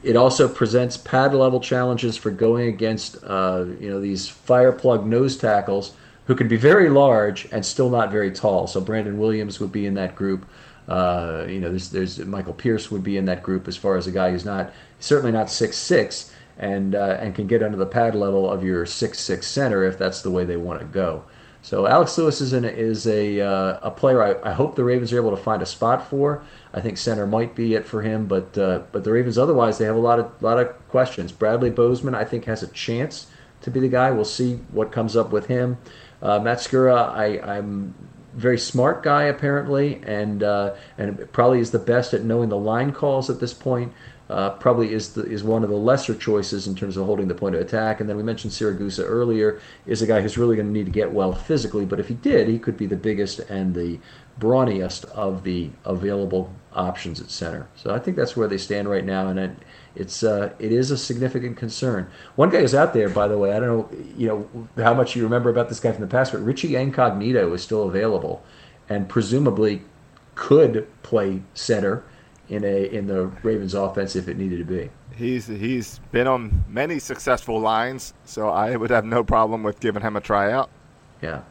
it 0.06 0.14
also 0.16 0.48
presents 0.48 0.96
pad 0.96 1.34
level 1.34 1.58
challenges 1.58 2.16
for 2.16 2.30
going 2.30 2.68
against 2.68 3.22
uh, 3.24 3.64
you 3.80 3.90
know 3.90 4.00
these 4.00 4.28
fire 4.28 4.72
plug 4.72 5.04
nose 5.04 5.36
tackles 5.36 5.94
who 6.26 6.34
can 6.36 6.46
be 6.46 6.56
very 6.56 6.88
large 6.88 7.48
and 7.52 7.64
still 7.64 7.90
not 7.90 8.10
very 8.12 8.30
tall. 8.30 8.66
So 8.66 8.80
Brandon 8.80 9.18
Williams 9.18 9.58
would 9.60 9.72
be 9.72 9.86
in 9.86 9.94
that 9.94 10.14
group. 10.14 10.46
Uh, 10.88 11.44
you 11.48 11.60
know, 11.60 11.70
there's, 11.70 11.90
there's 11.90 12.18
Michael 12.20 12.52
Pierce 12.52 12.90
would 12.90 13.02
be 13.02 13.16
in 13.16 13.24
that 13.24 13.42
group 13.42 13.66
as 13.66 13.76
far 13.76 13.96
as 13.96 14.06
a 14.06 14.12
guy 14.12 14.30
who's 14.30 14.44
not 14.44 14.72
certainly 15.00 15.32
not 15.32 15.50
six 15.50 15.76
six 15.76 16.32
and 16.58 16.94
uh, 16.94 17.18
and 17.20 17.34
can 17.34 17.48
get 17.48 17.62
under 17.62 17.76
the 17.76 17.86
pad 17.86 18.14
level 18.14 18.48
of 18.48 18.62
your 18.62 18.86
six 18.86 19.18
six 19.18 19.46
center 19.46 19.84
if 19.84 19.98
that's 19.98 20.22
the 20.22 20.30
way 20.30 20.44
they 20.44 20.56
want 20.56 20.78
to 20.80 20.86
go. 20.86 21.24
So 21.66 21.88
Alex 21.88 22.16
Lewis 22.16 22.40
is 22.40 22.52
is 22.52 23.08
a 23.08 23.40
uh, 23.40 23.80
a 23.82 23.90
player 23.90 24.22
I, 24.22 24.50
I 24.50 24.52
hope 24.52 24.76
the 24.76 24.84
Ravens 24.84 25.12
are 25.12 25.16
able 25.16 25.32
to 25.32 25.42
find 25.42 25.60
a 25.62 25.66
spot 25.66 26.08
for. 26.08 26.44
I 26.72 26.80
think 26.80 26.96
center 26.96 27.26
might 27.26 27.56
be 27.56 27.74
it 27.74 27.84
for 27.84 28.02
him, 28.02 28.28
but 28.28 28.56
uh, 28.56 28.82
but 28.92 29.02
the 29.02 29.10
Ravens 29.10 29.36
otherwise 29.36 29.76
they 29.76 29.84
have 29.84 29.96
a 29.96 29.98
lot 29.98 30.20
of 30.20 30.40
lot 30.40 30.60
of 30.60 30.68
questions. 30.88 31.32
Bradley 31.32 31.70
Bozeman 31.70 32.14
I 32.14 32.22
think 32.22 32.44
has 32.44 32.62
a 32.62 32.68
chance 32.68 33.26
to 33.62 33.72
be 33.72 33.80
the 33.80 33.88
guy. 33.88 34.12
We'll 34.12 34.24
see 34.24 34.60
what 34.70 34.92
comes 34.92 35.16
up 35.16 35.32
with 35.32 35.46
him. 35.46 35.78
Uh, 36.22 36.38
Matt 36.38 36.58
Skura, 36.58 37.10
I, 37.12 37.40
I'm 37.56 37.94
very 38.32 38.58
smart 38.58 39.02
guy 39.02 39.24
apparently, 39.24 40.00
and 40.04 40.44
uh, 40.44 40.74
and 40.98 41.32
probably 41.32 41.58
is 41.58 41.72
the 41.72 41.80
best 41.80 42.14
at 42.14 42.22
knowing 42.22 42.48
the 42.48 42.56
line 42.56 42.92
calls 42.92 43.28
at 43.28 43.40
this 43.40 43.52
point. 43.52 43.92
Uh, 44.28 44.50
probably 44.50 44.92
is 44.92 45.14
the, 45.14 45.22
is 45.22 45.44
one 45.44 45.62
of 45.62 45.70
the 45.70 45.76
lesser 45.76 46.14
choices 46.14 46.66
in 46.66 46.74
terms 46.74 46.96
of 46.96 47.06
holding 47.06 47.28
the 47.28 47.34
point 47.34 47.54
of 47.54 47.60
attack. 47.60 48.00
And 48.00 48.08
then 48.08 48.16
we 48.16 48.24
mentioned 48.24 48.52
Siragusa 48.52 49.04
earlier 49.06 49.60
is 49.86 50.02
a 50.02 50.06
guy 50.06 50.20
who's 50.20 50.36
really 50.36 50.56
going 50.56 50.66
to 50.66 50.72
need 50.72 50.86
to 50.86 50.90
get 50.90 51.12
well 51.12 51.32
physically. 51.32 51.84
But 51.84 52.00
if 52.00 52.08
he 52.08 52.14
did, 52.14 52.48
he 52.48 52.58
could 52.58 52.76
be 52.76 52.86
the 52.86 52.96
biggest 52.96 53.38
and 53.38 53.72
the 53.72 54.00
brawniest 54.40 55.04
of 55.06 55.44
the 55.44 55.70
available 55.84 56.52
options 56.72 57.20
at 57.20 57.30
center. 57.30 57.68
So 57.74 57.94
I 57.94 57.98
think 57.98 58.16
that's 58.16 58.36
where 58.36 58.48
they 58.48 58.58
stand 58.58 58.88
right 58.88 59.04
now, 59.04 59.28
and 59.28 59.38
it, 59.38 59.50
it's 59.94 60.22
uh, 60.22 60.52
it 60.58 60.72
is 60.72 60.90
a 60.90 60.98
significant 60.98 61.56
concern. 61.56 62.10
One 62.36 62.50
guy 62.50 62.60
who's 62.60 62.74
out 62.74 62.92
there, 62.92 63.08
by 63.08 63.28
the 63.28 63.38
way, 63.38 63.52
I 63.52 63.60
don't 63.60 63.68
know 63.68 63.98
you 64.16 64.28
know 64.28 64.68
how 64.82 64.92
much 64.92 65.16
you 65.16 65.22
remember 65.22 65.48
about 65.50 65.68
this 65.68 65.80
guy 65.80 65.92
from 65.92 66.02
the 66.02 66.06
past, 66.06 66.32
but 66.32 66.42
Richie 66.42 66.76
Incognito 66.76 67.52
is 67.54 67.62
still 67.62 67.84
available, 67.84 68.42
and 68.88 69.08
presumably 69.08 69.82
could 70.34 70.86
play 71.02 71.42
center 71.54 72.04
in 72.48 72.64
a 72.64 72.84
in 72.86 73.06
the 73.06 73.26
Ravens 73.42 73.74
offense 73.74 74.16
if 74.16 74.28
it 74.28 74.36
needed 74.36 74.58
to 74.58 74.64
be. 74.64 74.90
He's 75.14 75.46
he's 75.46 75.98
been 76.12 76.26
on 76.26 76.64
many 76.68 76.98
successful 76.98 77.60
lines, 77.60 78.14
so 78.24 78.48
I 78.48 78.76
would 78.76 78.90
have 78.90 79.04
no 79.04 79.24
problem 79.24 79.62
with 79.62 79.80
giving 79.80 80.02
him 80.02 80.16
a 80.16 80.20
tryout. 80.20 80.70
Yeah. 81.22 81.42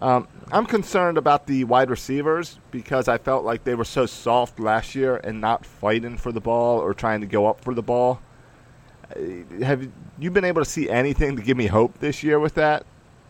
Um, 0.00 0.28
I'm 0.52 0.66
concerned 0.66 1.18
about 1.18 1.46
the 1.46 1.64
wide 1.64 1.90
receivers 1.90 2.60
because 2.70 3.08
I 3.08 3.18
felt 3.18 3.44
like 3.44 3.64
they 3.64 3.74
were 3.74 3.84
so 3.84 4.06
soft 4.06 4.60
last 4.60 4.94
year 4.94 5.16
and 5.16 5.40
not 5.40 5.66
fighting 5.66 6.16
for 6.16 6.30
the 6.30 6.40
ball 6.40 6.78
or 6.78 6.94
trying 6.94 7.20
to 7.20 7.26
go 7.26 7.46
up 7.46 7.64
for 7.64 7.74
the 7.74 7.82
ball. 7.82 8.20
Uh, 9.14 9.64
have 9.64 9.88
you 10.18 10.30
been 10.30 10.44
able 10.44 10.62
to 10.62 10.70
see 10.70 10.88
anything 10.88 11.34
to 11.34 11.42
give 11.42 11.56
me 11.56 11.66
hope 11.66 11.98
this 11.98 12.22
year 12.22 12.38
with 12.38 12.54
that? 12.54 12.86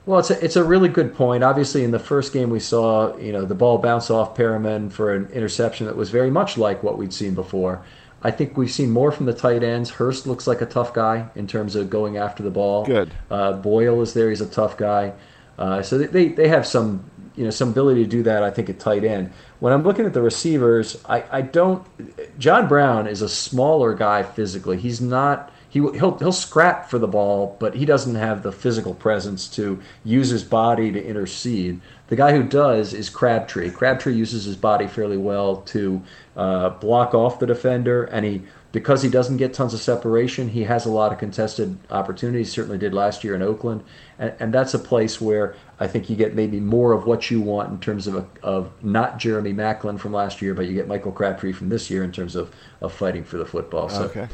Well, 0.08 0.20
it's 0.20 0.30
a, 0.30 0.42
it's 0.42 0.56
a 0.56 0.64
really 0.64 0.88
good 0.88 1.14
point. 1.14 1.44
Obviously, 1.44 1.84
in 1.84 1.90
the 1.90 1.98
first 1.98 2.32
game, 2.32 2.48
we 2.48 2.60
saw 2.60 3.14
you 3.18 3.30
know 3.30 3.44
the 3.44 3.54
ball 3.54 3.76
bounce 3.76 4.08
off 4.08 4.34
Perriman 4.34 4.90
for 4.90 5.14
an 5.14 5.28
interception 5.34 5.84
that 5.84 5.96
was 5.96 6.08
very 6.08 6.30
much 6.30 6.56
like 6.56 6.82
what 6.82 6.96
we'd 6.96 7.12
seen 7.12 7.34
before. 7.34 7.84
I 8.22 8.30
think 8.30 8.56
we've 8.56 8.70
seen 8.70 8.90
more 8.90 9.12
from 9.12 9.26
the 9.26 9.34
tight 9.34 9.62
ends. 9.62 9.90
Hurst 9.90 10.26
looks 10.26 10.46
like 10.46 10.62
a 10.62 10.66
tough 10.66 10.94
guy 10.94 11.28
in 11.34 11.46
terms 11.46 11.76
of 11.76 11.90
going 11.90 12.16
after 12.16 12.42
the 12.42 12.50
ball. 12.50 12.86
Good. 12.86 13.12
Uh, 13.30 13.52
Boyle 13.52 14.00
is 14.00 14.14
there; 14.14 14.30
he's 14.30 14.40
a 14.40 14.48
tough 14.48 14.78
guy. 14.78 15.12
Uh, 15.58 15.82
so 15.82 15.98
they, 15.98 16.28
they 16.28 16.48
have 16.48 16.66
some 16.66 17.04
you 17.36 17.44
know 17.44 17.50
some 17.50 17.68
ability 17.68 18.02
to 18.04 18.08
do 18.08 18.22
that. 18.22 18.42
I 18.42 18.50
think 18.50 18.70
at 18.70 18.78
tight 18.78 19.04
end. 19.04 19.30
When 19.60 19.74
I'm 19.74 19.82
looking 19.82 20.06
at 20.06 20.14
the 20.14 20.22
receivers, 20.22 21.04
I, 21.04 21.22
I 21.30 21.42
don't. 21.42 21.86
John 22.38 22.66
Brown 22.66 23.08
is 23.08 23.20
a 23.20 23.28
smaller 23.28 23.92
guy 23.92 24.22
physically. 24.22 24.78
He's 24.78 25.02
not 25.02 25.52
he 25.68 25.80
he'll 25.80 26.16
he'll 26.18 26.32
scrap 26.32 26.88
for 26.88 26.98
the 26.98 27.06
ball, 27.06 27.56
but 27.58 27.74
he 27.74 27.84
doesn't 27.84 28.14
have 28.14 28.42
the 28.42 28.52
physical 28.52 28.94
presence 28.94 29.46
to 29.48 29.80
use 30.02 30.30
his 30.30 30.42
body 30.42 30.90
to 30.90 31.04
intercede. 31.04 31.80
The 32.08 32.16
guy 32.16 32.32
who 32.32 32.42
does 32.42 32.94
is 32.94 33.10
Crabtree. 33.10 33.70
Crabtree 33.70 34.14
uses 34.14 34.44
his 34.44 34.56
body 34.56 34.86
fairly 34.86 35.18
well 35.18 35.56
to 35.56 36.02
uh, 36.36 36.70
block 36.70 37.12
off 37.14 37.38
the 37.38 37.46
defender, 37.46 38.04
and 38.04 38.24
he 38.24 38.42
because 38.70 39.02
he 39.02 39.08
doesn't 39.08 39.38
get 39.38 39.54
tons 39.54 39.72
of 39.72 39.80
separation, 39.80 40.48
he 40.48 40.64
has 40.64 40.84
a 40.84 40.90
lot 40.90 41.10
of 41.10 41.18
contested 41.18 41.78
opportunities. 41.90 42.50
Certainly 42.50 42.78
did 42.78 42.94
last 42.94 43.22
year 43.24 43.34
in 43.34 43.42
Oakland, 43.42 43.82
and, 44.18 44.32
and 44.40 44.54
that's 44.54 44.72
a 44.72 44.78
place 44.78 45.20
where 45.20 45.54
I 45.80 45.86
think 45.86 46.08
you 46.08 46.16
get 46.16 46.34
maybe 46.34 46.60
more 46.60 46.92
of 46.92 47.06
what 47.06 47.30
you 47.30 47.42
want 47.42 47.70
in 47.70 47.78
terms 47.78 48.06
of 48.06 48.14
a, 48.14 48.26
of 48.42 48.70
not 48.82 49.18
Jeremy 49.18 49.52
Maclin 49.52 49.98
from 49.98 50.12
last 50.12 50.40
year, 50.40 50.54
but 50.54 50.66
you 50.66 50.74
get 50.74 50.88
Michael 50.88 51.12
Crabtree 51.12 51.52
from 51.52 51.68
this 51.68 51.90
year 51.90 52.04
in 52.04 52.12
terms 52.12 52.36
of, 52.36 52.54
of 52.80 52.92
fighting 52.92 53.24
for 53.24 53.36
the 53.36 53.46
football. 53.46 53.88
So 53.88 54.04
okay 54.04 54.28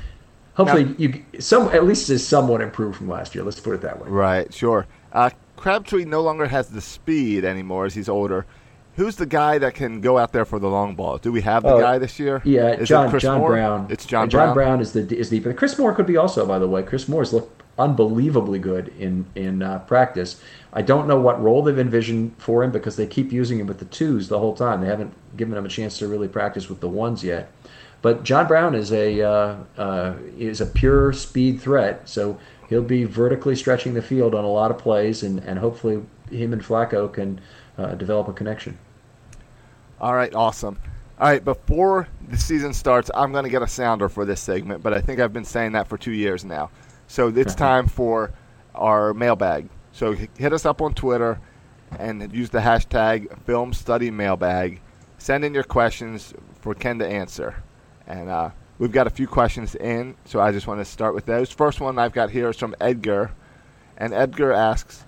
hopefully 0.54 0.84
now, 0.84 0.94
you 0.98 1.24
some 1.38 1.68
at 1.68 1.84
least 1.84 2.10
is 2.10 2.26
somewhat 2.26 2.60
improved 2.60 2.96
from 2.96 3.08
last 3.08 3.34
year. 3.34 3.44
Let's 3.44 3.60
put 3.60 3.74
it 3.74 3.82
that 3.82 4.00
way. 4.00 4.08
Right, 4.08 4.52
sure. 4.52 4.86
Uh, 5.12 5.30
Crabtree 5.56 6.04
no 6.04 6.20
longer 6.20 6.46
has 6.46 6.68
the 6.68 6.80
speed 6.80 7.44
anymore 7.44 7.86
as 7.86 7.94
he's 7.94 8.08
older. 8.08 8.46
Who's 8.96 9.16
the 9.16 9.26
guy 9.26 9.58
that 9.58 9.74
can 9.74 10.00
go 10.00 10.18
out 10.18 10.32
there 10.32 10.44
for 10.44 10.60
the 10.60 10.68
long 10.68 10.94
ball? 10.94 11.18
Do 11.18 11.32
we 11.32 11.40
have 11.40 11.64
the 11.64 11.70
oh, 11.70 11.80
guy 11.80 11.98
this 11.98 12.18
year? 12.20 12.40
Yeah, 12.44 12.72
is 12.72 12.88
John 12.88 13.18
John 13.18 13.38
Moore? 13.40 13.50
Brown. 13.50 13.86
It's 13.90 14.06
John. 14.06 14.30
John 14.30 14.54
Brown. 14.54 14.54
Brown 14.54 14.80
is 14.80 14.92
the 14.92 15.00
is 15.16 15.30
the 15.30 15.40
Chris 15.54 15.76
Moore 15.78 15.92
could 15.94 16.06
be 16.06 16.16
also 16.16 16.46
by 16.46 16.58
the 16.58 16.68
way. 16.68 16.82
Chris 16.82 17.08
Moore's 17.08 17.32
looked 17.32 17.62
unbelievably 17.76 18.60
good 18.60 18.88
in 18.98 19.26
in 19.34 19.62
uh, 19.62 19.80
practice. 19.80 20.40
I 20.72 20.82
don't 20.82 21.08
know 21.08 21.18
what 21.18 21.42
role 21.42 21.62
they've 21.62 21.78
envisioned 21.78 22.36
for 22.38 22.62
him 22.62 22.70
because 22.70 22.96
they 22.96 23.06
keep 23.06 23.32
using 23.32 23.58
him 23.58 23.66
with 23.66 23.78
the 23.78 23.84
twos 23.86 24.28
the 24.28 24.38
whole 24.38 24.54
time. 24.54 24.80
They 24.80 24.86
haven't 24.86 25.12
given 25.36 25.56
him 25.56 25.66
a 25.66 25.68
chance 25.68 25.98
to 25.98 26.08
really 26.08 26.28
practice 26.28 26.68
with 26.68 26.80
the 26.80 26.88
ones 26.88 27.24
yet. 27.24 27.50
But 28.04 28.22
John 28.22 28.46
Brown 28.46 28.74
is 28.74 28.92
a 28.92 29.22
uh, 29.22 29.56
uh, 29.78 30.14
is 30.36 30.60
a 30.60 30.66
pure 30.66 31.14
speed 31.14 31.58
threat, 31.58 32.06
so 32.06 32.38
he'll 32.68 32.82
be 32.82 33.04
vertically 33.04 33.56
stretching 33.56 33.94
the 33.94 34.02
field 34.02 34.34
on 34.34 34.44
a 34.44 34.48
lot 34.48 34.70
of 34.70 34.76
plays, 34.76 35.22
and, 35.22 35.38
and 35.38 35.58
hopefully 35.58 36.02
him 36.30 36.52
and 36.52 36.62
Flacco 36.62 37.10
can 37.10 37.40
uh, 37.78 37.94
develop 37.94 38.28
a 38.28 38.34
connection. 38.34 38.76
All 40.02 40.14
right, 40.14 40.34
awesome. 40.34 40.78
All 41.18 41.28
right, 41.28 41.42
before 41.42 42.06
the 42.28 42.36
season 42.36 42.74
starts, 42.74 43.10
I'm 43.14 43.32
going 43.32 43.44
to 43.44 43.50
get 43.50 43.62
a 43.62 43.66
sounder 43.66 44.10
for 44.10 44.26
this 44.26 44.42
segment, 44.42 44.82
but 44.82 44.92
I 44.92 45.00
think 45.00 45.18
I've 45.18 45.32
been 45.32 45.42
saying 45.42 45.72
that 45.72 45.88
for 45.88 45.96
two 45.96 46.12
years 46.12 46.44
now. 46.44 46.68
So 47.06 47.28
it's 47.28 47.54
time 47.54 47.86
for 47.86 48.32
our 48.74 49.14
mailbag. 49.14 49.70
So 49.92 50.12
hit 50.12 50.52
us 50.52 50.66
up 50.66 50.82
on 50.82 50.92
Twitter 50.92 51.40
and 51.98 52.30
use 52.34 52.50
the 52.50 52.58
hashtag 52.58 53.34
Film 53.46 53.72
Study 53.72 54.10
Mailbag. 54.10 54.82
Send 55.16 55.42
in 55.42 55.54
your 55.54 55.64
questions 55.64 56.34
for 56.60 56.74
Ken 56.74 56.98
to 56.98 57.06
answer. 57.06 57.64
And 58.06 58.28
uh, 58.28 58.50
we've 58.78 58.92
got 58.92 59.06
a 59.06 59.10
few 59.10 59.26
questions 59.26 59.74
in, 59.74 60.16
so 60.24 60.40
I 60.40 60.52
just 60.52 60.66
want 60.66 60.80
to 60.80 60.84
start 60.84 61.14
with 61.14 61.26
those. 61.26 61.50
First 61.50 61.80
one 61.80 61.98
I've 61.98 62.12
got 62.12 62.30
here 62.30 62.50
is 62.50 62.56
from 62.56 62.74
Edgar. 62.80 63.32
And 63.96 64.12
Edgar 64.12 64.52
asks 64.52 65.04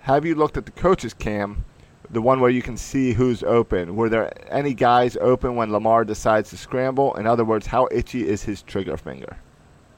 Have 0.00 0.24
you 0.24 0.34
looked 0.34 0.56
at 0.56 0.66
the 0.66 0.72
coaches' 0.72 1.14
cam, 1.14 1.64
the 2.10 2.22
one 2.22 2.40
where 2.40 2.50
you 2.50 2.62
can 2.62 2.76
see 2.76 3.12
who's 3.12 3.42
open? 3.42 3.96
Were 3.96 4.08
there 4.08 4.32
any 4.52 4.74
guys 4.74 5.16
open 5.16 5.56
when 5.56 5.72
Lamar 5.72 6.04
decides 6.04 6.50
to 6.50 6.56
scramble? 6.56 7.14
In 7.14 7.26
other 7.26 7.44
words, 7.44 7.66
how 7.66 7.88
itchy 7.90 8.28
is 8.28 8.42
his 8.42 8.62
trigger 8.62 8.96
finger? 8.96 9.36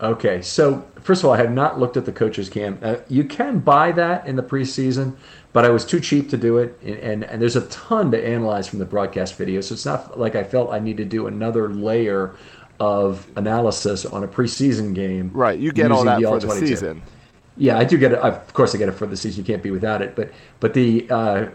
Okay, 0.00 0.40
so 0.42 0.86
first 1.00 1.22
of 1.22 1.26
all, 1.26 1.32
I 1.32 1.38
have 1.38 1.50
not 1.50 1.80
looked 1.80 1.96
at 1.96 2.04
the 2.04 2.12
coaches' 2.12 2.48
cam. 2.48 2.78
Uh, 2.80 2.96
you 3.08 3.24
can 3.24 3.58
buy 3.58 3.90
that 3.92 4.28
in 4.28 4.36
the 4.36 4.44
preseason, 4.44 5.16
but 5.52 5.64
I 5.64 5.70
was 5.70 5.84
too 5.84 6.00
cheap 6.00 6.28
to 6.30 6.36
do 6.36 6.58
it, 6.58 6.78
and, 6.82 6.96
and, 6.96 7.24
and 7.24 7.42
there's 7.42 7.56
a 7.56 7.66
ton 7.68 8.10
to 8.10 8.26
analyze 8.26 8.68
from 8.68 8.78
the 8.78 8.84
broadcast 8.84 9.36
video. 9.36 9.60
So 9.60 9.74
it's 9.74 9.86
not 9.86 10.18
like 10.18 10.34
I 10.34 10.44
felt 10.44 10.70
I 10.70 10.78
need 10.78 10.96
to 10.98 11.04
do 11.04 11.26
another 11.26 11.70
layer 11.70 12.34
of 12.80 13.26
analysis 13.36 14.04
on 14.04 14.24
a 14.24 14.28
preseason 14.28 14.94
game. 14.94 15.30
Right, 15.32 15.58
you 15.58 15.72
get 15.72 15.90
all 15.90 16.04
that 16.04 16.20
the 16.20 16.26
for 16.26 16.40
the 16.40 16.66
season. 16.66 17.02
Yeah, 17.56 17.76
I 17.76 17.84
do 17.84 17.98
get 17.98 18.12
it. 18.12 18.18
Of 18.18 18.52
course, 18.54 18.74
I 18.74 18.78
get 18.78 18.88
it 18.88 18.92
for 18.92 19.06
the 19.06 19.16
season. 19.16 19.42
You 19.42 19.46
can't 19.46 19.62
be 19.62 19.72
without 19.72 20.00
it. 20.00 20.14
But 20.14 20.32
but 20.60 20.74
the 20.74 21.08
uh, 21.10 21.46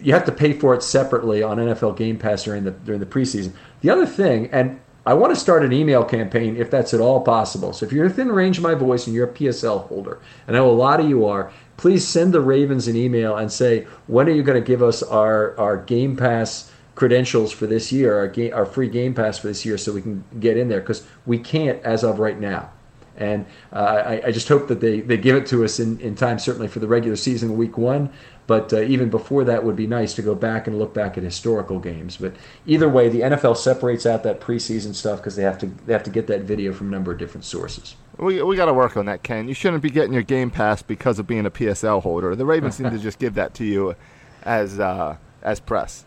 you 0.00 0.12
have 0.12 0.24
to 0.24 0.32
pay 0.32 0.52
for 0.52 0.74
it 0.74 0.82
separately 0.82 1.42
on 1.42 1.58
NFL 1.58 1.96
Game 1.96 2.18
Pass 2.18 2.42
during 2.42 2.64
the 2.64 2.72
during 2.72 2.98
the 2.98 3.06
preseason. 3.06 3.52
The 3.82 3.90
other 3.90 4.06
thing, 4.06 4.48
and 4.50 4.80
I 5.06 5.14
want 5.14 5.32
to 5.32 5.40
start 5.40 5.64
an 5.64 5.72
email 5.72 6.04
campaign 6.04 6.56
if 6.56 6.70
that's 6.70 6.92
at 6.92 7.00
all 7.00 7.20
possible. 7.20 7.72
So 7.72 7.86
if 7.86 7.92
you're 7.92 8.04
within 8.04 8.32
range 8.32 8.58
of 8.58 8.64
my 8.64 8.74
voice 8.74 9.06
and 9.06 9.14
you're 9.14 9.28
a 9.28 9.32
PSL 9.32 9.86
holder, 9.86 10.18
and 10.46 10.56
I 10.56 10.58
know 10.58 10.68
a 10.68 10.72
lot 10.72 10.98
of 10.98 11.08
you 11.08 11.24
are, 11.24 11.52
please 11.78 12.06
send 12.06 12.34
the 12.34 12.40
Ravens 12.42 12.86
an 12.88 12.96
email 12.96 13.36
and 13.36 13.50
say 13.50 13.86
when 14.06 14.28
are 14.28 14.32
you 14.32 14.42
going 14.42 14.62
to 14.62 14.66
give 14.66 14.82
us 14.82 15.02
our 15.02 15.58
our 15.58 15.78
Game 15.78 16.14
Pass 16.14 16.70
credentials 16.94 17.52
for 17.52 17.66
this 17.66 17.92
year, 17.92 18.18
our 18.18 18.28
game, 18.28 18.52
our 18.52 18.66
free 18.66 18.88
Game 18.88 19.14
Pass 19.14 19.38
for 19.38 19.46
this 19.46 19.64
year, 19.64 19.78
so 19.78 19.92
we 19.92 20.02
can 20.02 20.24
get 20.40 20.58
in 20.58 20.68
there 20.68 20.80
because 20.80 21.06
we 21.24 21.38
can't 21.38 21.82
as 21.84 22.04
of 22.04 22.18
right 22.18 22.38
now. 22.38 22.70
And 23.16 23.46
uh, 23.72 24.02
I, 24.06 24.22
I, 24.26 24.30
just 24.30 24.48
hope 24.48 24.68
that 24.68 24.78
they, 24.80 25.00
they 25.00 25.16
give 25.16 25.34
it 25.34 25.44
to 25.46 25.64
us 25.64 25.80
in, 25.80 25.98
in 26.00 26.14
time, 26.14 26.38
certainly 26.38 26.68
for 26.68 26.78
the 26.78 26.86
regular 26.86 27.16
season, 27.16 27.56
week 27.56 27.76
one. 27.76 28.12
But 28.46 28.72
uh, 28.72 28.82
even 28.82 29.10
before 29.10 29.42
that, 29.44 29.64
would 29.64 29.74
be 29.74 29.88
nice 29.88 30.14
to 30.14 30.22
go 30.22 30.36
back 30.36 30.68
and 30.68 30.78
look 30.78 30.94
back 30.94 31.18
at 31.18 31.24
historical 31.24 31.80
games. 31.80 32.16
But 32.16 32.34
either 32.64 32.88
way, 32.88 33.08
the 33.08 33.20
NFL 33.22 33.56
separates 33.56 34.06
out 34.06 34.22
that 34.22 34.40
preseason 34.40 34.94
stuff 34.94 35.18
because 35.18 35.34
they 35.34 35.42
have 35.42 35.58
to 35.58 35.66
they 35.86 35.92
have 35.92 36.04
to 36.04 36.10
get 36.10 36.28
that 36.28 36.42
video 36.42 36.72
from 36.72 36.88
a 36.88 36.90
number 36.90 37.10
of 37.10 37.18
different 37.18 37.44
sources. 37.44 37.96
We, 38.18 38.42
we 38.42 38.56
got 38.56 38.66
to 38.66 38.74
work 38.74 38.96
on 38.96 39.06
that, 39.06 39.22
Ken. 39.22 39.48
You 39.48 39.54
shouldn't 39.54 39.82
be 39.82 39.90
getting 39.90 40.12
your 40.12 40.22
Game 40.22 40.50
Pass 40.50 40.82
because 40.82 41.18
of 41.18 41.26
being 41.26 41.46
a 41.46 41.50
PSL 41.50 42.02
holder. 42.02 42.34
The 42.34 42.44
Ravens 42.44 42.80
need 42.80 42.90
to 42.90 42.98
just 43.08 43.18
give 43.18 43.34
that 43.34 43.54
to 43.54 43.64
you 43.64 43.94
as 44.42 44.80
uh, 44.80 45.16
as 45.42 45.60
press. 45.60 46.04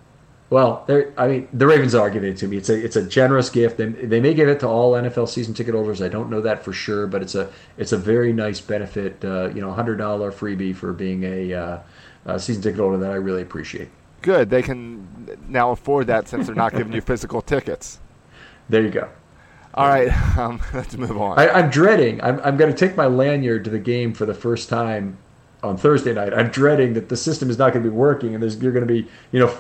Well, 0.50 0.86
I 1.18 1.28
mean, 1.30 1.48
the 1.54 1.66
Ravens 1.66 1.96
are 1.96 2.10
giving 2.10 2.30
it 2.30 2.38
to 2.40 2.48
me. 2.48 2.58
It's 2.58 2.68
a 2.68 2.74
it's 2.74 2.98
a 2.98 3.08
generous 3.08 3.50
gift. 3.50 3.78
They, 3.78 3.86
they 3.86 4.20
may 4.20 4.34
give 4.34 4.50
it 4.50 4.60
to 4.60 4.68
all 4.68 4.94
NFL 4.94 5.30
season 5.30 5.54
ticket 5.54 5.74
holders. 5.74 6.02
I 6.02 6.10
don't 6.10 6.30
know 6.30 6.42
that 6.42 6.66
for 6.66 6.74
sure, 6.74 7.08
but 7.08 7.22
it's 7.22 7.36
a 7.36 7.50
it's 7.78 7.94
a 7.94 7.98
very 7.98 8.34
nice 8.34 8.60
benefit. 8.60 9.24
Uh, 9.24 9.50
you 9.56 9.62
know, 9.62 9.72
hundred 9.72 9.96
dollar 9.96 10.30
freebie 10.30 10.76
for 10.76 10.92
being 10.92 11.24
a, 11.24 11.54
uh, 11.54 11.80
a 12.26 12.38
season 12.38 12.62
ticket 12.62 12.82
holder 12.82 12.98
that 12.98 13.12
I 13.12 13.16
really 13.16 13.42
appreciate. 13.42 13.88
Good. 14.22 14.50
They 14.50 14.62
can 14.62 15.38
now 15.48 15.72
afford 15.72 16.08
that 16.08 16.28
since 16.28 16.48
they're 16.48 16.56
not 16.56 16.74
giving 16.74 16.92
you 16.92 17.02
physical 17.02 17.42
tickets. 17.42 18.00
There 18.70 18.82
you 18.82 18.90
go. 18.90 19.10
All 19.74 19.88
right, 19.88 20.12
um, 20.38 20.62
let's 20.74 20.98
move 20.98 21.18
on. 21.18 21.40
I, 21.40 21.60
am 21.60 21.70
dreading. 21.70 22.22
I'm, 22.22 22.40
I'm 22.42 22.58
going 22.58 22.74
to 22.74 22.78
take 22.78 22.96
my 22.96 23.08
lanyard 23.08 23.64
to 23.66 23.70
the 23.70 23.80
game 23.80 24.14
for 24.14 24.26
the 24.26 24.34
first 24.34 24.70
time 24.70 25.18
on 25.64 25.78
Thursday 25.78 26.14
night. 26.14 26.34
I'm 26.34 26.50
dreading 26.50 26.94
that 26.94 27.10
the 27.10 27.18
system 27.18 27.50
is 27.50 27.58
not 27.58 27.74
going 27.74 27.84
to 27.84 27.90
be 27.90 27.96
working, 27.96 28.34
and 28.34 28.42
there's 28.42 28.62
you're 28.62 28.72
going 28.72 28.88
to 28.88 28.94
be 28.94 29.08
you 29.32 29.40
know 29.40 29.58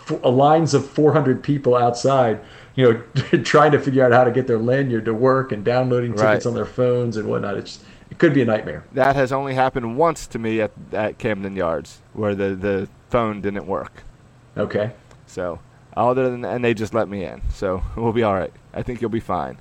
f- 0.00 0.24
lines 0.24 0.74
of 0.74 0.88
400 0.88 1.42
people 1.42 1.76
outside, 1.76 2.40
you 2.76 2.92
know, 2.92 3.02
trying 3.42 3.72
to 3.72 3.78
figure 3.78 4.04
out 4.04 4.12
how 4.12 4.24
to 4.24 4.30
get 4.30 4.46
their 4.46 4.58
lanyard 4.58 5.04
to 5.06 5.14
work 5.14 5.52
and 5.52 5.64
downloading 5.64 6.12
tickets 6.12 6.24
right. 6.24 6.46
on 6.46 6.54
their 6.54 6.66
phones 6.66 7.16
and 7.16 7.28
whatnot. 7.28 7.56
It's 7.56 7.80
it 8.10 8.18
could 8.18 8.34
be 8.34 8.42
a 8.42 8.44
nightmare. 8.44 8.84
That 8.92 9.14
has 9.16 9.32
only 9.32 9.54
happened 9.54 9.96
once 9.96 10.26
to 10.28 10.38
me 10.38 10.60
at 10.60 10.72
at 10.92 11.18
Camden 11.18 11.56
Yards, 11.56 12.00
where 12.12 12.34
the 12.34 12.54
the 12.54 12.88
phone 13.10 13.40
didn't 13.40 13.66
work. 13.66 14.04
Okay. 14.56 14.92
So 15.26 15.60
other 15.96 16.30
than 16.30 16.44
and 16.44 16.64
they 16.64 16.74
just 16.74 16.94
let 16.94 17.08
me 17.08 17.24
in, 17.24 17.42
so 17.50 17.82
we'll 17.96 18.12
be 18.12 18.22
all 18.22 18.34
right. 18.34 18.52
I 18.72 18.82
think 18.82 19.00
you'll 19.00 19.10
be 19.10 19.20
fine. 19.20 19.58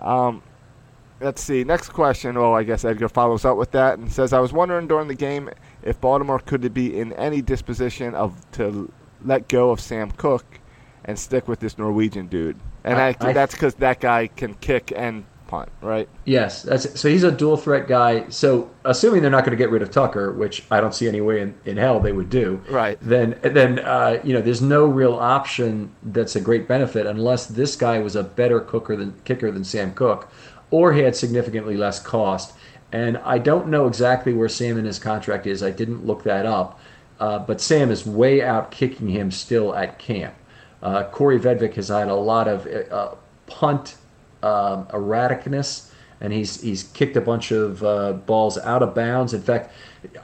Um, 0.00 0.42
let's 1.20 1.42
see. 1.42 1.64
Next 1.64 1.90
question. 1.90 2.38
Well, 2.38 2.54
I 2.54 2.62
guess 2.62 2.84
Edgar 2.84 3.08
follows 3.08 3.44
up 3.44 3.56
with 3.56 3.70
that 3.72 3.98
and 3.98 4.12
says, 4.12 4.32
"I 4.32 4.40
was 4.40 4.52
wondering 4.52 4.86
during 4.86 5.08
the 5.08 5.14
game 5.14 5.50
if 5.82 6.00
Baltimore 6.00 6.38
could 6.38 6.72
be 6.74 6.98
in 6.98 7.12
any 7.14 7.42
disposition 7.42 8.14
of 8.14 8.50
to 8.52 8.92
let 9.24 9.48
go 9.48 9.70
of 9.70 9.80
Sam 9.80 10.10
Koch 10.12 10.44
and 11.04 11.18
stick 11.18 11.48
with 11.48 11.60
this 11.60 11.78
Norwegian 11.78 12.26
dude." 12.26 12.56
And 12.84 12.98
I, 12.98 13.14
I, 13.20 13.32
that's 13.32 13.54
because 13.54 13.74
that 13.76 14.00
guy 14.00 14.26
can 14.26 14.54
kick 14.54 14.92
and 14.94 15.24
punt, 15.52 15.68
right? 15.82 16.08
Yes, 16.24 16.62
that's 16.62 16.98
so 16.98 17.10
he's 17.10 17.24
a 17.24 17.30
dual 17.30 17.58
threat 17.58 17.86
guy. 17.86 18.26
So 18.30 18.70
assuming 18.86 19.20
they're 19.20 19.30
not 19.30 19.44
going 19.44 19.56
to 19.56 19.62
get 19.62 19.70
rid 19.70 19.82
of 19.82 19.90
Tucker, 19.90 20.32
which 20.32 20.64
I 20.70 20.80
don't 20.80 20.94
see 20.94 21.06
any 21.06 21.20
way 21.20 21.42
in, 21.42 21.54
in 21.66 21.76
hell 21.76 22.00
they 22.00 22.12
would 22.12 22.30
do, 22.30 22.62
right? 22.70 22.98
Then 23.02 23.38
then 23.42 23.78
uh, 23.80 24.18
you 24.24 24.32
know 24.32 24.40
there's 24.40 24.62
no 24.62 24.86
real 24.86 25.12
option 25.12 25.94
that's 26.04 26.36
a 26.36 26.40
great 26.40 26.66
benefit 26.66 27.04
unless 27.04 27.44
this 27.44 27.76
guy 27.76 27.98
was 27.98 28.16
a 28.16 28.22
better 28.22 28.60
cooker 28.60 28.96
than 28.96 29.12
kicker 29.24 29.50
than 29.50 29.62
Sam 29.62 29.92
Koch, 29.92 30.26
or 30.70 30.94
he 30.94 31.02
had 31.02 31.14
significantly 31.14 31.76
less 31.76 32.00
cost. 32.00 32.54
And 32.90 33.18
I 33.18 33.36
don't 33.36 33.68
know 33.68 33.86
exactly 33.86 34.32
where 34.32 34.48
Sam 34.48 34.78
in 34.78 34.86
his 34.86 34.98
contract 34.98 35.46
is. 35.46 35.62
I 35.62 35.70
didn't 35.70 36.06
look 36.06 36.22
that 36.22 36.46
up, 36.46 36.80
uh, 37.20 37.38
but 37.40 37.60
Sam 37.60 37.90
is 37.90 38.06
way 38.06 38.42
out 38.42 38.70
kicking 38.70 39.08
him 39.08 39.30
still 39.30 39.74
at 39.74 39.98
camp. 39.98 40.34
Uh, 40.82 41.04
Kaare 41.10 41.38
Vedvik 41.38 41.74
has 41.74 41.88
had 41.88 42.08
a 42.08 42.14
lot 42.14 42.48
of 42.48 42.66
uh, 42.90 43.14
punt 43.46 43.96
um, 44.42 44.86
erraticness, 44.86 45.90
and 46.20 46.32
he's 46.32 46.60
he's 46.60 46.84
kicked 46.84 47.16
a 47.16 47.20
bunch 47.20 47.50
of 47.50 47.82
uh, 47.82 48.12
balls 48.12 48.58
out 48.58 48.82
of 48.82 48.94
bounds. 48.94 49.34
In 49.34 49.42
fact, 49.42 49.72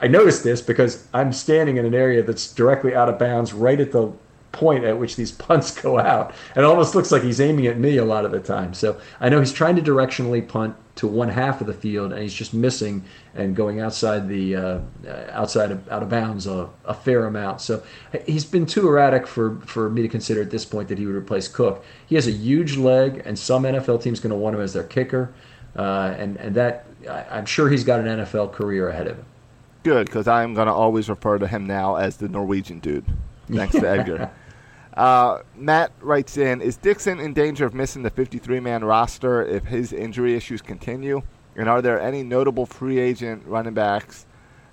I 0.01 0.09
noticed 0.09 0.45
this 0.45 0.61
because 0.61 1.07
I'm 1.15 1.33
standing 1.33 1.77
in 1.77 1.85
an 1.85 1.95
area 1.95 2.23
that's 2.23 2.53
directly 2.53 2.95
out 2.95 3.09
of 3.09 3.19
bounds, 3.19 3.53
right 3.53 3.81
at 3.81 3.93
the 3.93 4.13
point 4.53 4.85
at 4.85 4.99
which 4.99 5.17
these 5.17 5.33
punts 5.47 5.81
go 5.81 5.99
out. 5.99 6.35
And 6.55 6.65
it 6.65 6.67
almost 6.67 6.95
looks 6.95 7.13
like 7.13 7.23
he's 7.23 7.41
aiming 7.41 7.67
at 7.67 7.79
me 7.79 7.97
a 7.97 8.05
lot 8.05 8.25
of 8.25 8.31
the 8.31 8.41
time. 8.41 8.75
So 8.75 9.01
I 9.21 9.29
know 9.29 9.39
he's 9.39 9.53
trying 9.53 9.77
to 9.77 9.83
directionally 9.83 10.47
punt 10.47 10.77
to 10.99 11.07
one 11.07 11.29
half 11.29 11.61
of 11.61 11.69
the 11.69 11.73
field, 11.73 12.13
and 12.13 12.21
he's 12.21 12.35
just 12.35 12.53
missing 12.53 13.05
and 13.37 13.55
going 13.55 13.79
outside 13.81 14.29
the 14.29 14.57
uh, 14.57 14.81
outside 15.31 15.71
of, 15.71 15.89
out 15.89 16.03
of 16.03 16.09
bounds 16.09 16.49
a, 16.49 16.69
a, 16.87 16.93
fair 16.93 17.27
amount. 17.27 17.61
So 17.61 17.85
he's 18.27 18.45
been 18.45 18.67
too 18.67 18.89
erratic 18.89 19.25
for 19.25 19.61
for 19.61 19.89
me 19.91 20.03
to 20.03 20.09
consider 20.09 20.43
at 20.43 20.51
this 20.51 20.65
point 20.65 20.89
that 20.89 20.99
he 20.99 21.07
would 21.07 21.15
replace 21.15 21.47
Koch. 21.47 21.85
He 22.07 22.17
has 22.17 22.27
a 22.27 22.33
huge 22.33 22.77
leg, 22.77 23.23
and 23.25 23.39
some 23.39 23.63
NFL 23.63 24.03
teams 24.03 24.19
going 24.19 24.33
to 24.33 24.37
want 24.37 24.57
him 24.57 24.61
as 24.61 24.73
their 24.73 24.83
kicker, 24.83 25.33
uh, 25.77 26.17
and 26.19 26.37
and 26.39 26.57
that 26.57 26.85
I'm 27.31 27.47
sure 27.47 27.69
he's 27.69 27.85
got 27.85 28.01
an 28.01 28.07
NFL 28.07 28.53
career 28.53 28.89
ahead 28.89 29.07
of 29.07 29.19
him. 29.19 29.25
Good, 29.85 30.07
because 30.07 30.27
I'm 30.27 30.53
going 30.55 30.67
to 30.67 30.73
always 30.73 31.09
refer 31.09 31.39
to 31.39 31.47
him 31.47 31.65
now 31.65 31.95
as 31.95 32.17
the 32.17 32.29
Norwegian 32.29 32.81
dude. 32.81 33.05
Thanks 33.49 33.73
to 33.79 33.89
Edgar. 33.89 34.31
Uh, 34.99 35.43
Matt 35.55 35.93
writes 36.01 36.37
in 36.37 36.61
Is 36.61 36.77
Dixon 36.77 37.21
in 37.21 37.33
danger 37.33 37.65
of 37.65 37.73
missing 37.73 38.03
the 38.03 38.11
53 38.11 38.59
man 38.59 38.85
roster 38.85 39.45
if 39.45 39.65
his 39.65 39.93
injury 39.93 40.35
issues 40.35 40.61
continue? 40.61 41.23
And 41.55 41.69
are 41.69 41.81
there 41.81 42.01
any 42.01 42.25
notable 42.25 42.67
free 42.67 42.99
agent 42.99 43.45
running 43.47 43.75
backs 43.75 44.27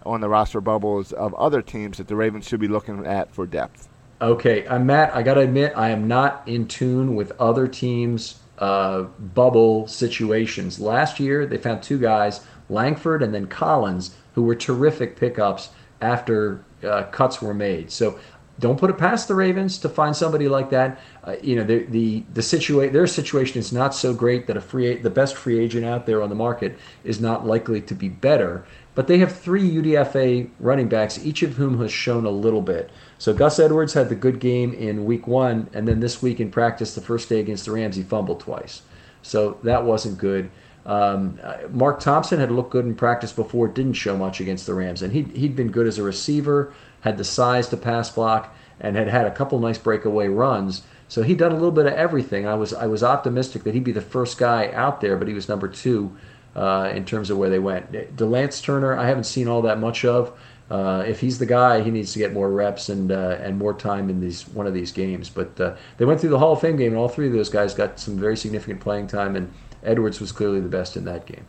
on 0.03 0.21
the 0.21 0.27
roster 0.27 0.61
bubbles 0.61 1.13
of 1.13 1.35
other 1.35 1.61
teams 1.61 1.99
that 1.99 2.07
the 2.07 2.15
Ravens 2.15 2.47
should 2.47 2.59
be 2.59 2.67
looking 2.67 3.05
at 3.05 3.31
for 3.35 3.45
depth? 3.45 3.87
Okay, 4.19 4.67
I'm 4.67 4.87
Matt. 4.87 5.15
I 5.15 5.21
got 5.21 5.35
to 5.35 5.41
admit, 5.41 5.73
I 5.75 5.89
am 5.89 6.07
not 6.07 6.41
in 6.47 6.67
tune 6.67 7.13
with 7.13 7.31
other 7.39 7.67
teams' 7.67 8.39
uh, 8.57 9.03
bubble 9.03 9.87
situations. 9.87 10.79
Last 10.79 11.19
year, 11.19 11.45
they 11.45 11.57
found 11.59 11.83
two 11.83 11.99
guys, 11.99 12.41
Langford 12.67 13.21
and 13.21 13.31
then 13.31 13.45
Collins, 13.45 14.15
who 14.33 14.41
were 14.41 14.55
terrific 14.55 15.17
pickups 15.17 15.69
after 16.01 16.63
uh, 16.83 17.03
cuts 17.03 17.41
were 17.41 17.53
made. 17.53 17.91
So 17.91 18.19
don't 18.59 18.79
put 18.79 18.89
it 18.89 18.97
past 18.97 19.27
the 19.27 19.35
Ravens 19.35 19.77
to 19.79 19.89
find 19.89 20.15
somebody 20.15 20.47
like 20.47 20.69
that. 20.69 20.99
Uh, 21.23 21.35
you 21.41 21.55
know, 21.55 21.63
the 21.63 21.83
the 21.85 22.23
the 22.33 22.41
situa- 22.41 22.91
their 22.91 23.07
situation 23.07 23.59
is 23.59 23.73
not 23.73 23.93
so 23.93 24.13
great 24.13 24.47
that 24.47 24.55
a 24.55 24.61
free 24.61 24.95
the 24.95 25.09
best 25.09 25.35
free 25.35 25.59
agent 25.59 25.85
out 25.85 26.05
there 26.05 26.21
on 26.21 26.29
the 26.29 26.35
market 26.35 26.77
is 27.03 27.19
not 27.19 27.45
likely 27.45 27.81
to 27.81 27.93
be 27.93 28.09
better. 28.09 28.65
But 28.95 29.07
they 29.07 29.17
have 29.17 29.37
three 29.37 29.69
UDFA 29.69 30.49
running 30.57 30.87
backs, 30.87 31.23
each 31.23 31.43
of 31.43 31.55
whom 31.55 31.81
has 31.81 31.91
shown 31.91 32.25
a 32.25 32.29
little 32.29 32.61
bit. 32.61 32.89
So 33.17 33.33
Gus 33.33 33.59
Edwards 33.59 33.93
had 33.93 34.07
the 34.07 34.15
good 34.15 34.39
game 34.39 34.73
in 34.73 35.03
week 35.03 35.27
one, 35.27 35.69
and 35.73 35.85
then 35.85 35.99
this 35.99 36.21
week 36.21 36.39
in 36.39 36.49
practice, 36.49 36.95
the 36.95 37.01
first 37.01 37.27
day 37.27 37.41
against 37.41 37.65
the 37.65 37.71
Rams, 37.71 37.97
he 37.97 38.03
fumbled 38.03 38.39
twice. 38.39 38.83
So 39.21 39.57
that 39.63 39.83
wasn't 39.83 40.17
good. 40.17 40.49
Um, 40.85 41.39
uh, 41.43 41.57
Mark 41.71 41.99
Thompson 41.99 42.39
had 42.39 42.51
looked 42.51 42.71
good 42.71 42.85
in 42.85 42.95
practice 42.95 43.33
before, 43.33 43.67
didn't 43.67 43.93
show 43.93 44.15
much 44.15 44.39
against 44.39 44.65
the 44.65 44.73
Rams, 44.73 45.01
and 45.01 45.11
he'd, 45.11 45.35
he'd 45.35 45.55
been 45.55 45.71
good 45.71 45.87
as 45.87 45.97
a 45.97 46.03
receiver 46.03 46.71
had 47.05 47.17
the 47.17 47.23
size 47.23 47.69
to 47.69 47.77
pass 47.77 48.09
block, 48.09 48.53
and 48.81 48.97
had 48.97 49.07
had 49.07 49.25
a 49.25 49.31
couple 49.31 49.57
nice 49.59 49.77
breakaway 49.77 50.27
runs. 50.27 50.81
So 51.07 51.21
he'd 51.21 51.37
done 51.37 51.51
a 51.51 51.55
little 51.55 51.71
bit 51.71 51.85
of 51.85 51.93
everything. 51.93 52.45
I 52.47 52.55
was 52.55 52.73
I 52.73 52.87
was 52.87 53.03
optimistic 53.03 53.63
that 53.63 53.73
he'd 53.73 53.83
be 53.85 53.93
the 53.93 54.01
first 54.01 54.37
guy 54.37 54.71
out 54.73 54.99
there, 54.99 55.15
but 55.15 55.27
he 55.27 55.33
was 55.33 55.47
number 55.47 55.67
two 55.67 56.17
uh, 56.55 56.91
in 56.93 57.05
terms 57.05 57.29
of 57.29 57.37
where 57.37 57.49
they 57.49 57.59
went. 57.59 57.91
Delance 58.17 58.61
Turner, 58.61 58.97
I 58.97 59.07
haven't 59.07 59.25
seen 59.25 59.47
all 59.47 59.61
that 59.61 59.79
much 59.79 60.03
of. 60.03 60.37
Uh, 60.69 61.03
if 61.05 61.19
he's 61.19 61.37
the 61.37 61.45
guy, 61.45 61.81
he 61.81 61.91
needs 61.91 62.11
to 62.13 62.19
get 62.19 62.33
more 62.33 62.49
reps 62.51 62.89
and 62.89 63.11
uh, 63.11 63.37
and 63.39 63.57
more 63.57 63.73
time 63.73 64.09
in 64.09 64.19
these 64.19 64.47
one 64.49 64.65
of 64.65 64.73
these 64.73 64.91
games. 64.91 65.29
But 65.29 65.61
uh, 65.61 65.75
they 65.97 66.05
went 66.05 66.19
through 66.19 66.31
the 66.31 66.39
Hall 66.39 66.53
of 66.53 66.61
Fame 66.61 66.75
game, 66.75 66.93
and 66.93 66.97
all 66.97 67.07
three 67.07 67.27
of 67.27 67.33
those 67.33 67.49
guys 67.49 67.75
got 67.75 67.99
some 67.99 68.17
very 68.17 68.35
significant 68.35 68.81
playing 68.81 69.07
time. 69.07 69.35
And 69.35 69.53
Edwards 69.83 70.19
was 70.19 70.31
clearly 70.31 70.59
the 70.59 70.67
best 70.67 70.97
in 70.97 71.05
that 71.05 71.27
game. 71.27 71.45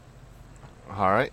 All 0.90 1.11
right. 1.11 1.32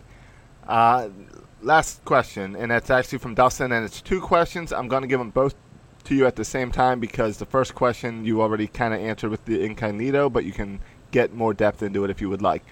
Last 1.63 2.03
question, 2.03 2.57
and 2.57 2.73
it's 2.73 2.89
actually 2.89 3.19
from 3.19 3.35
Dustin, 3.35 3.71
and 3.71 3.85
it's 3.85 4.01
two 4.01 4.19
questions. 4.19 4.73
I'm 4.73 4.89
going 4.89 5.01
to 5.01 5.07
give 5.07 5.19
them 5.19 5.29
both 5.29 5.55
to 6.03 6.13
you 6.13 6.25
at 6.25 6.35
the 6.35 6.43
same 6.43 6.73
time 6.73 6.99
because 6.99 7.37
the 7.37 7.45
first 7.45 7.73
question 7.73 8.25
you 8.25 8.41
already 8.41 8.67
kind 8.67 8.93
of 8.93 8.99
answered 8.99 9.29
with 9.29 9.45
the 9.45 9.63
incognito, 9.63 10.29
but 10.29 10.43
you 10.43 10.51
can 10.51 10.81
get 11.11 11.33
more 11.33 11.53
depth 11.53 11.81
into 11.81 12.03
it 12.03 12.09
if 12.09 12.19
you 12.19 12.29
would 12.29 12.41
like. 12.41 12.63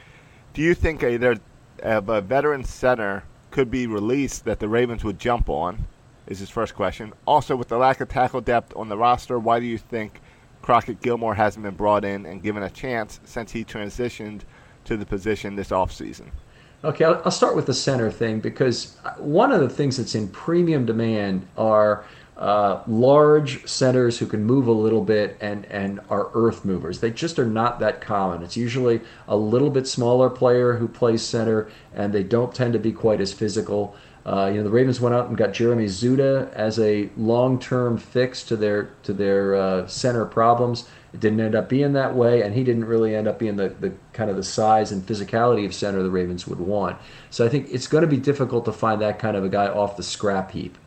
Do 0.54 0.62
you 0.62 0.74
think 0.74 1.06
either 1.06 1.38
a 1.82 2.20
veteran 2.20 2.66
center 2.66 3.24
could 3.50 3.72
be 3.72 3.88
released 3.88 4.44
that 4.44 4.60
the 4.60 4.68
Ravens 4.68 5.06
would 5.06 5.20
jump 5.20 5.50
on? 5.50 5.88
Is 6.28 6.40
his 6.40 6.50
first 6.50 6.76
question. 6.76 7.14
Also, 7.26 7.56
with 7.56 7.70
the 7.70 7.78
lack 7.78 8.02
of 8.02 8.10
tackle 8.10 8.42
depth 8.42 8.76
on 8.76 8.90
the 8.90 8.98
roster, 8.98 9.40
why 9.40 9.62
do 9.62 9.66
you 9.66 9.78
think 9.78 10.20
Crockett 10.62 11.02
Gilmore 11.02 11.36
hasn't 11.36 11.64
been 11.64 11.76
brought 11.76 12.04
in 12.04 12.26
and 12.26 12.44
given 12.44 12.62
a 12.62 12.70
chance 12.70 13.22
since 13.24 13.54
he 13.54 13.64
transitioned 13.64 14.42
to 14.84 14.98
the 14.98 15.06
position 15.06 15.56
this 15.56 15.70
offseason? 15.70 16.32
Okay, 16.84 17.06
I'll, 17.06 17.22
I'll 17.26 17.32
start 17.32 17.56
with 17.56 17.68
the 17.68 17.74
center 17.76 18.10
thing 18.10 18.40
because 18.40 18.98
one 19.18 19.52
of 19.52 19.62
the 19.62 19.70
things 19.70 19.98
that's 19.98 20.16
in 20.16 20.28
premium 20.30 20.86
demand 20.86 21.48
are 21.56 22.06
uh, 22.38 22.82
large 22.88 23.68
centers 23.68 24.18
who 24.18 24.26
can 24.26 24.44
move 24.44 24.66
a 24.66 24.72
little 24.72 25.04
bit 25.04 25.38
and, 25.42 25.66
and 25.66 26.00
are 26.10 26.32
earth 26.34 26.66
movers. 26.66 27.00
They 27.00 27.12
just 27.12 27.38
are 27.38 27.46
not 27.46 27.80
that 27.82 28.02
common. 28.02 28.42
It's 28.42 28.58
usually 28.58 29.02
a 29.28 29.36
little 29.36 29.70
bit 29.70 29.88
smaller 29.88 30.28
player 30.28 30.74
who 30.74 30.88
plays 30.88 31.22
center, 31.22 31.70
and 31.94 32.12
they 32.12 32.24
don't 32.24 32.54
tend 32.54 32.74
to 32.74 32.80
be 32.80 32.92
quite 32.92 33.22
as 33.22 33.32
physical. 33.32 33.96
Uh, 34.26 34.48
you 34.52 34.58
know, 34.58 34.64
the 34.64 34.72
Ravens 34.72 35.00
went 35.00 35.14
out 35.14 35.28
and 35.28 35.38
got 35.38 35.54
Jeremy 35.54 35.86
Zuttah 35.86 36.52
as 36.54 36.80
a 36.80 37.12
long-term 37.16 38.00
fix 38.00 38.44
to 38.46 38.56
their 38.56 38.86
to 39.04 39.14
their 39.14 39.54
uh, 39.54 39.88
center 39.88 40.26
problems. 40.26 40.88
It 41.14 41.20
didn't 41.20 41.42
end 41.42 41.56
up 41.56 41.68
being 41.68 41.94
that 41.94 42.16
way, 42.16 42.42
and 42.42 42.54
he 42.56 42.64
didn't 42.64 42.86
really 42.86 43.16
end 43.16 43.28
up 43.28 43.38
being 43.38 43.58
the, 43.58 43.70
the 43.70 43.92
kind 44.14 44.30
of 44.30 44.38
the 44.38 44.44
size 44.44 44.92
and 44.92 45.06
physicality 45.06 45.66
of 45.66 45.74
center 45.74 46.02
the 46.02 46.10
Ravens 46.10 46.48
would 46.48 46.60
want. 46.60 46.98
So 47.30 47.46
I 47.46 47.50
think 47.50 47.68
it's 47.70 47.88
going 47.88 48.02
to 48.02 48.08
be 48.08 48.18
difficult 48.18 48.66
to 48.66 48.72
find 48.72 49.02
that 49.02 49.20
kind 49.20 49.36
of 49.36 49.44
a 49.44 49.50
guy 49.50 49.68
off 49.68 49.98
the 49.98 50.04
scrap 50.04 50.52
heap. 50.52 50.78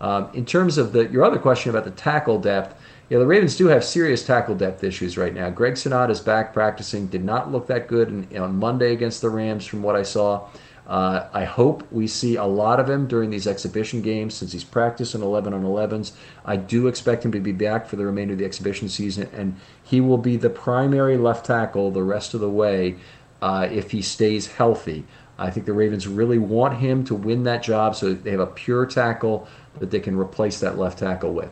Um, 0.00 0.28
in 0.34 0.44
terms 0.44 0.78
of 0.78 0.92
the 0.92 1.08
your 1.08 1.24
other 1.24 1.38
question 1.38 1.70
about 1.70 1.84
the 1.84 1.90
tackle 1.90 2.38
depth, 2.38 2.80
yeah, 3.08 3.18
the 3.18 3.26
Ravens 3.26 3.56
do 3.56 3.66
have 3.68 3.84
serious 3.84 4.26
tackle 4.26 4.54
depth 4.54 4.82
issues 4.82 5.16
right 5.16 5.32
now. 5.32 5.48
Greg 5.48 5.74
Senat 5.74 6.10
is 6.10 6.20
back 6.20 6.52
practicing, 6.52 7.06
did 7.06 7.24
not 7.24 7.52
look 7.52 7.66
that 7.68 7.86
good 7.86 8.08
in, 8.08 8.38
on 8.38 8.58
Monday 8.58 8.92
against 8.92 9.20
the 9.20 9.30
Rams 9.30 9.64
from 9.64 9.82
what 9.82 9.94
I 9.94 10.02
saw. 10.02 10.48
Uh, 10.86 11.26
I 11.32 11.44
hope 11.44 11.90
we 11.90 12.06
see 12.06 12.36
a 12.36 12.44
lot 12.44 12.78
of 12.78 12.88
him 12.88 13.08
during 13.08 13.30
these 13.30 13.46
exhibition 13.46 14.02
games 14.02 14.34
since 14.34 14.52
he's 14.52 14.62
practicing 14.62 15.20
11 15.20 15.52
on 15.52 15.64
11s. 15.64 16.12
I 16.44 16.56
do 16.56 16.86
expect 16.86 17.24
him 17.24 17.32
to 17.32 17.40
be 17.40 17.52
back 17.52 17.86
for 17.86 17.96
the 17.96 18.06
remainder 18.06 18.34
of 18.34 18.38
the 18.38 18.44
exhibition 18.44 18.88
season, 18.88 19.28
and 19.32 19.56
he 19.82 20.00
will 20.00 20.18
be 20.18 20.36
the 20.36 20.50
primary 20.50 21.16
left 21.16 21.46
tackle 21.46 21.90
the 21.90 22.04
rest 22.04 22.34
of 22.34 22.40
the 22.40 22.50
way 22.50 22.96
uh, 23.42 23.68
if 23.70 23.90
he 23.90 24.00
stays 24.00 24.46
healthy. 24.46 25.04
I 25.38 25.50
think 25.50 25.66
the 25.66 25.72
Ravens 25.72 26.06
really 26.06 26.38
want 26.38 26.78
him 26.78 27.04
to 27.04 27.14
win 27.14 27.42
that 27.44 27.62
job 27.62 27.96
so 27.96 28.14
they 28.14 28.30
have 28.30 28.40
a 28.40 28.46
pure 28.46 28.86
tackle 28.86 29.48
that 29.80 29.90
they 29.90 30.00
can 30.00 30.16
replace 30.16 30.60
that 30.60 30.78
left 30.78 30.98
tackle 31.00 31.32
with. 31.32 31.50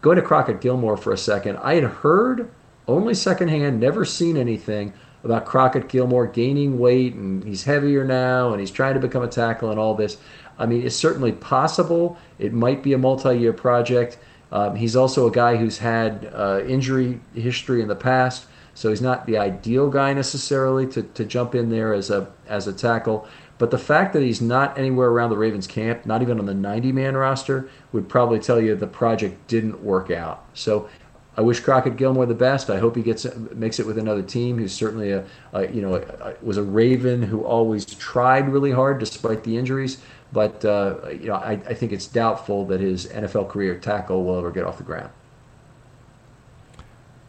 Going 0.00 0.16
to 0.16 0.22
Crockett 0.22 0.60
Gilmore 0.60 0.96
for 0.96 1.12
a 1.12 1.18
second, 1.18 1.58
I 1.58 1.74
had 1.74 1.84
heard 1.84 2.50
only 2.88 3.14
secondhand, 3.14 3.78
never 3.78 4.04
seen 4.04 4.36
anything 4.36 4.92
about 5.24 5.44
Crockett 5.44 5.88
Gilmore 5.88 6.26
gaining 6.26 6.78
weight 6.78 7.14
and 7.14 7.44
he's 7.44 7.64
heavier 7.64 8.04
now 8.04 8.52
and 8.52 8.60
he's 8.60 8.70
trying 8.70 8.94
to 8.94 9.00
become 9.00 9.22
a 9.22 9.28
tackle 9.28 9.70
and 9.70 9.78
all 9.78 9.94
this. 9.94 10.18
I 10.58 10.66
mean, 10.66 10.86
it's 10.86 10.96
certainly 10.96 11.32
possible. 11.32 12.16
It 12.38 12.52
might 12.52 12.82
be 12.82 12.92
a 12.92 12.98
multi 12.98 13.38
year 13.38 13.52
project. 13.52 14.18
Um, 14.50 14.76
he's 14.76 14.96
also 14.96 15.26
a 15.26 15.30
guy 15.30 15.56
who's 15.56 15.78
had 15.78 16.30
uh, 16.34 16.62
injury 16.66 17.20
history 17.34 17.80
in 17.80 17.88
the 17.88 17.96
past, 17.96 18.46
so 18.74 18.90
he's 18.90 19.00
not 19.00 19.26
the 19.26 19.38
ideal 19.38 19.88
guy 19.88 20.12
necessarily 20.12 20.86
to, 20.88 21.02
to 21.02 21.24
jump 21.24 21.54
in 21.54 21.70
there 21.70 21.94
as 21.94 22.10
a 22.10 22.30
as 22.46 22.66
a 22.66 22.72
tackle. 22.72 23.26
But 23.56 23.70
the 23.70 23.78
fact 23.78 24.12
that 24.12 24.22
he's 24.22 24.42
not 24.42 24.76
anywhere 24.76 25.08
around 25.08 25.30
the 25.30 25.36
Ravens 25.36 25.66
camp, 25.66 26.04
not 26.04 26.20
even 26.20 26.38
on 26.38 26.46
the 26.46 26.54
90 26.54 26.92
man 26.92 27.16
roster, 27.16 27.68
would 27.92 28.08
probably 28.08 28.40
tell 28.40 28.60
you 28.60 28.74
the 28.74 28.88
project 28.88 29.46
didn't 29.46 29.82
work 29.84 30.10
out. 30.10 30.44
So 30.52 30.88
I 31.36 31.40
wish 31.40 31.60
Crockett 31.60 31.96
Gilmore 31.96 32.26
the 32.26 32.34
best. 32.34 32.68
I 32.68 32.78
hope 32.78 32.94
he 32.94 33.02
gets 33.02 33.26
makes 33.52 33.80
it 33.80 33.86
with 33.86 33.96
another 33.96 34.22
team. 34.22 34.58
Who's 34.58 34.72
certainly 34.72 35.12
a, 35.12 35.24
a 35.52 35.66
you 35.68 35.80
know 35.80 35.94
a, 35.94 36.34
was 36.42 36.58
a 36.58 36.62
Raven 36.62 37.22
who 37.22 37.42
always 37.42 37.86
tried 37.86 38.48
really 38.48 38.70
hard 38.70 38.98
despite 38.98 39.42
the 39.44 39.56
injuries. 39.56 40.02
But 40.32 40.64
uh, 40.64 41.08
you 41.08 41.28
know 41.28 41.34
I, 41.34 41.52
I 41.52 41.74
think 41.74 41.92
it's 41.92 42.06
doubtful 42.06 42.66
that 42.66 42.80
his 42.80 43.06
NFL 43.06 43.48
career 43.48 43.78
tackle 43.78 44.24
will 44.24 44.38
ever 44.38 44.50
get 44.50 44.64
off 44.64 44.76
the 44.76 44.84
ground. 44.84 45.10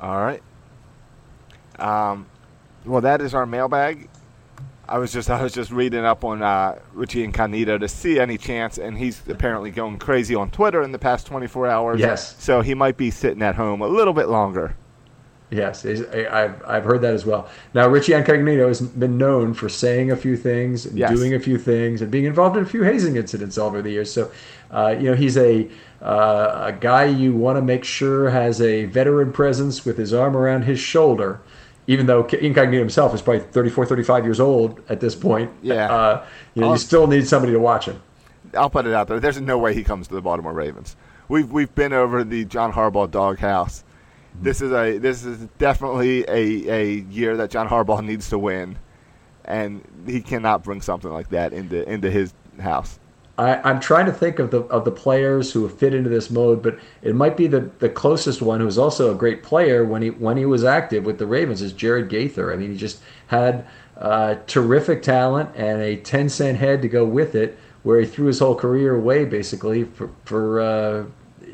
All 0.01 0.21
right. 0.21 0.43
Um, 1.79 2.25
well, 2.85 3.01
that 3.01 3.21
is 3.21 3.33
our 3.33 3.45
mailbag. 3.45 4.09
I 4.87 4.97
was 4.97 5.11
just 5.13 5.29
I 5.29 5.41
was 5.41 5.53
just 5.53 5.71
reading 5.71 6.05
up 6.05 6.23
on 6.23 6.41
uh, 6.41 6.79
Richie 6.93 7.23
Incognito 7.23 7.77
to 7.77 7.87
see 7.87 8.19
any 8.19 8.37
chance, 8.37 8.77
and 8.77 8.97
he's 8.97 9.21
apparently 9.27 9.71
going 9.71 9.97
crazy 9.99 10.35
on 10.35 10.49
Twitter 10.49 10.81
in 10.81 10.91
the 10.91 10.99
past 10.99 11.27
24 11.27 11.67
hours. 11.67 11.99
Yes. 11.99 12.35
So 12.41 12.61
he 12.61 12.73
might 12.73 12.97
be 12.97 13.11
sitting 13.11 13.41
at 13.41 13.55
home 13.55 13.81
a 13.81 13.87
little 13.87 14.13
bit 14.13 14.27
longer. 14.27 14.75
Yes, 15.49 15.85
I've, 15.85 16.63
I've 16.65 16.83
heard 16.83 17.01
that 17.01 17.13
as 17.13 17.27
well. 17.27 17.47
Now, 17.75 17.87
Richie 17.87 18.13
Incognito 18.13 18.67
has 18.69 18.81
been 18.81 19.19
known 19.19 19.53
for 19.53 19.69
saying 19.69 20.09
a 20.09 20.15
few 20.15 20.35
things, 20.35 20.87
and 20.87 20.97
Yes. 20.97 21.11
doing 21.11 21.35
a 21.35 21.39
few 21.39 21.59
things, 21.59 22.01
and 22.01 22.09
being 22.09 22.25
involved 22.25 22.57
in 22.57 22.63
a 22.63 22.65
few 22.65 22.81
hazing 22.81 23.17
incidents 23.17 23.59
over 23.59 23.79
the 23.83 23.91
years. 23.91 24.11
So, 24.11 24.31
uh, 24.71 24.95
you 24.97 25.11
know, 25.11 25.15
he's 25.15 25.37
a 25.37 25.69
uh, 26.01 26.63
a 26.65 26.71
guy 26.73 27.05
you 27.05 27.33
want 27.33 27.57
to 27.57 27.61
make 27.61 27.83
sure 27.83 28.29
has 28.31 28.61
a 28.61 28.85
veteran 28.85 29.31
presence 29.31 29.85
with 29.85 29.95
his 29.97 30.11
arm 30.11 30.35
around 30.35 30.63
his 30.63 30.79
shoulder. 30.79 31.39
Even 31.87 32.05
though 32.05 32.23
Incognito 32.25 32.79
himself 32.79 33.13
is 33.13 33.21
probably 33.21 33.41
34, 33.41 33.85
35 33.85 34.23
years 34.25 34.39
old 34.39 34.79
at 34.89 34.99
this 35.01 35.15
point, 35.15 35.51
Yeah. 35.61 35.91
uh, 35.93 36.25
you 36.53 36.61
know, 36.61 36.67
I'll- 36.67 36.73
you 36.73 36.79
still 36.79 37.07
need 37.07 37.27
somebody 37.27 37.51
to 37.53 37.59
watch 37.59 37.85
him. 37.87 38.01
I'll 38.57 38.69
put 38.69 38.85
it 38.85 38.93
out 38.93 39.07
there. 39.07 39.19
There's 39.19 39.41
no 39.41 39.57
way 39.57 39.73
he 39.73 39.83
comes 39.83 40.07
to 40.07 40.13
the 40.13 40.21
Baltimore 40.21 40.53
Ravens. 40.53 40.95
We've 41.27 41.49
we've 41.51 41.73
been 41.73 41.91
over 41.93 42.23
the 42.23 42.45
John 42.45 42.71
Harbaugh 42.73 43.09
doghouse. 43.09 43.83
This 44.41 44.61
is 44.61 44.71
a 44.71 44.97
this 44.97 45.25
is 45.25 45.47
definitely 45.57 46.23
a, 46.27 46.69
a 46.71 46.85
year 47.09 47.35
that 47.37 47.49
John 47.49 47.67
Harbaugh 47.67 48.03
needs 48.05 48.29
to 48.29 48.37
win, 48.37 48.77
and 49.45 49.81
he 50.05 50.21
cannot 50.21 50.63
bring 50.63 50.81
something 50.81 51.11
like 51.11 51.29
that 51.29 51.53
into 51.53 51.87
into 51.91 52.09
his 52.11 52.33
house. 52.59 52.99
I, 53.37 53.55
I'm 53.67 53.79
trying 53.79 54.05
to 54.05 54.11
think 54.11 54.37
of 54.37 54.51
the 54.51 54.61
of 54.63 54.85
the 54.85 54.91
players 54.91 55.51
who 55.51 55.67
fit 55.67 55.93
into 55.93 56.09
this 56.09 56.29
mode, 56.29 56.61
but 56.61 56.77
it 57.01 57.15
might 57.15 57.35
be 57.35 57.47
the, 57.47 57.71
the 57.79 57.89
closest 57.89 58.41
one, 58.41 58.59
who 58.59 58.65
was 58.67 58.77
also 58.77 59.11
a 59.11 59.15
great 59.15 59.41
player 59.41 59.83
when 59.83 60.03
he 60.03 60.09
when 60.11 60.37
he 60.37 60.45
was 60.45 60.63
active 60.63 61.05
with 61.05 61.17
the 61.17 61.25
Ravens, 61.25 61.61
is 61.61 61.73
Jared 61.73 62.09
Gaither. 62.09 62.53
I 62.53 62.57
mean, 62.57 62.71
he 62.71 62.77
just 62.77 63.01
had 63.27 63.65
uh, 63.97 64.35
terrific 64.45 65.01
talent 65.01 65.49
and 65.55 65.81
a 65.81 65.97
ten 65.97 66.29
cent 66.29 66.59
head 66.59 66.81
to 66.83 66.87
go 66.87 67.05
with 67.05 67.33
it, 67.33 67.57
where 67.81 67.99
he 67.99 68.05
threw 68.05 68.27
his 68.27 68.39
whole 68.39 68.55
career 68.55 68.95
away 68.95 69.25
basically 69.25 69.85
for 69.85 70.11
for 70.25 70.61
uh, 70.61 71.05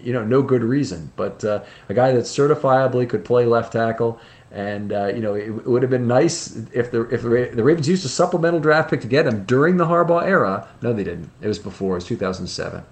you 0.03 0.11
know 0.11 0.25
no 0.25 0.41
good 0.41 0.63
reason. 0.63 1.11
But 1.15 1.45
uh, 1.45 1.63
a 1.88 1.93
guy 1.93 2.11
that 2.11 2.25
certifiably 2.25 3.07
could 3.07 3.23
play 3.23 3.45
left 3.45 3.71
tackle. 3.71 4.19
And 4.52 4.91
uh, 4.91 5.08
you 5.14 5.22
know 5.22 5.36
it, 5.36 5.47
it 5.50 5.68
would 5.68 5.84
have 5.84 5.91
been 5.91 6.08
nice 6.08 6.56
if 6.74 6.89
the 6.91 7.02
if 7.10 7.22
the, 7.22 7.30
Ra- 7.30 7.47
the 7.54 7.64
Ravens 7.64 7.88
used 7.88 8.04
a 8.04 8.10
supplemental 8.10 8.60
draft 8.60 8.89
pick 8.89 9.02
to 9.02 9.08
get 9.08 9.28
him 9.28 9.43
during 9.45 9.78
the 9.78 9.86
Harbaugh 9.86 10.24
era. 10.24 10.68
No, 10.82 10.91
they 10.91 11.04
didn't. 11.04 11.30
It 11.41 11.47
was 11.47 11.60
before. 11.60 11.91
It 11.93 11.97
was 11.97 12.06
2007. 12.06 12.84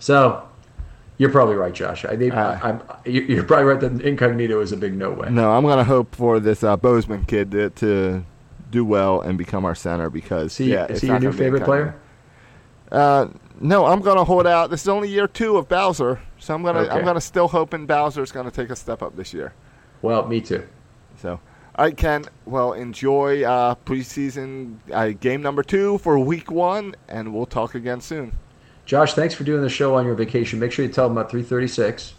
So 0.00 0.48
you're 1.18 1.30
probably 1.30 1.54
right, 1.54 1.72
Josh. 1.72 2.04
I 2.04 2.16
think 2.16 2.34
Uh, 2.34 2.58
I'm, 2.62 2.82
you- 3.04 3.22
you're 3.22 3.44
probably 3.44 3.66
right 3.66 3.78
that 3.80 4.00
Incognito 4.00 4.60
is 4.60 4.72
a 4.72 4.76
big 4.76 4.96
no 4.96 5.10
way. 5.12 5.28
No, 5.30 5.52
I'm 5.52 5.64
gonna 5.64 5.84
hope 5.84 6.14
for 6.14 6.40
this 6.40 6.64
uh, 6.64 6.76
Bozeman 6.76 7.24
kid 7.24 7.52
to, 7.52 7.70
to 7.70 8.24
do 8.72 8.84
well 8.84 9.20
and 9.20 9.36
become 9.38 9.64
our 9.64 9.74
center 9.76 10.10
because 10.10 10.56
he- 10.56 10.72
yeah, 10.72 10.86
is 10.86 11.02
he 11.02 11.06
your 11.06 11.20
new 11.20 11.30
favorite 11.32 11.62
player? 11.64 11.94
Uh, 12.90 13.28
no, 13.60 13.86
I'm 13.86 14.00
gonna 14.00 14.24
hold 14.24 14.46
out. 14.48 14.70
This 14.70 14.82
is 14.82 14.88
only 14.88 15.08
year 15.08 15.28
two 15.28 15.56
of 15.56 15.68
Bowser, 15.68 16.20
so 16.40 16.52
I'm 16.54 16.64
gonna 16.64 16.80
I'm 16.80 16.90
Okay. 16.98 17.04
gonna 17.04 17.20
still 17.20 17.46
hoping 17.46 17.86
Bowser's 17.86 18.32
gonna 18.32 18.50
take 18.50 18.70
a 18.70 18.76
step 18.76 19.02
up 19.02 19.14
this 19.14 19.32
year. 19.32 19.52
Well, 20.02 20.26
me 20.26 20.40
too. 20.40 20.66
So, 21.20 21.38
all 21.76 21.84
right, 21.84 21.96
Ken. 21.96 22.24
Well, 22.46 22.72
enjoy 22.72 23.42
uh, 23.42 23.74
preseason 23.84 24.78
uh, 24.90 25.08
game 25.08 25.42
number 25.42 25.62
two 25.62 25.98
for 25.98 26.18
week 26.18 26.50
one, 26.50 26.94
and 27.08 27.34
we'll 27.34 27.46
talk 27.46 27.74
again 27.74 28.00
soon. 28.00 28.32
Josh, 28.86 29.12
thanks 29.12 29.34
for 29.34 29.44
doing 29.44 29.60
the 29.60 29.68
show 29.68 29.94
on 29.94 30.06
your 30.06 30.14
vacation. 30.14 30.58
Make 30.58 30.72
sure 30.72 30.84
you 30.84 30.90
tell 30.90 31.08
them 31.08 31.16
about 31.16 31.30
336. 31.30 32.14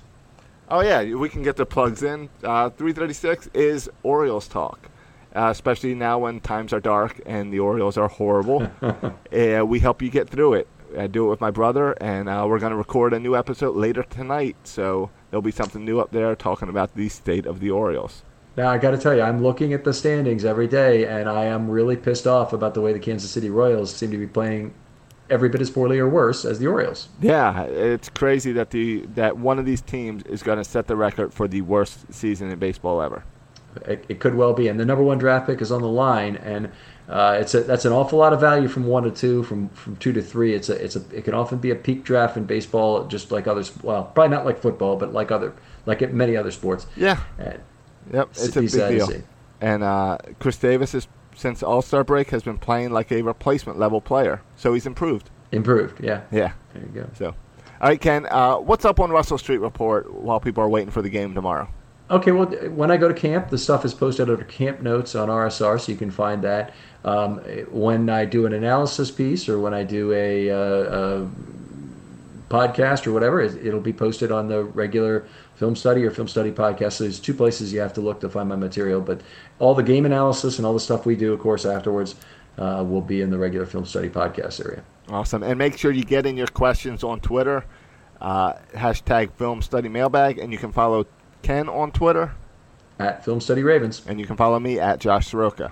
Oh 0.69 0.81
yeah, 0.81 1.03
we 1.15 1.27
can 1.29 1.41
get 1.41 1.55
the 1.55 1.65
plugs 1.65 2.03
in. 2.03 2.29
Uh, 2.43 2.69
336 2.69 3.49
is 3.53 3.89
Orioles 4.03 4.47
talk, 4.47 4.89
uh, 5.35 5.49
especially 5.51 5.95
now 5.95 6.19
when 6.19 6.39
times 6.39 6.71
are 6.71 6.79
dark 6.79 7.19
and 7.25 7.51
the 7.51 7.59
Orioles 7.59 7.97
are 7.97 8.07
horrible. 8.07 8.69
uh, 8.81 9.65
we 9.65 9.79
help 9.79 10.01
you 10.01 10.09
get 10.09 10.29
through 10.29 10.53
it. 10.53 10.67
I 10.97 11.07
do 11.07 11.25
it 11.25 11.29
with 11.29 11.41
my 11.41 11.51
brother, 11.51 11.93
and 11.93 12.29
uh, 12.29 12.45
we're 12.47 12.59
going 12.59 12.71
to 12.71 12.77
record 12.77 13.13
a 13.13 13.19
new 13.19 13.35
episode 13.35 13.75
later 13.75 14.03
tonight. 14.03 14.55
So 14.63 15.09
there'll 15.29 15.41
be 15.41 15.51
something 15.51 15.83
new 15.83 15.99
up 15.99 16.11
there 16.11 16.35
talking 16.35 16.69
about 16.69 16.95
the 16.95 17.09
state 17.09 17.45
of 17.45 17.59
the 17.59 17.71
Orioles. 17.71 18.23
Now, 18.57 18.69
I 18.69 18.77
got 18.77 18.91
to 18.91 18.97
tell 18.97 19.15
you, 19.15 19.21
I'm 19.21 19.41
looking 19.41 19.73
at 19.73 19.83
the 19.85 19.93
standings 19.93 20.43
every 20.43 20.67
day, 20.67 21.05
and 21.05 21.29
I 21.29 21.45
am 21.45 21.69
really 21.69 21.95
pissed 21.95 22.27
off 22.27 22.51
about 22.51 22.73
the 22.73 22.81
way 22.81 22.91
the 22.91 22.99
Kansas 22.99 23.31
City 23.31 23.49
Royals 23.49 23.95
seem 23.95 24.11
to 24.11 24.17
be 24.17 24.27
playing 24.27 24.73
every 25.29 25.47
bit 25.47 25.61
as 25.61 25.69
poorly 25.69 25.97
or 25.97 26.09
worse 26.09 26.43
as 26.43 26.59
the 26.59 26.67
Orioles. 26.67 27.07
Yeah, 27.21 27.63
it's 27.63 28.09
crazy 28.09 28.51
that 28.51 28.69
the 28.71 29.05
that 29.15 29.37
one 29.37 29.57
of 29.57 29.65
these 29.65 29.81
teams 29.81 30.23
is 30.23 30.43
going 30.43 30.57
to 30.57 30.65
set 30.65 30.87
the 30.87 30.97
record 30.97 31.33
for 31.33 31.47
the 31.47 31.61
worst 31.61 32.13
season 32.13 32.51
in 32.51 32.59
baseball 32.59 33.01
ever. 33.01 33.23
It, 33.87 34.05
it 34.09 34.19
could 34.19 34.35
well 34.35 34.53
be, 34.53 34.67
and 34.67 34.77
the 34.77 34.83
number 34.83 35.03
one 35.03 35.17
draft 35.17 35.47
pick 35.47 35.61
is 35.61 35.71
on 35.71 35.81
the 35.81 35.87
line, 35.87 36.35
and 36.35 36.69
uh, 37.07 37.37
it's 37.39 37.53
a, 37.53 37.61
that's 37.61 37.85
an 37.85 37.93
awful 37.93 38.19
lot 38.19 38.33
of 38.33 38.41
value 38.41 38.67
from 38.67 38.85
one 38.85 39.03
to 39.03 39.11
two, 39.11 39.43
from 39.43 39.69
from 39.69 39.95
two 39.95 40.11
to 40.11 40.21
three. 40.21 40.53
It's 40.53 40.67
a 40.67 40.73
it's 40.73 40.97
a 40.97 41.03
it 41.15 41.23
can 41.23 41.33
often 41.33 41.59
be 41.59 41.71
a 41.71 41.75
peak 41.75 42.03
draft 42.03 42.35
in 42.35 42.43
baseball, 42.43 43.07
just 43.07 43.31
like 43.31 43.47
others. 43.47 43.71
Well, 43.81 44.03
probably 44.03 44.35
not 44.35 44.45
like 44.45 44.59
football, 44.59 44.97
but 44.97 45.13
like 45.13 45.31
other 45.31 45.53
like 45.85 46.01
many 46.11 46.35
other 46.35 46.51
sports. 46.51 46.85
Yeah. 46.97 47.21
And 47.39 47.61
Yep, 48.13 48.29
it's 48.31 48.55
a 48.55 48.61
big 48.61 48.71
deal. 48.71 49.09
And 49.61 49.83
uh, 49.83 50.17
Chris 50.39 50.57
Davis 50.57 50.93
is 50.93 51.07
since 51.35 51.63
All 51.63 51.81
Star 51.81 52.03
break 52.03 52.29
has 52.31 52.43
been 52.43 52.57
playing 52.57 52.91
like 52.91 53.11
a 53.11 53.21
replacement 53.21 53.79
level 53.79 54.01
player, 54.01 54.41
so 54.55 54.73
he's 54.73 54.85
improved. 54.85 55.29
Improved, 55.51 56.03
yeah. 56.03 56.21
Yeah. 56.31 56.53
There 56.73 56.83
you 56.83 56.89
go. 56.89 57.09
So, 57.13 57.27
all 57.27 57.89
right, 57.89 57.99
Ken. 57.99 58.27
Uh, 58.29 58.57
what's 58.57 58.85
up 58.85 58.99
on 58.99 59.11
Russell 59.11 59.37
Street 59.37 59.59
Report 59.59 60.13
while 60.13 60.39
people 60.39 60.63
are 60.63 60.69
waiting 60.69 60.91
for 60.91 61.01
the 61.01 61.09
game 61.09 61.33
tomorrow? 61.33 61.67
Okay, 62.09 62.31
well, 62.31 62.47
when 62.71 62.91
I 62.91 62.97
go 62.97 63.07
to 63.07 63.13
camp, 63.13 63.49
the 63.49 63.57
stuff 63.57 63.85
is 63.85 63.93
posted 63.93 64.29
under 64.29 64.43
camp 64.43 64.81
notes 64.81 65.15
on 65.15 65.29
RSR, 65.29 65.79
so 65.79 65.91
you 65.91 65.97
can 65.97 66.11
find 66.11 66.43
that. 66.43 66.73
Um, 67.05 67.37
when 67.69 68.09
I 68.09 68.25
do 68.25 68.45
an 68.45 68.51
analysis 68.53 69.09
piece 69.09 69.47
or 69.47 69.59
when 69.59 69.73
I 69.73 69.83
do 69.83 70.11
a, 70.11 70.51
uh, 70.51 70.57
a 71.23 71.29
podcast 72.49 73.07
or 73.07 73.13
whatever, 73.13 73.41
it, 73.41 73.65
it'll 73.65 73.79
be 73.79 73.93
posted 73.93 74.29
on 74.29 74.49
the 74.49 74.65
regular 74.65 75.25
film 75.61 75.75
study 75.75 76.03
or 76.03 76.09
film 76.09 76.27
study 76.27 76.51
podcast. 76.51 76.93
So 76.93 77.03
there's 77.03 77.19
two 77.19 77.35
places 77.35 77.71
you 77.71 77.81
have 77.81 77.93
to 77.93 78.01
look 78.01 78.19
to 78.21 78.29
find 78.29 78.49
my 78.49 78.55
material, 78.55 78.99
but 78.99 79.21
all 79.59 79.75
the 79.75 79.83
game 79.83 80.07
analysis 80.07 80.57
and 80.57 80.65
all 80.65 80.73
the 80.73 80.79
stuff 80.79 81.05
we 81.05 81.15
do, 81.15 81.33
of 81.33 81.39
course, 81.39 81.65
afterwards 81.65 82.15
uh, 82.57 82.83
will 82.85 82.99
be 82.99 83.21
in 83.21 83.29
the 83.29 83.37
regular 83.37 83.67
film 83.67 83.85
study 83.85 84.09
podcast 84.09 84.65
area. 84.65 84.83
Awesome. 85.09 85.43
And 85.43 85.59
make 85.59 85.77
sure 85.77 85.91
you 85.91 86.03
get 86.03 86.25
in 86.25 86.35
your 86.35 86.47
questions 86.47 87.03
on 87.03 87.19
Twitter, 87.19 87.63
uh, 88.19 88.53
hashtag 88.73 89.33
Film 89.33 89.61
Study 89.61 89.87
Mailbag, 89.87 90.39
and 90.39 90.51
you 90.51 90.57
can 90.57 90.71
follow 90.71 91.05
Ken 91.43 91.69
on 91.69 91.91
Twitter 91.91 92.33
at 92.97 93.23
Film 93.23 93.39
Study 93.39 93.61
Ravens, 93.61 94.01
and 94.07 94.19
you 94.19 94.25
can 94.25 94.37
follow 94.37 94.59
me 94.59 94.79
at 94.79 94.99
Josh 94.99 95.27
Soroka. 95.27 95.71